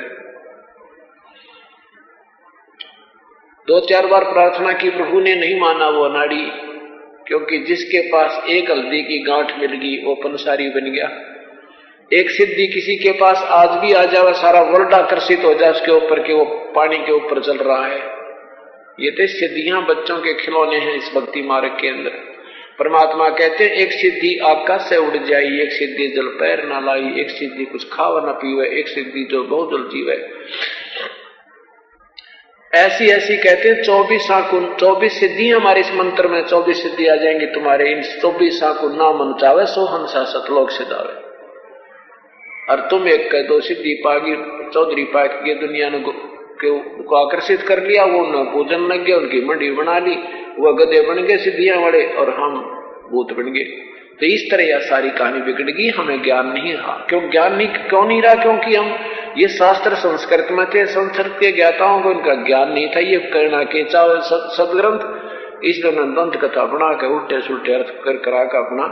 दो 3.69 3.81
चार 3.81 4.07
बार 4.07 4.25
प्रार्थना 4.25 4.73
की, 4.73 4.91
प्रभु 4.91 5.21
ने 5.21 5.35
नहीं 5.35 5.61
माना 5.61 5.89
वो 5.89 6.05
अनाड़ी, 6.05 6.51
क्योंकि 7.27 7.59
जिसके 7.59 8.01
पास 8.01 8.45
एक 8.51 8.71
हल्दी 8.71 9.03
की 9.03 9.19
गांठ 9.19 9.59
मिल 9.59 9.73
गई, 9.73 10.05
वो 10.05 10.15
पंसारी 10.15 10.69
बन 10.69 10.93
गया। 10.93 11.11
एक 12.19 12.31
सिद्धि 12.31 12.67
किसी 12.67 12.97
के 12.97 13.13
पास 13.13 13.43
आज 13.51 13.71
भी 13.71 13.93
आ 13.93 14.05
जाए, 14.05 14.33
सारा 14.33 14.61
वर्ल्ड 14.61 14.95
आकर्षित 14.95 15.45
हो 15.45 15.55
जाए, 15.55 15.71
उसके 15.71 15.93
ऊपर 15.93 16.23
के 16.23 16.33
वो 16.33 16.45
पानी 16.77 16.99
के 16.99 17.13
ऊपर 17.13 17.41
चल 17.41 17.57
रहा 17.57 17.87
है। 17.87 18.20
ये 19.01 19.11
तो 19.11 19.27
सिद्धियाँ 19.27 19.87
बच्चों 19.87 20.19
के 20.19 20.35
खिलौने 20.35 20.77
हैं 20.77 20.95
इस 20.95 21.11
भक्ति 21.15 21.43
मार्ग 21.43 21.69
के 21.69 21.89
अंदर। 21.89 22.11
परमात्मा 22.79 23.29
कहते 23.29 23.65
हैं, 23.65 23.71
एक 23.71 23.93
सिद्धि 23.93 24.39
आकाश 24.39 24.81
से 24.81 24.97
उड़ 24.97 25.17
जाई, 25.17 25.61
एक 25.61 25.73
सिद्धि 25.73 26.09
जल 26.17 26.27
पैर 26.27 26.65
ना 26.65 26.81
लाई, 26.81 27.21
एक 27.21 27.31
सिद्धि 27.31 27.65
कुछ 27.65 27.93
खावा 27.93 28.21
न 28.21 28.33
पीवे, 28.33 28.81
एक 28.81 28.89
सिद्धि 28.89 29.25
जो 29.31 29.45
बहुत 29.45 29.71
जल 29.71 29.89
जीवे। 29.89 30.33
ऐसी 32.75 33.07
ऐसी 33.07 33.37
कहते 33.37 33.69
हैं, 33.69 33.83
चौबीस 33.83 34.31
आकुन, 34.31 34.77
चौबीस 34.81 35.21
सिद्धि 35.21 35.51
हमारे 35.51 35.81
इस 35.81 35.93
मंत्र 35.93 36.29
में, 36.29 36.43
चौबीस 36.47 36.83
सिद्धि 36.83 37.07
आ 37.07 37.17
जाएँगी 37.17 37.47
तुम्हारे, 37.47 37.91
इन 37.93 38.03
चौबीस 38.03 38.63
आकुन 38.63 38.97
ना 38.97 39.13
मन 39.13 39.39
चावे, 39.41 39.67
सो 39.67 39.85
हंसा 39.87 40.25
सतलोक 40.25 40.71
सिद्धावे 40.71 41.31
और 42.73 42.89
तुम 42.91 43.09
एक 43.09 43.31
कह 43.31 43.43
दो, 43.43 43.61
सिद्धि 43.61 44.03
पागी, 44.07 44.35
चौधरी 44.71 45.03
ये 45.49 45.55
दुनिया 45.55 45.91
ने 45.91 45.99
को 46.65 47.27
आकर्षित 47.27 47.63
कर 47.63 47.83
लिया, 47.83 48.05
वो 48.05 48.27
न 48.27 48.45
पूजन 48.45 48.81
लग 48.81 49.05
गया, 49.05 49.17
उनकी 49.17 49.45
मंडी 49.45 49.71
बना 49.71 49.99
ली 49.99 50.17
वह 50.59 50.73
गधे 50.73 51.01
बन 51.03 51.15
गए 51.15 51.37
सिद्धियाँ 51.37 51.83
बड़े 51.83 52.07
और 52.07 52.31
हम 52.31 52.61
भूत 53.11 53.33
बन 53.33 53.43
गए। 53.43 53.65
तो 54.21 54.27
इस 54.27 54.51
तरह 54.51 54.63
यह 54.63 54.79
सारी 54.79 55.11
कहानी 55.11 55.41
बिगड़ 55.41 55.71
गई, 55.71 55.89
हमें 55.89 56.23
ज्ञान 56.23 56.47
नहीं 56.47 56.75
रहा। 56.75 57.07
क्यों 57.09 57.31
ज्ञान 57.31 57.57
नहीं, 57.57 57.69
क्यों 57.69 58.05
नहीं 58.05 58.23
रहा? 58.23 58.35
क्योंकि 58.35 58.75
हम 58.75 58.99
ये 59.39 59.49
शास्त्र 59.49 59.95
संस्कृत 59.95 60.49
में 60.51 60.67
थे, 60.67 60.87
संस्कृत 60.87 61.37
के 61.41 61.53
ज्ञाताओं 61.53 62.03
को 62.03 62.11
इनका 62.11 62.35
ज्ञान 62.35 62.73
नहीं 62.73 62.89
था। 62.89 63.01
ये 63.01 63.19
करना 63.19 63.63
के 63.65 63.85
चावल 63.85 64.21
सदग्रंथ, 64.21 65.21
इसलिए 65.65 65.93
उन्होंने 65.93 66.13
दंत 66.13 66.45
कथा 66.45 66.65
बना 66.65 66.93
के 66.93 67.07
उल्टे 67.07 67.41
सुलटे 67.41 67.73
अर्थ 67.73 68.05
कर 68.05 68.17
करा 68.17 68.45
कर 68.45 68.59
अपना 68.59 68.85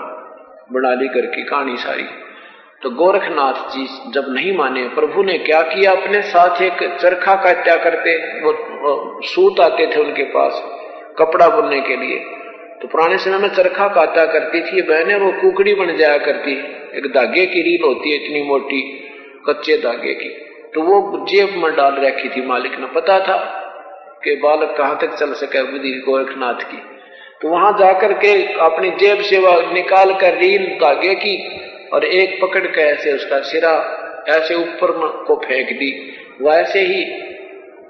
बना 0.72 0.94
ली 0.94 1.08
करके 1.08 1.42
कहानी 1.42 1.76
सारी। 1.76 2.04
तो 2.82 2.90
गोरखनाथ 2.90 3.70
जी 3.70 3.86
जब 4.12 4.26
नहीं 4.28 4.56
माने 4.56 4.82
प्रभु 4.88 5.22
ने 5.22 5.38
क्या 5.38 5.60
किया? 5.62 5.92
अपने 5.92 6.20
साथ 6.22 6.62
एक 6.62 6.82
चरखा 7.00 7.34
का 7.34 7.50
हत्या 7.50 7.76
करते 7.76 8.16
वो, 8.42 8.52
सूत 9.24 9.60
आते 9.60 9.86
थे 9.86 10.00
उनके 10.00 10.24
पास 10.24 10.62
कपड़ा 11.18 11.48
बुनने 11.48 11.80
के 11.80 11.96
लिए। 11.96 12.18
तो 12.82 12.88
पुराने 12.88 13.18
समय 13.18 13.38
में 13.38 13.48
चरखा 13.48 13.88
काटा 13.88 14.24
करती 14.26 14.60
थी 14.60 14.82
बहने 14.82 15.14
वो 15.14 15.32
कुकड़ी 15.32 15.74
बन 15.74 15.96
जाया 15.96 16.18
करती 16.18 16.52
एक 16.98 17.06
धागे 17.14 17.46
की 17.46 17.62
रील 17.62 17.84
होती 17.84 18.10
है 18.10 18.24
इतनी 18.24 18.42
मोटी 18.42 18.80
कच्चे 19.48 19.76
धागे 19.76 20.14
की। 20.14 20.28
तो 20.74 20.82
वो 20.82 21.26
जेब 21.26 21.56
में 21.56 21.74
डाल 21.76 21.94
रखी 21.96 22.28
थी 22.28 22.46
मालिक 22.46 22.78
ने। 22.80 22.86
पता 22.86 23.20
था 23.20 23.36
कि 24.24 24.34
बालक 24.36 24.74
कहाँ 24.78 24.98
तक 25.00 25.14
चल 25.14 25.32
सके 25.32 25.62
विधि 25.62 26.00
गोरखनाथ 26.06 26.70
की। 26.70 26.82
तो 27.42 27.48
वहाँ 27.48 27.76
जाकर 27.78 28.12
के 28.12 28.32
अपनी 28.60 28.90
जेब 28.90 29.20
से 29.20 29.38
वह 29.38 29.72
निकाल 29.72 30.14
कर 30.14 30.34
रील 30.34 30.66
धागे 30.80 31.14
की 31.14 31.36
और 31.92 32.04
एक 32.04 32.40
पकड़ 32.42 32.66
के 32.66 32.80
ऐसे 32.80 33.12
उसका 33.12 33.40
सिरा 33.40 33.74
ऐसे 34.28 34.54
ऊपर 34.54 34.90
को 35.26 35.36
फेंक 35.36 35.68
दी। 35.68 35.90
वैसे 36.42 36.80
ही 36.80 37.04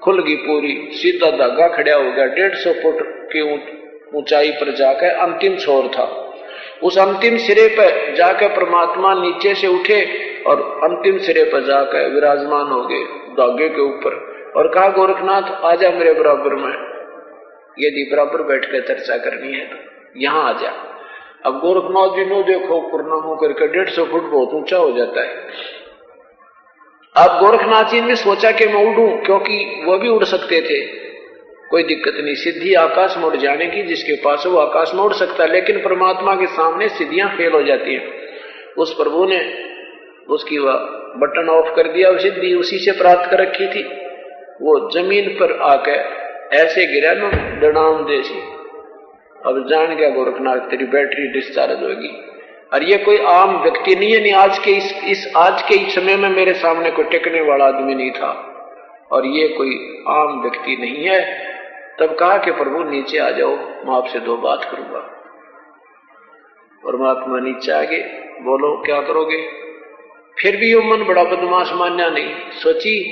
खुल 0.03 0.21
गई 0.23 0.35
पूरी। 0.35 0.89
सीधा 0.91 1.31
धागा 1.31 1.67
खड़ा 1.67 1.95
हो 1.95 2.11
गया। 2.11 2.25
डेढ़ 2.25 2.55
सौ 2.55 2.73
फुट 2.73 2.97
की 3.31 3.41
ऊंचाई 4.15 4.51
पर 4.51 4.71
जाकर 4.71 5.07
अंतिम 5.07 5.55
छोर 5.55 5.87
था। 5.87 6.05
उस 6.83 6.97
अंतिम 6.97 7.37
सिरे 7.37 7.67
पर 7.67 8.15
जाकर 8.15 8.49
परमात्मा 8.49 9.13
नीचे 9.13 9.55
से 9.55 9.67
उठे 9.67 9.99
और 10.47 10.61
अंतिम 10.83 11.17
सिरे 11.17 11.43
पर 11.43 11.61
जाकर 11.61 12.09
विराजमान 12.09 12.67
हो 12.67 12.83
गए 12.83 13.03
धागे 13.33 13.69
के 13.69 13.81
ऊपर। 13.81 14.29
और 14.55 14.67
कहा, 14.67 14.89
गोरखनाथ 14.89 15.65
आजा 15.65 15.89
मेरे 15.91 16.13
बराबर 16.13 16.55
में। 16.55 16.73
यदि 17.79 18.09
बराबर 18.11 18.41
बैठ 18.43 18.65
कर 18.65 18.81
चर्चा 18.81 19.17
करनी 19.17 19.51
है 19.53 19.65
तो 19.65 19.75
यहाँ 20.17 20.49
आ 20.49 20.53
जा। 20.53 20.88
अब 21.45 21.59
गोरखनाथ 21.59 22.15
जी 22.15 22.25
नो 22.25 22.43
देखो, 22.43 22.81
पूर्णम 22.81 23.21
होकर 23.23 23.51
के 23.53 23.67
डेढ़ 23.67 23.89
सौ 23.89 24.05
फुट 24.05 24.23
बहुत 24.23 24.53
ऊँचा 24.53 24.77
हो 24.77 24.91
जाता 24.91 25.21
है। 25.21 25.35
अब 27.15 27.39
गोरखनाथ 27.39 27.83
जी 27.83 28.01
ने 28.01 28.15
सोचा 28.15 28.51
कि 28.51 28.65
मैं 28.65 28.85
उड़ू, 28.85 29.25
क्योंकि 29.25 29.83
वो 29.85 29.97
भी 29.97 30.09
उड़ 30.09 30.23
सकते 30.23 30.61
थे। 30.61 30.85
कोई 31.69 31.83
दिक्कत 31.83 32.13
नहीं 32.23 32.35
सिद्धि 32.35 32.73
आकाश 32.73 33.17
में 33.17 33.23
उड़ 33.23 33.35
जाने 33.35 33.65
की, 33.65 33.83
जिसके 33.83 34.15
पास 34.15 34.43
वो 34.45 34.57
आकाश 34.57 34.91
में 34.95 35.01
उड़ 35.01 35.13
सकता 35.13 35.43
है, 35.43 35.51
लेकिन 35.51 35.77
परमात्मा 35.77 36.35
के 36.35 36.47
सामने 36.47 36.89
सिद्धियाँ 36.89 37.29
फेल 37.29 37.51
हो 37.51 37.63
जाती 37.63 37.93
हैं। 37.93 38.13
उस 38.77 38.93
प्रभु 38.93 39.25
ने 39.25 39.53
उसकी 40.29 40.57
वह 40.57 40.73
बटन 41.17 41.49
ऑफ़ 41.49 41.75
कर 41.75 41.87
दिया 41.87 42.17
सिद्धि 42.17 42.53
उसी 42.53 42.77
से 42.77 42.91
प्राप्त 42.91 43.29
कर 43.31 43.41
रखी 43.41 43.67
थी। 43.67 43.83
वो 44.61 44.89
ज़मीन 44.89 45.29
पर 45.29 45.59
आकर 45.61 46.19
ऐसे 46.55 46.85
गिरा 46.85 47.13
ना 47.13 47.29
डड़ाम 47.59 48.03
देसी 48.03 48.58
अब 49.45 49.67
जान 49.69 49.95
गया 49.95 50.09
गोरखनाथ, 50.09 50.57
तेरी 50.57 50.85
बैटरी 50.85 51.27
डिस्चार्ज 51.27 51.83
होगी। 51.83 52.25
और 52.73 52.83
ये 52.83 52.97
कोई 52.97 53.17
आम 53.17 53.61
व्यक्ति 53.61 53.95
नहीं 53.95 54.13
है, 54.13 54.21
नहीं, 54.21 54.33
आज 54.33 54.59
के 54.59 54.71
इस 54.71 55.03
इस, 55.03 55.33
आज 55.37 55.61
के 55.61 55.75
इस 55.75 55.95
समय 55.95 56.15
में 56.15 56.29
मेरे 56.29 56.53
सामने 56.53 56.91
कोई 56.91 57.05
टेकने 57.05 57.41
वाला 57.41 57.65
आदमी 57.65 57.95
नहीं 57.95 58.11
था। 58.11 58.45
और 59.11 59.25
ये 59.25 59.47
कोई 59.47 60.03
आम 60.07 60.41
व्यक्ति 60.41 60.77
नहीं 60.77 61.03
है। 61.03 61.49
तब 61.99 62.15
कहा 62.15 62.37
कि, 62.37 62.51
प्रभु, 62.51 62.83
नीचे 62.83 63.17
आ 63.17 63.29
जाओ, 63.29 63.55
मैं 63.55 63.97
आपसे 63.97 64.19
दो 64.19 64.37
बात 64.37 64.65
करूँगा। 64.65 64.99
परमात्मा 66.85 67.39
नीचे 67.39 67.71
आ 67.71 67.81
गए, 67.81 68.01
बोलो, 68.41 68.83
क्या 68.85 69.01
करोगे? 69.01 69.47
फिर 70.41 70.57
भी 70.57 70.73
वो 70.73 70.81
मन 70.81 71.03
बड़ा 71.03 71.23
बदमाश 71.23 71.71
मान्या 71.73 72.09
नहीं। 72.09 72.35
सोची, 72.51 73.03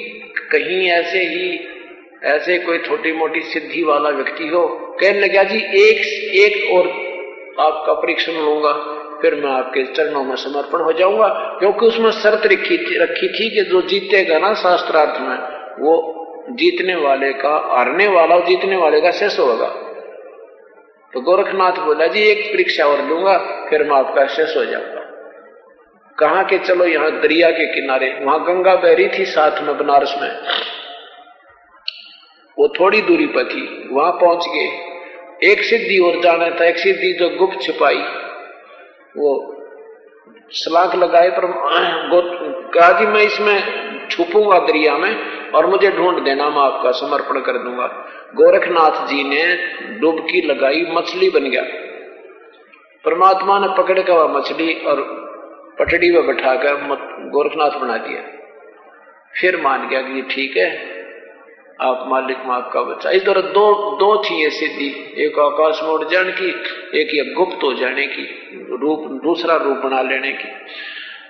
कहीं 0.51 0.89
ऐसे 0.89 1.19
ही, 1.19 1.67
ऐसे 2.23 2.59
कोई 2.59 2.77
छोटी 2.77 3.11
मोटी 3.11 3.41
सिद्धि 3.41 3.83
वाला 3.83 4.09
व्यक्ति 4.09 4.47
हो 4.47 4.83
कहने 5.01 5.19
लगा 5.19 5.43
जी, 5.43 5.57
एक 5.57 5.97
एक 6.33 6.73
और 6.73 6.87
आपका 7.65 7.93
परीक्षण 7.93 8.31
लूँगा, 8.31 8.71
फिर 9.21 9.35
मैं 9.35 9.51
आपके 9.51 9.83
चरणों 9.83 10.23
में 10.23 10.35
समर्पण 10.35 10.79
हो 10.79 10.93
जाऊँगा। 10.93 11.27
क्योंकि 11.59 11.85
उसमें 11.85 12.11
शर्त 12.11 12.45
रखी 12.45 12.77
थी 12.77 12.97
रखी 12.97 13.27
थी 13.27 13.49
कि 13.49 13.69
जो 13.69 13.81
जीतेगा 13.81 14.39
ना 14.39 14.53
शास्त्रार्थ 14.53 15.21
में, 15.21 15.37
वो 15.79 16.13
जीतने 16.49 16.95
वाले 16.95 17.33
का, 17.33 17.75
हारने 17.75 18.07
वाला 18.07 18.39
जीतने 18.39 18.75
वाले 18.75 19.01
का 19.01 19.11
शेष 19.11 19.39
होगा। 19.39 19.67
तो 21.13 21.21
गोरखनाथ 21.21 21.71
बोला, 21.71 22.07
जी, 22.07 22.21
एक 22.21 22.53
परीक्षा 22.53 22.85
और 22.85 23.05
लूँगा, 23.05 23.37
फिर 23.69 23.83
मैं 23.83 23.97
आपका 23.97 24.27
शेष 24.27 24.57
हो 24.57 24.65
जाऊँगा। 24.65 25.03
कहा 26.19 26.43
के, 26.43 26.57
चलो, 26.57 26.85
यहाँ 26.85 27.11
दरिया 27.11 27.51
के 27.51 27.65
किनारे, 27.65 28.19
वहाँ 28.21 28.43
गंगा 28.43 28.75
बहरी 28.75 29.07
थी 29.07 29.25
साथ 29.25 29.61
में 29.61 29.77
बनारस 29.77 30.15
में। 30.21 30.39
वो 32.59 32.67
थोड़ी 32.79 33.01
दूरी 33.01 33.25
पर 33.25 33.43
थी, 33.43 33.89
वहाँ 33.91 34.11
पहुँच 34.11 34.45
गए। 34.47 34.86
एक 35.43 35.61
सिद्धि 35.63 35.97
और 35.97 36.21
जाने 36.21 36.49
था, 36.51 36.65
एक 36.65 36.77
सिद्धि 36.77 37.13
जो 37.13 37.29
गुप्त 37.29 37.61
छिपाई। 37.61 37.97
वो 39.17 39.53
सलाख 40.49 40.95
लगाए, 40.95 41.29
पर 41.29 41.45
कहा 42.73 42.99
जी, 42.99 43.05
मैं 43.05 43.21
इसमें 43.21 44.07
छुपूँगा 44.09 44.59
दरिया 44.59 44.97
में 44.97 45.15
और 45.51 45.65
मुझे 45.65 45.91
ढूंढ 45.91 46.19
देना, 46.19 46.49
मैं 46.49 46.61
आपका 46.61 46.91
समर्पण 46.91 47.39
कर 47.39 47.57
दूँगा। 47.57 47.87
गोरखनाथ 48.35 49.07
जी 49.07 49.23
ने 49.23 49.43
डुबकी 49.99 50.41
लगाई, 50.41 50.85
मछली 50.89 51.29
बन 51.29 51.49
गया। 51.49 51.63
परमात्मा 53.05 53.59
ने 53.59 53.67
पकड़ 53.77 53.99
कर 53.99 54.11
वह 54.11 54.37
मछली 54.37 54.73
और 54.73 55.01
पटड़ी 55.79 56.11
में 56.11 56.27
बैठा 56.27 56.55
कर 56.55 56.75
गोरखनाथ 57.29 57.79
बना 57.79 57.97
दिया। 57.97 58.21
फिर 59.41 59.61
मान 59.61 59.87
गया 59.87 60.01
कि 60.01 60.21
ठीक 60.21 60.57
है 60.57 60.96
आप 61.81 62.05
मालिक 62.07 62.37
में 62.37 62.55
आपका 62.55 62.81
बच्चा 62.81 63.11
तरह 63.11 63.41
दो 63.41 63.95
दो 63.95 64.23
थी 64.23 64.43
ये 64.43 64.49
सिद्धि 64.49 65.13
एक 65.25 65.39
आकाश 65.39 65.79
में 65.83 65.89
उड़ 65.89 66.07
जाने 66.07 66.31
की, 66.31 66.49
एक 67.01 67.07
ये 67.13 67.33
गुप्त 67.33 67.63
हो 67.63 67.73
जाने 67.73 68.05
की, 68.07 68.23
रूप, 68.81 69.21
दूसरा 69.23 69.55
रूप 69.55 69.77
बना 69.77 70.01
लेने 70.01 70.31
की। 70.31 70.47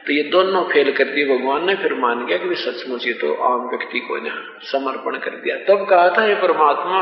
तो 0.08 0.14
ये 0.14 0.24
दोनों 0.24 0.64
फेल 0.64 0.92
कर 0.92 1.04
दिए। 1.04 1.38
भगवान 1.38 1.66
ने 1.66 1.76
फिर 1.76 1.94
मान 1.94 2.26
गया 2.26 2.38
कि 2.38 2.56
सचमुच 2.56 3.08
ये 3.08 3.14
तो 3.14 3.34
आम 3.34 3.70
व्यक्ति 3.70 4.00
को 4.00 4.18
ने 4.18 4.30
समर्पण 4.62 5.18
कर 5.18 5.30
दिया। 5.30 5.56
तब 5.56 5.88
कहा 5.90 6.10
था 6.10 6.26
ये 6.26 6.36
परमात्मा, 6.36 7.00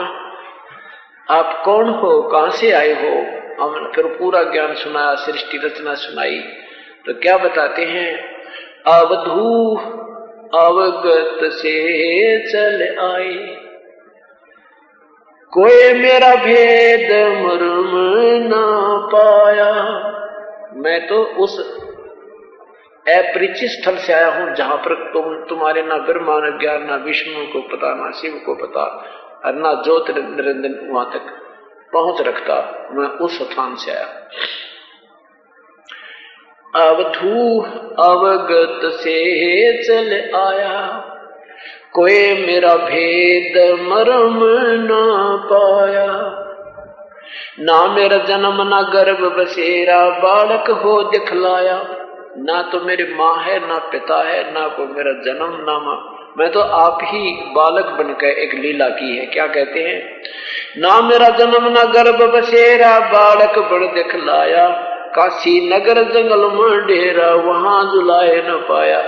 आप 1.29 1.61
कौन 1.65 1.89
हो? 1.89 2.21
कहाँ 2.21 2.49
से 2.49 2.71
आए 2.71 2.93
हो? 2.93 3.45
हमने 3.63 3.91
फिर 3.95 4.05
पूरा 4.05 4.43
ज्ञान 4.43 4.73
सुनाया, 4.73 5.15
सृष्टि 5.15 5.57
रचना 5.57 5.93
सुनाई। 5.93 6.39
तो 7.05 7.13
क्या 7.13 7.37
बताते 7.37 7.85
हैं? 7.85 8.35
अवधू 8.87 9.75
अवगत 10.53 11.51
से 11.51 11.75
चल 12.51 12.97
आए 12.99 13.65
कोई 15.53 15.93
मेरा 15.93 16.35
भेद 16.35 17.11
मरम 17.45 17.91
ना 18.47 18.65
पाया। 19.07 19.71
मैं 20.75 21.07
तो 21.07 21.23
उस 21.23 21.81
अपरिचित 23.07 23.69
स्थल 23.69 23.97
से 23.97 24.13
आया 24.13 24.27
हूँ, 24.27 24.55
जहाँ 24.55 24.77
पर 24.77 25.13
तुम, 25.13 25.35
तुम्हारे 25.35 25.81
ना 25.81 25.97
ब्रह्मा 25.97 26.39
न 26.39 26.59
ज्ञान, 26.61 26.83
ना 26.83 26.95
विष्णु 26.95 27.45
को 27.53 27.61
पता, 27.61 27.95
ना 27.95 28.11
शिव 28.11 28.41
को 28.45 28.55
पता, 28.55 28.83
और 29.45 29.53
ना 29.53 29.73
ज्योत 29.73 30.09
निरंजन 30.09 30.93
वहाँ 30.93 31.09
तक 31.13 31.41
पहुँच 31.93 32.21
रखता। 32.21 32.87
मैं 32.91 33.07
उस 33.07 33.51
स्थान 33.51 33.75
से 33.75 33.91
आया। 33.91 34.29
अवधू 36.76 37.61
अवगत 38.03 38.93
से 38.93 39.84
चल 39.84 40.13
आया। 40.36 41.01
कोई 41.93 42.45
मेरा 42.45 42.76
भेद 42.76 43.80
मरम 43.80 44.39
न 44.84 44.89
पाया। 45.53 46.41
ना 47.59 47.88
मेरा 47.88 48.17
जन्म, 48.17 48.67
ना 48.67 48.82
गर्भ 48.82 49.19
बसेरा, 49.19 50.09
बालक 50.09 50.69
हो 50.71 51.03
दिखलाया। 51.03 51.84
ना 52.38 52.61
तो 52.61 52.80
मेरी 52.80 53.13
माँ 53.13 53.36
है, 53.36 53.67
ना 53.67 53.78
पिता 53.78 54.23
है, 54.23 54.53
ना 54.53 54.67
कोई 54.67 54.86
मेरा 54.86 55.11
जन्म, 55.11 55.65
ना 55.69 55.80
माँ। 55.80 56.11
मैं 56.38 56.51
तो 56.51 56.59
आप 56.59 56.99
ही 57.03 57.32
बालक 57.32 57.86
बनकर 57.86 58.28
एक 58.28 58.53
लीला 58.53 58.89
की 58.89 59.17
है, 59.17 59.26
क्या 59.26 59.47
कहते 59.47 59.80
हैं? 59.80 60.21
ना 60.78 61.01
मेरा 61.01 61.30
जन्म, 61.30 61.71
ना 61.71 61.84
गर्भ 61.84 62.36
बसेरा, 62.36 62.99
बालक 62.99 63.59
बड़ 63.59 63.95
दिखलाया। 63.95 64.91
काशी 65.16 65.70
नगर 65.70 66.03
जंगल 66.03 66.39
में 66.39 66.86
डेरा 66.86 67.34
वहाँ 67.34 67.91
जुलाए 67.91 68.36
न 68.36 68.66
पाया। 68.70 68.99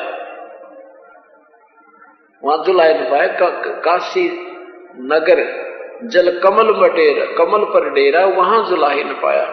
वहाँ 2.43 2.63
जुलाए 2.65 3.01
न 3.01 3.03
पाया। 3.03 3.27
का, 3.27 3.49
काशी 3.59 4.29
नगर 4.99 5.67
जल 6.03 6.39
कमल 6.39 6.73
में 6.73 6.91
डेरा 6.91 7.25
कमल 7.25 7.63
पर 7.63 7.89
डेरा 7.89 8.25
वहाँ 8.25 8.69
जुलाए 8.69 9.03
न 9.03 9.19
पाया। 9.23 9.45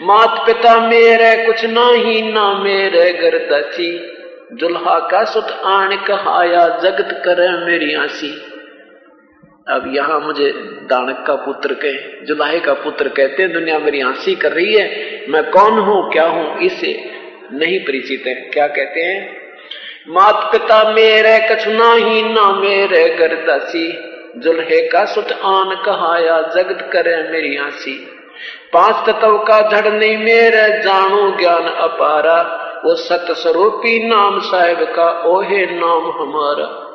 मात 0.00 0.46
पिता 0.46 0.88
मेरे 0.88 1.46
कुछ 1.46 1.64
ना 1.64 1.88
ही 1.88 2.32
ना 2.32 2.54
मेरे 2.54 3.12
घर 3.12 3.38
दसी। 3.38 4.18
जुल्हा 4.52 5.00
का 5.00 5.24
सुत 5.24 5.62
आन 5.64 5.96
कहाया 5.96 6.68
जगत 6.68 7.22
कर 7.24 7.66
मेरी 7.66 7.94
आसी। 7.94 8.47
अब 9.70 9.92
यहाँ 9.96 10.20
मुझे 10.20 10.52
दानक 10.90 11.24
का 11.26 11.34
पुत्र 11.34 11.74
कहे 11.74 12.26
जुलाहे 12.26 12.60
का 12.60 12.72
पुत्र 12.72 13.08
कहते 13.08 13.42
हैं, 13.42 13.52
दुनिया 13.52 13.78
मेरी 13.78 14.00
हँसी 14.00 14.34
कर 14.34 14.52
रही 14.52 14.74
है, 14.74 15.24
मैं 15.28 15.50
कौन 15.50 15.78
हूँ, 15.78 16.12
क्या 16.12 16.24
हूँ, 16.24 16.58
इसे 16.58 17.10
नहीं 17.52 17.80
परिचित 17.80 18.26
है। 18.26 18.34
क्या 18.34 18.66
कहते 18.66 19.00
हैं? 19.00 19.36
मात 20.08 20.48
पिता 20.52 20.92
मेरे 20.92 21.48
कछुना 21.50 21.92
ही 21.94 22.22
ना 22.22 22.52
मेरे 22.52 23.16
गर्दासी 23.16 23.98
जुल्हे 24.36 24.88
का 24.88 25.04
सुत 25.04 25.32
आन 25.32 25.82
कहाया, 25.86 26.42
जगत 26.42 26.90
करे 26.92 27.30
मेरी 27.32 27.56
हँसी 27.56 28.14
पाँच 28.72 29.06
तत्व 29.06 29.38
का 29.38 29.60
धड़ 29.60 29.92
नहीं 29.94 30.16
मेरे, 30.16 30.82
जानो 30.82 31.38
ज्ञान 31.38 31.62
अपारा, 31.62 32.64
वो 32.84 32.94
सत 32.94 33.26
स्वरूपी 33.30 34.08
नाम 34.08 34.40
साहेब 34.40 34.82
का, 34.82 35.22
ओहे 35.26 35.66
नाम 35.66 36.04
हमारा। 36.20 36.87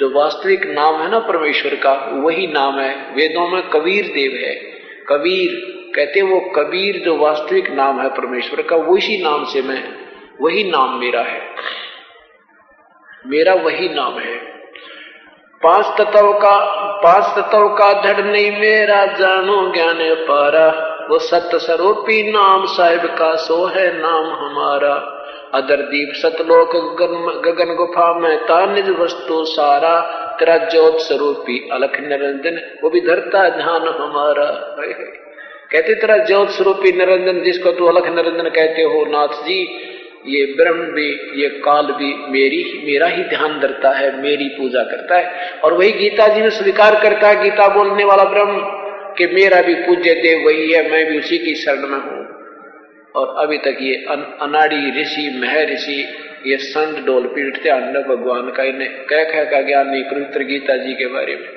जो 0.00 0.10
वास्तविक 0.10 0.66
नाम 0.66 1.02
है 1.02 1.10
ना 1.10 1.18
परमेश्वर 1.18 1.74
का, 1.74 2.10
वही 2.12 2.46
नाम 2.46 2.80
है। 2.80 3.14
वेदों 3.14 3.48
में 3.48 3.68
कबीर 3.68 4.04
देव 4.04 4.32
है। 4.44 4.54
कबीर, 5.08 5.76
कहते 5.96 6.22
वो 6.22 6.40
कबीर 6.40 7.02
जो 7.04 7.16
वास्तविक 7.16 7.70
नाम 7.70 8.00
है 8.00 8.08
परमेश्वर 8.08 8.62
का, 8.62 8.76
वही 8.76 9.22
नाम 9.22 9.44
से 9.44 9.62
मैं, 9.62 9.94
वही 10.40 10.64
नाम 10.64 10.98
मेरा 10.98 11.20
है। 11.20 11.42
मेरा 13.26 13.54
वही 13.54 13.88
नाम 13.88 14.18
है। 14.18 14.36
पाँच 15.62 15.86
तत्व 15.86 16.32
का, 16.32 16.82
पाँच 17.04 17.24
तत्व 17.24 17.68
का 17.68 18.02
धड़ 18.02 18.24
नहीं 18.24 18.52
मेरा, 18.52 19.06
जानो 19.06 19.72
ज्ञान 19.74 19.98
पारा। 20.00 20.92
वो 21.10 21.18
सत्य 21.18 21.58
स्वरूपी 21.58 22.32
नाम 22.32 22.66
साहिब 22.66 23.06
का, 23.06 23.34
सो 23.34 23.66
है 23.66 24.02
नाम 24.02 24.24
हमारा। 24.26 25.15
अदर 25.54 25.76
दीप 25.76 26.12
सतलोक 26.14 26.76
गगन 27.46 27.74
गुफा 27.74 28.18
में 28.18 28.36
तानिज 28.36 28.88
वस्तु 28.90 29.44
सारा 29.44 30.00
तेरा 30.40 30.56
ज्योत 30.56 30.98
स्वरूपी 31.00 31.68
अलख 31.72 32.00
निरंजन, 32.00 32.60
वो 32.82 32.90
भी 32.90 33.00
धरता 33.00 33.48
ध्यान 33.48 33.82
हमारा। 33.82 34.44
कहते 35.72 35.94
तेरा 35.94 36.16
ज्योत 36.16 36.50
स्वरूपी 36.50 36.92
निरंजन, 36.92 37.42
जिसको 37.42 37.72
तू 37.72 37.86
अलख 37.86 38.08
निरंजन 38.08 38.48
कहते 38.48 38.82
हो, 38.82 39.04
नाथ 39.04 39.28
जी, 39.28 39.60
ये 40.26 40.54
ब्रह्म 40.56 40.80
भी, 40.80 41.08
ये 41.42 41.48
काल 41.48 41.86
भी 41.86 42.14
मेरी 42.28 42.82
मेरा 42.86 43.06
ही 43.06 43.24
ध्यान 43.24 43.60
धरता 43.60 43.90
है, 43.90 44.22
मेरी 44.22 44.48
पूजा 44.48 44.82
करता 44.82 45.18
है। 45.18 45.60
और 45.64 45.74
वही 45.74 45.92
गीता 45.92 46.28
जी 46.28 46.40
में 46.40 46.50
स्वीकार 46.50 47.00
करता 47.02 47.28
है, 47.28 47.42
गीता 47.42 47.68
बोलने 47.68 48.04
वाला 48.04 48.24
ब्रह्म, 48.24 48.60
कि 49.14 49.26
मेरा 49.26 49.62
भी 49.62 49.74
पूज्य 49.74 50.14
देव 50.14 50.46
वही 50.46 50.72
है, 50.72 50.90
मैं 50.90 51.06
भी 51.06 51.18
उसी 51.18 51.38
की 51.38 51.54
शरण 51.54 51.86
में 51.86 51.98
हूँ। 51.98 52.25
और 53.16 53.34
अभी 53.38 53.58
तक 53.58 53.78
ये 53.80 53.94
अन, 54.10 54.22
अनाड़ी 54.42 55.00
ऋषि 55.00 55.28
मह 55.40 55.62
ऋषि 55.64 55.98
ये 56.46 56.56
संत 56.56 57.04
डोल 57.06 57.26
पीटते 57.26 57.68
अन्न 57.68 58.02
भगवान 58.08 58.50
का 58.50 58.62
इन्हें 58.62 58.90
कह 59.06 59.22
कह 59.24 59.44
का 59.44 59.60
ज्ञान 59.62 59.88
नहीं 59.88 60.02
पवित्र 60.04 60.44
गीता 60.44 60.76
जी 60.76 60.92
के 60.92 61.06
बारे 61.06 61.36
में। 61.36 61.48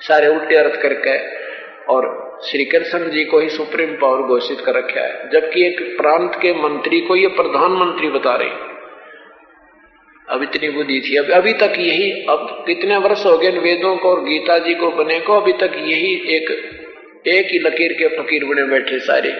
सारे 0.00 0.28
उल्टे 0.28 0.56
अर्थ 0.56 0.80
करके 0.82 1.18
और 1.86 2.08
श्री 2.44 2.64
कृष्ण 2.64 3.10
जी 3.10 3.24
को 3.24 3.38
ही 3.38 3.48
सुप्रीम 3.48 3.92
पावर 3.96 4.22
घोषित 4.22 4.60
कर 4.60 4.74
रखा 4.74 5.00
है। 5.00 5.28
जबकि 5.30 5.66
एक 5.66 5.80
प्रांत 5.98 6.38
के 6.42 6.52
मंत्री 6.54 7.00
को 7.00 7.16
ये 7.16 7.28
प्रधानमंत्री 7.28 8.08
बता 8.08 8.34
रहे 8.36 8.74
अब 10.28 10.42
इतनी 10.42 10.68
बुद्धि 10.68 11.00
थी। 11.00 11.16
अब 11.16 11.30
अभी 11.30 11.52
तक 11.52 11.74
यही 11.78 12.10
अब 12.30 12.64
कितने 12.66 12.96
वर्ष 12.96 13.24
हो 13.26 13.36
गए 13.38 13.50
वेदों 13.60 13.96
को 13.96 14.10
और 14.10 14.20
गीता 14.24 14.58
जी 14.58 14.74
को 14.74 14.90
बने 14.90 15.20
को 15.20 15.40
अभी 15.40 15.52
तक 15.52 15.76
यही 15.76 16.12
एक 16.36 16.50
एक 17.26 17.46
ही 17.46 17.58
लकीर 17.58 17.92
के 17.92 18.08
फकीर 18.16 18.44
बने 18.44 18.64
बैठे 18.64 18.98
सारे। 18.98 19.30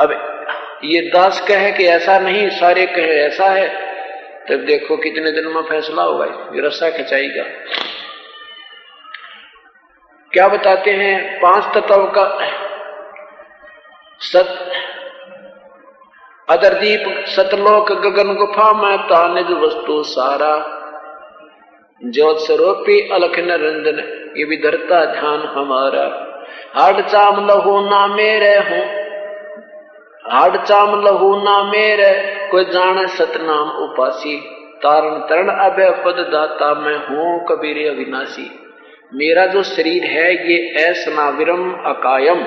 अब 0.00 0.37
ये 0.84 1.00
दास 1.00 1.40
कहे 1.48 1.72
कि 1.72 1.84
ऐसा 1.84 2.18
नहीं, 2.18 2.48
सारे 2.50 2.86
कहे 2.86 3.16
ऐसा 3.20 3.44
है। 3.44 3.68
तब 4.48 4.64
देखो 4.64 4.96
कितने 4.96 5.30
दिन 5.32 5.46
में 5.46 5.62
फैसला 5.62 6.02
होगा 6.02 6.24
ये 6.24 6.66
रस्सा 6.66 6.90
खिंचाएगा 6.90 7.44
क्या 10.32 10.48
बताते 10.48 10.90
हैं, 10.90 11.40
पाँच 11.40 11.64
तत्व 11.64 12.04
का 12.04 12.24
सत, 14.20 14.72
अदरदीप, 16.48 17.24
सतलोक, 17.26 17.92
गगन, 17.92 18.34
गुफा 18.34 18.72
में 18.72 18.98
तानिज 18.98 19.50
वस्तु, 19.50 20.02
सारा। 20.02 20.74
ज्योत 22.04 22.38
स्वरूपी, 22.38 23.00
अलख 23.08 23.38
नरंजन 23.38 23.98
ये 24.36 24.44
भी 24.44 24.56
धरता 24.56 25.04
ध्यान 25.04 25.40
हमारा। 25.40 26.06
हाड 26.76 27.06
चाम 27.06 27.46
लहू 27.46 27.80
ना 27.90 28.06
मेरे 28.06 28.54
हूँ 28.56 28.97
हाड 30.30 30.64
चाम 30.64 31.02
लहू 31.02 31.36
ना 31.42 31.62
मेरे, 31.64 32.12
कोई 32.50 32.64
जाने 32.64 33.06
सतनाम 33.06 33.68
उपासी। 33.84 34.36
तारण 34.82 35.18
तरण 35.18 35.48
अभय 35.48 35.90
पद 35.90 36.18
दाता, 36.32 36.74
मैं 36.74 36.96
हूँ 36.96 37.44
कबीर 37.46 37.90
अविनाशी। 37.90 38.50
मेरा 39.14 39.46
जो 39.46 39.62
शरीर 39.62 40.04
है, 40.04 40.52
ये 40.52 40.88
असनाविरम 40.88 41.72
अकायम। 41.72 42.44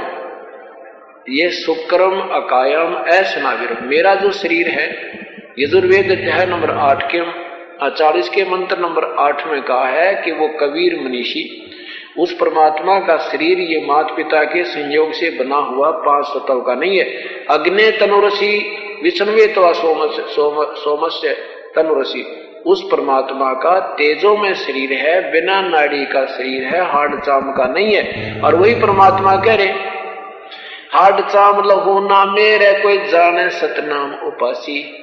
ये 1.30 1.50
शुक्रम 1.52 2.20
अकायम 2.20 2.96
असनाविरम 2.96 3.88
मेरा 3.88 4.16
जो 4.16 4.32
शरीर 4.32 4.68
है, 4.68 4.88
यजुर्वेद 5.60 6.12
अध्याय 6.12 6.46
नंबर 6.46 6.70
आठ 6.72 7.12
के 7.16 7.20
चालीस 7.90 8.30
के 8.30 8.44
मंत्र 8.46 8.78
नंबर 8.78 9.04
आठ 9.20 9.48
में 9.48 9.62
कहा 9.62 9.86
है 9.86 10.14
कि 10.16 10.32
वो 10.32 10.48
कबीर 10.48 11.00
मनीषी। 11.02 11.71
उस 12.18 12.34
परमात्मा 12.34 13.00
का 13.00 13.18
शरीर 13.18 13.60
ये 13.60 13.86
माता 13.86 14.16
पिता 14.16 14.44
के 14.44 14.64
संयोग 14.64 15.12
से 15.12 15.30
बना 15.30 15.56
हुआ 15.56 15.92
पाँच 15.92 16.26
सतव 16.26 16.62
का 16.62 16.76
नहीं 16.76 16.98
है। 16.98 17.04
अग्नि 17.50 17.92
तनुरसी, 17.92 18.78
विष्णुवे 19.04 19.48
तो 19.48 19.74
सोमस्य 19.74 20.24
सोमस्य 20.84 21.30
तनुरसी। 21.76 22.48
उस 22.66 22.84
परमात्मा 22.92 23.54
का 23.54 23.80
तेजो 23.80 24.38
में 24.38 24.54
शरीर 24.54 24.94
है, 24.94 25.32
बिना 25.32 25.62
नाड़ी 25.62 26.06
का 26.06 26.26
शरीर 26.26 26.64
है, 26.64 26.92
हार्ड 26.92 27.22
चाम 27.22 27.52
का 27.52 27.66
नहीं 27.66 27.96
है। 27.96 28.42
और 28.42 28.56
वही 28.56 28.76
परमात्मा 28.76 29.36
कह 29.36 29.56
रहे 29.56 29.68
हार्ड 30.94 31.22
चाम 31.22 31.64
लहू 31.66 32.00
ना 32.00 32.26
मेरे 32.26 32.80
कोई 32.84 32.98
जाने 32.98 33.50
सतनाम 33.50 34.14
उपासी। 34.28 35.01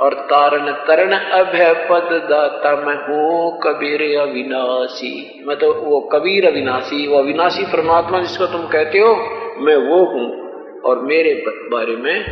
और 0.00 0.14
तारण 0.14 0.72
तरण 0.72 1.12
अभय 1.12 1.86
पद 1.90 2.26
दाता 2.30 2.76
मैं 2.76 2.96
हूँ 2.96 3.60
कबीर 3.62 4.20
अविनाशी। 4.20 5.44
मतलब 5.46 5.72
तो 5.72 5.72
वो 5.72 6.00
कबीर 6.00 6.46
अविनाशी, 6.46 7.06
वो 7.08 7.18
अविनाशी 7.18 7.62
परमात्मा 7.62 8.20
जिसको 8.20 8.46
तुम 8.46 8.66
कहते 8.66 8.98
हो, 8.98 9.14
मैं 9.60 9.76
वो 9.76 10.04
हूँ। 10.04 10.48
और 10.80 10.98
मेरे 11.00 11.44
बारे 11.48 11.96
में 11.96 12.24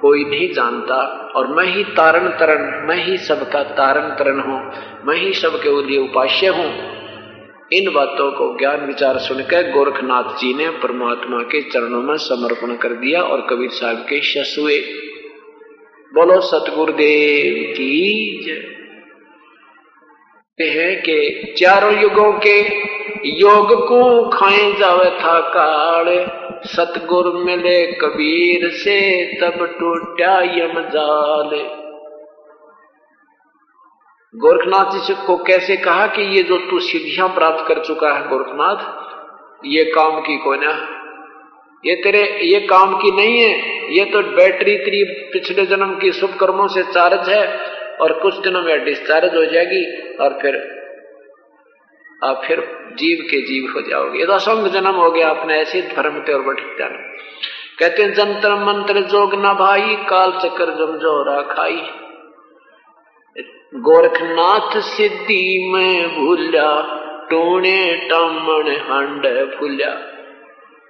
कोई 0.00 0.24
नहीं 0.24 0.52
जानता। 0.52 1.32
और 1.36 1.46
मैं 1.46 1.64
ही 1.64 1.84
तारण 1.84 2.28
तरण, 2.28 2.88
मैं 2.88 3.04
ही 3.04 3.18
सबका 3.18 3.62
तारण 3.62 4.08
तरण 4.10 4.40
हूँ। 4.40 4.72
मैं 5.04 5.16
ही 5.16 5.32
सबके 5.32 5.82
लिए 5.82 5.98
उपास्य 5.98 6.46
हूँ। 6.46 6.98
इन 7.72 7.92
बातों 7.94 8.32
को 8.32 8.58
ज्ञान 8.58 8.86
विचार 8.86 9.18
सुनकर 9.18 9.70
गोरखनाथ 9.70 10.38
जी 10.38 10.54
ने 10.54 10.68
परमात्मा 10.68 11.42
के 11.42 11.62
चरणों 11.62 12.02
में 12.02 12.16
समर्पण 12.16 12.76
कर 12.76 12.88
दिया 12.88 13.22
और 13.22 13.46
कबीर 13.50 13.70
साहब 13.70 13.96
के 13.96 14.20
शसुए 14.20 15.07
बोलो, 16.14 16.40
सतगुरुदेव 16.40 17.72
की 17.72 18.40
जय। 18.44 18.78
हैं 20.64 21.00
कि 21.00 21.54
चारों 21.58 22.02
युगों 22.02 22.32
के 22.32 22.60
योग 23.28 23.88
को 23.88 24.28
खाए 24.28 24.72
जावे 24.72 25.10
था 25.10 25.40
काल। 25.40 26.30
सतगुर 26.64 27.32
मिले 27.32 27.92
कबीर 27.92 28.70
से, 28.70 29.24
तब 29.40 29.76
टूटा 29.80 30.40
यम 30.40 30.80
जाल। 30.80 31.50
गोरखनाथ 34.36 34.98
जी 34.98 35.26
को 35.26 35.36
कैसे 35.36 35.76
कहा 35.76 36.06
कि 36.06 36.36
ये 36.36 36.42
जो 36.42 36.56
तू 36.58 36.78
सिद्धियाँ 36.78 37.28
प्राप्त 37.28 37.68
कर 37.68 37.84
चुका 37.84 38.12
है 38.12 38.28
गोरखनाथ, 38.28 39.08
ये 39.64 39.84
काम 39.84 40.20
की 40.20 40.36
कोना? 40.36 40.97
ये 41.84 41.94
तेरे, 41.94 42.22
ये 42.44 42.60
काम 42.60 42.94
की 42.94 43.10
नहीं 43.10 43.40
है, 43.40 43.52
ये 43.96 44.04
तो 44.04 44.22
बैटरी 44.36 44.76
तेरी 44.78 45.02
पिछले 45.32 45.66
जन्म 45.66 45.94
की 45.98 46.12
शुभ 46.12 46.34
कर्मों 46.40 46.66
से 46.68 46.82
चार्ज 46.92 47.28
है 47.28 47.44
और 48.00 48.12
कुछ 48.20 48.38
दिनों 48.38 48.62
में 48.62 48.84
डिस्चार्ज 48.84 49.34
हो 49.36 49.44
जाएगी 49.44 49.84
और 50.16 50.38
फिर 50.42 50.56
आप 52.22 52.42
फिर 52.44 52.60
जीव 52.98 53.18
के 53.30 53.40
जीव 53.42 53.70
हो 53.72 53.80
जाओगे। 53.80 54.18
ये 54.18 54.26
तो 54.26 54.32
असंग 54.32 54.66
जन्म 54.72 54.96
हो 54.96 55.10
गया 55.10 55.28
आपने 55.28 55.56
ऐसे 55.56 55.82
धर्मते 55.90 56.32
और 56.32 56.42
भटक 56.42 56.76
जाना 56.78 56.98
कहते 57.78 58.02
हैं, 58.02 58.12
जंतर 58.14 58.54
मंत्र 58.64 59.00
जोग 59.08 59.34
न 59.36 59.52
भाई, 59.54 59.94
काल 60.08 60.32
चक्कर 60.42 60.70
जमजोरा 60.76 61.40
खाई। 61.54 61.80
गोरखनाथ 63.80 64.80
सिद्धि 64.82 65.44
में 65.72 66.16
भूल्या 66.16 66.70
टोने 67.30 67.80
टमण 68.10 68.70
हंड 68.84 69.26
फूल्या 69.54 69.90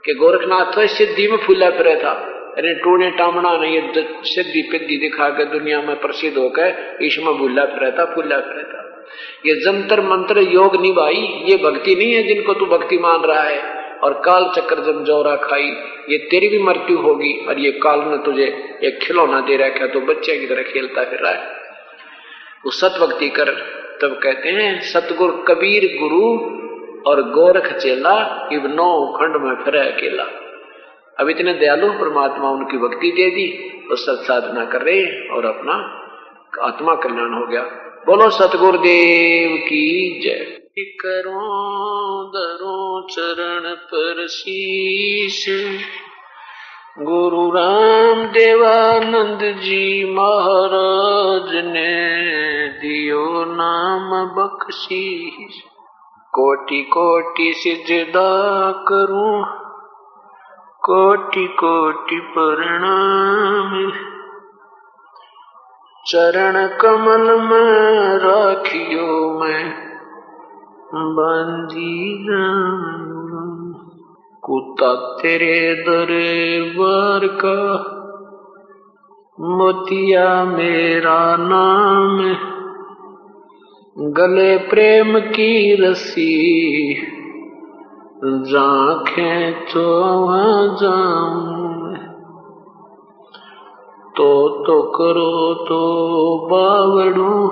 के 0.08 0.14
गोरखनाथ 0.14 0.72
तो 0.72 0.86
सिद्धि 0.86 1.28
में 1.28 1.36
फूला 1.36 1.70
फिर 1.70 1.94
था। 2.04 2.12
अरे 2.58 2.74
टोने 2.74 3.10
टामना 3.10 3.56
नहीं 3.56 3.80
सिद्धि 4.24 4.62
पिद्धि 4.62 4.96
दिखा 4.96 5.28
के 5.28 5.44
दुनिया 5.44 5.82
में 5.82 6.00
प्रसिद्ध 6.00 6.36
होकर 6.38 6.98
ईश्वर 7.02 7.32
भूला 7.32 7.64
फिर 7.64 7.90
था, 7.90 8.04
फूला 8.04 8.36
फिर 8.36 8.62
था। 8.62 8.84
ये 9.46 9.54
जंतर 9.54 10.00
मंत्र 10.00 10.40
योग 10.40 10.80
निभाई, 10.82 11.44
ये 11.46 11.56
भक्ति 11.56 11.94
नहीं 11.94 12.12
है 12.12 12.22
जिनको 12.22 12.54
तू 12.54 12.66
भक्ति 12.66 12.98
मान 12.98 13.22
रहा 13.22 13.42
है। 13.42 13.78
और 13.98 14.12
काल 14.24 14.52
चक्र 14.56 14.80
जब 14.80 15.04
जौरा 15.04 15.36
खाई, 15.36 15.70
ये 16.10 16.18
तेरी 16.18 16.48
भी 16.48 16.58
मृत्यु 16.58 16.98
होगी, 16.98 17.46
और 17.46 17.58
ये 17.58 17.70
काल 17.70 18.00
ने 18.00 18.16
तुझे 18.24 18.44
एक 18.84 18.98
खिलौना 19.02 19.40
दे 19.40 19.56
रखा 19.56 19.86
तो 19.86 20.00
बच्चे 20.00 20.36
की 20.36 20.46
तरह 20.46 20.62
खेलता 20.62 21.04
फिर 21.04 21.18
रहा 21.18 21.32
है। 21.32 21.50
वो 22.64 22.70
सत 22.70 22.98
भक्ति 23.00 23.28
कर, 23.28 23.50
तब 24.02 24.20
कहते 24.22 24.48
हैं, 24.48 24.80
सतगुरु 24.80 25.32
कबीर 25.32 25.98
गुरु 26.00 26.57
और 27.06 27.22
गोरख 27.22 27.72
चेला 27.72 28.48
इब 28.52 28.66
नौ 28.66 29.06
खंड 29.06 29.36
में 29.36 29.64
फिर 29.64 29.76
अकेला। 29.76 30.24
अब 31.20 31.28
इतने 31.28 31.54
दयालु 31.54 31.92
परमात्मा 31.92 32.50
उनकी 32.50 32.78
भक्ति 32.78 33.10
दे 33.10 33.30
दी 33.30 33.48
और 33.90 33.96
सत 33.96 34.24
साधना 34.24 34.64
कर 34.64 34.82
रहे 34.82 35.28
और 35.28 35.44
अपना 35.44 35.72
आत्मा 36.66 36.94
कल्याण 36.94 37.34
हो 37.34 37.46
गया। 37.46 37.62
बोलो 38.06 38.30
सतगुरुदेव 38.30 39.56
की 39.56 40.20
जय। 40.20 40.54
करो 40.78 41.40
दरो 42.36 43.06
चरण 43.10 43.74
पर 43.74 44.26
शीश, 44.26 45.46
गुरु 46.98 47.50
राम 47.50 48.26
देवानंद 48.26 49.56
जी 49.58 50.04
महाराज 50.14 51.64
ने 51.64 52.08
दियो 52.68 53.44
नाम 53.48 54.24
बख्शीश। 54.26 55.62
कोटि 56.32 56.82
कोटि 56.82 57.52
सिजदा 57.52 58.72
करूँ 58.72 59.44
कोटि 60.78 61.46
कोटि 61.46 62.20
प्रणाम। 62.20 63.92
चरण 66.06 66.68
कमल 66.76 67.40
में 67.40 68.18
राखियो 68.18 69.40
मैं 69.40 69.88
बंदी 70.94 72.26
कुत्ता 74.42 74.94
तेरे 74.94 75.74
दरबार 75.74 77.26
का, 77.26 77.62
मोतिया 79.40 80.44
मेरा 80.44 81.36
नाम। 81.36 82.57
गले 84.00 84.56
प्रेम 84.56 85.18
की 85.18 85.74
रसी 85.84 86.94
जाखे 88.24 89.52
तो 89.52 89.86
जाऊँ 90.76 91.96
तो 94.16 94.48
तो 94.66 94.82
करो 94.82 95.54
तो 95.54 95.80
बावड़ू, 96.50 97.48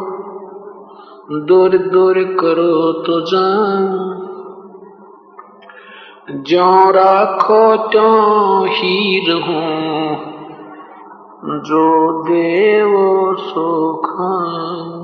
दूर 1.46 1.78
दूर 1.78 2.18
करो 2.18 2.92
तो 2.92 3.20
जाऊँ। 3.20 4.16
जो 6.30 6.90
राखो 6.90 7.76
तो 7.76 8.64
ही 8.64 9.30
हूँ 9.30 10.16
जो 11.60 12.12
देव 12.22 12.92
सुखा 13.40 14.95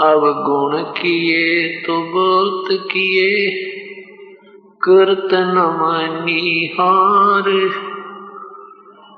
गुण 0.00 0.82
किए 0.82 1.68
तो 1.82 1.92
बहुत 1.92 2.64
किए 2.92 3.50
कीर्तन 4.86 5.52
मनी 5.80 6.76
हार। 6.80 7.50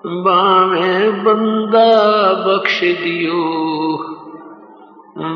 बामे 0.06 1.10
बंदा 1.10 1.88
बख्श 2.32 2.80
दियो 2.80 3.42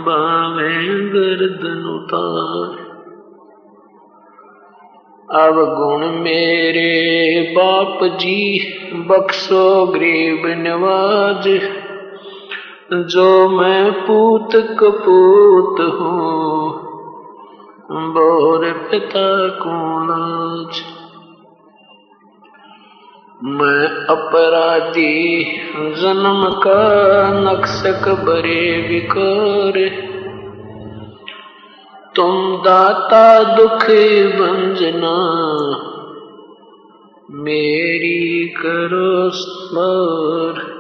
बामे 0.06 0.84
गर्दन 1.08 1.82
उतार 1.88 2.90
अब 5.44 5.54
गुण 5.54 6.06
मेरे 6.20 7.54
बाप 7.56 7.98
जी, 8.04 8.60
बख्शो 8.94 9.86
गरीब 9.86 10.42
नवाज़। 10.46 11.79
जो 12.92 13.48
मैं 13.48 13.92
पूत 13.92 14.48
कपूत 14.54 15.80
हूँ। 15.80 16.70
बोर 17.90 18.88
पिता 18.90 19.48
को 19.48 20.04
लाज 20.04 20.82
मैं 23.44 24.06
अपराधी, 24.06 25.42
जन्म 25.76 26.50
का 26.50 26.82
नक्शक 27.40 28.08
बरे 28.08 28.88
विकार। 28.88 29.90
तुम 32.16 32.56
दाता 32.56 33.56
दुख 33.56 33.86
बंजना, 34.40 35.16
मेरी 37.30 38.48
करो 38.48 39.30
स्मर। 39.30 40.79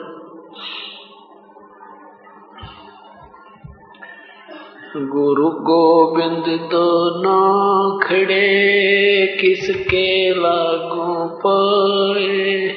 गुरु 4.96 5.50
गोविंद 5.50 6.60
दोनों 6.60 7.98
खड़े 7.98 9.26
किसके 9.40 10.30
लागू 10.30 11.24
पाए 11.26 12.74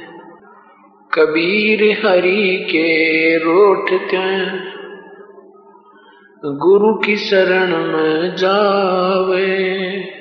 कबीर 1.14 1.98
हरि 2.06 2.68
के 2.72 3.38
रोठ 3.38 3.90
गुरु 6.46 6.94
की 6.94 7.16
शरण 7.16 7.78
में 7.78 8.36
जावे। 8.36 10.13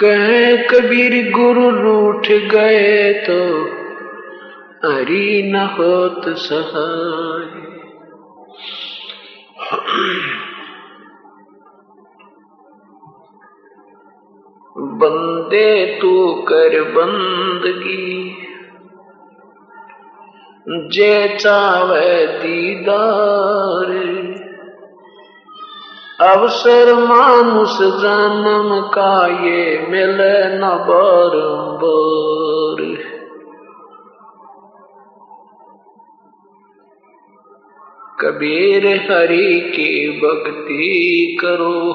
कहे, 0.00 0.56
कबीर 0.56 1.30
गुरु 1.30 1.70
रूठ 1.70 2.26
गए 2.26 3.12
तो 3.12 3.38
हरी 4.88 5.52
न 5.52 5.56
होत 5.56 6.28
सहाय। 6.28 7.66
बंदे 14.98 15.98
तू 16.02 16.32
कर 16.48 16.82
बंदगी, 16.82 18.36
जे 20.68 21.38
चावे 21.38 22.26
दीदार। 22.26 23.90
अवसर 26.20 26.94
मानुष 26.94 27.78
जन्म 27.78 28.80
का 28.94 29.26
ये 29.26 29.86
मिले 29.86 30.56
न 30.58 30.60
बारंबार। 30.60 31.86
कबीर 38.20 38.86
हरि 38.86 39.60
की 39.60 40.20
भक्ति 40.20 41.38
करो, 41.40 41.92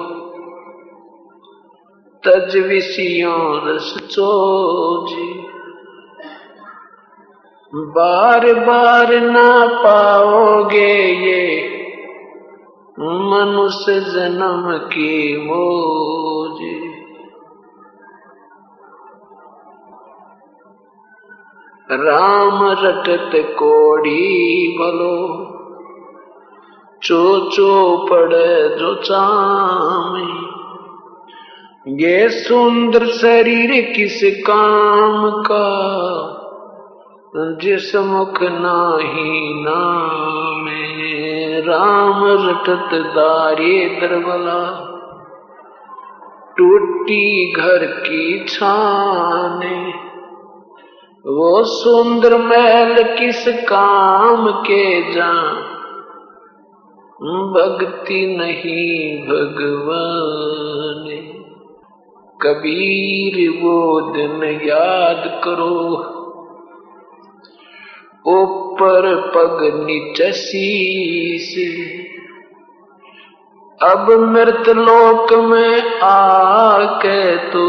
तज 2.27 2.57
विषयों 2.57 3.67
रस 3.67 3.97
चोजी। 4.11 5.43
बार 7.75 8.53
बार 8.53 9.21
ना 9.21 9.67
पाओगे 9.67 10.97
ये 11.27 11.80
मनुष्य 12.99 13.99
जन्म 13.99 14.77
की 14.77 15.37
मोज 15.37 16.59
राम 21.91 22.71
रटत 22.71 23.31
कोड़ी 23.35 24.67
बलो 24.79 25.47
चो 27.03 27.49
चो 27.49 27.97
पड़े 28.09 28.79
जो 28.79 28.95
चामी। 28.95 30.47
ये 32.03 32.29
सुंदर 32.29 33.05
शरीर 33.05 33.93
किस 33.93 34.43
काम 34.47 35.31
का? 35.31 35.77
जिस 37.35 37.95
मुख 37.95 38.41
नाही 38.41 39.63
नाम। 39.63 40.80
राम 41.67 42.25
रटत 42.25 42.89
दारे 42.93 43.99
दरबला। 44.01 44.87
टूटी 46.57 47.51
घर 47.51 47.85
की 47.85 48.45
छाने। 48.47 49.93
वो 51.27 51.63
सुंदर 51.63 52.37
महल 52.37 53.03
किस 53.19 53.45
काम 53.47 54.51
के 54.51 55.11
जा 55.11 55.31
भक्ति 57.23 58.35
नहीं 58.39 59.27
भगवान। 59.27 60.91
कबीर 62.41 63.61
वो 63.63 64.01
दिन 64.01 64.43
याद 64.43 65.41
करो। 65.43 66.03
ऊपर 68.71 69.15
पग 69.15 69.85
से। 71.39 71.91
अब 73.91 74.11
मृत 74.11 74.69
लोक 74.69 75.33
में 75.33 75.99
आके 76.03 77.37
तू 77.37 77.65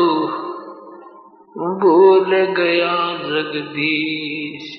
भूल 1.59 2.37
गया 2.37 3.15
जगदीश। 3.17 4.79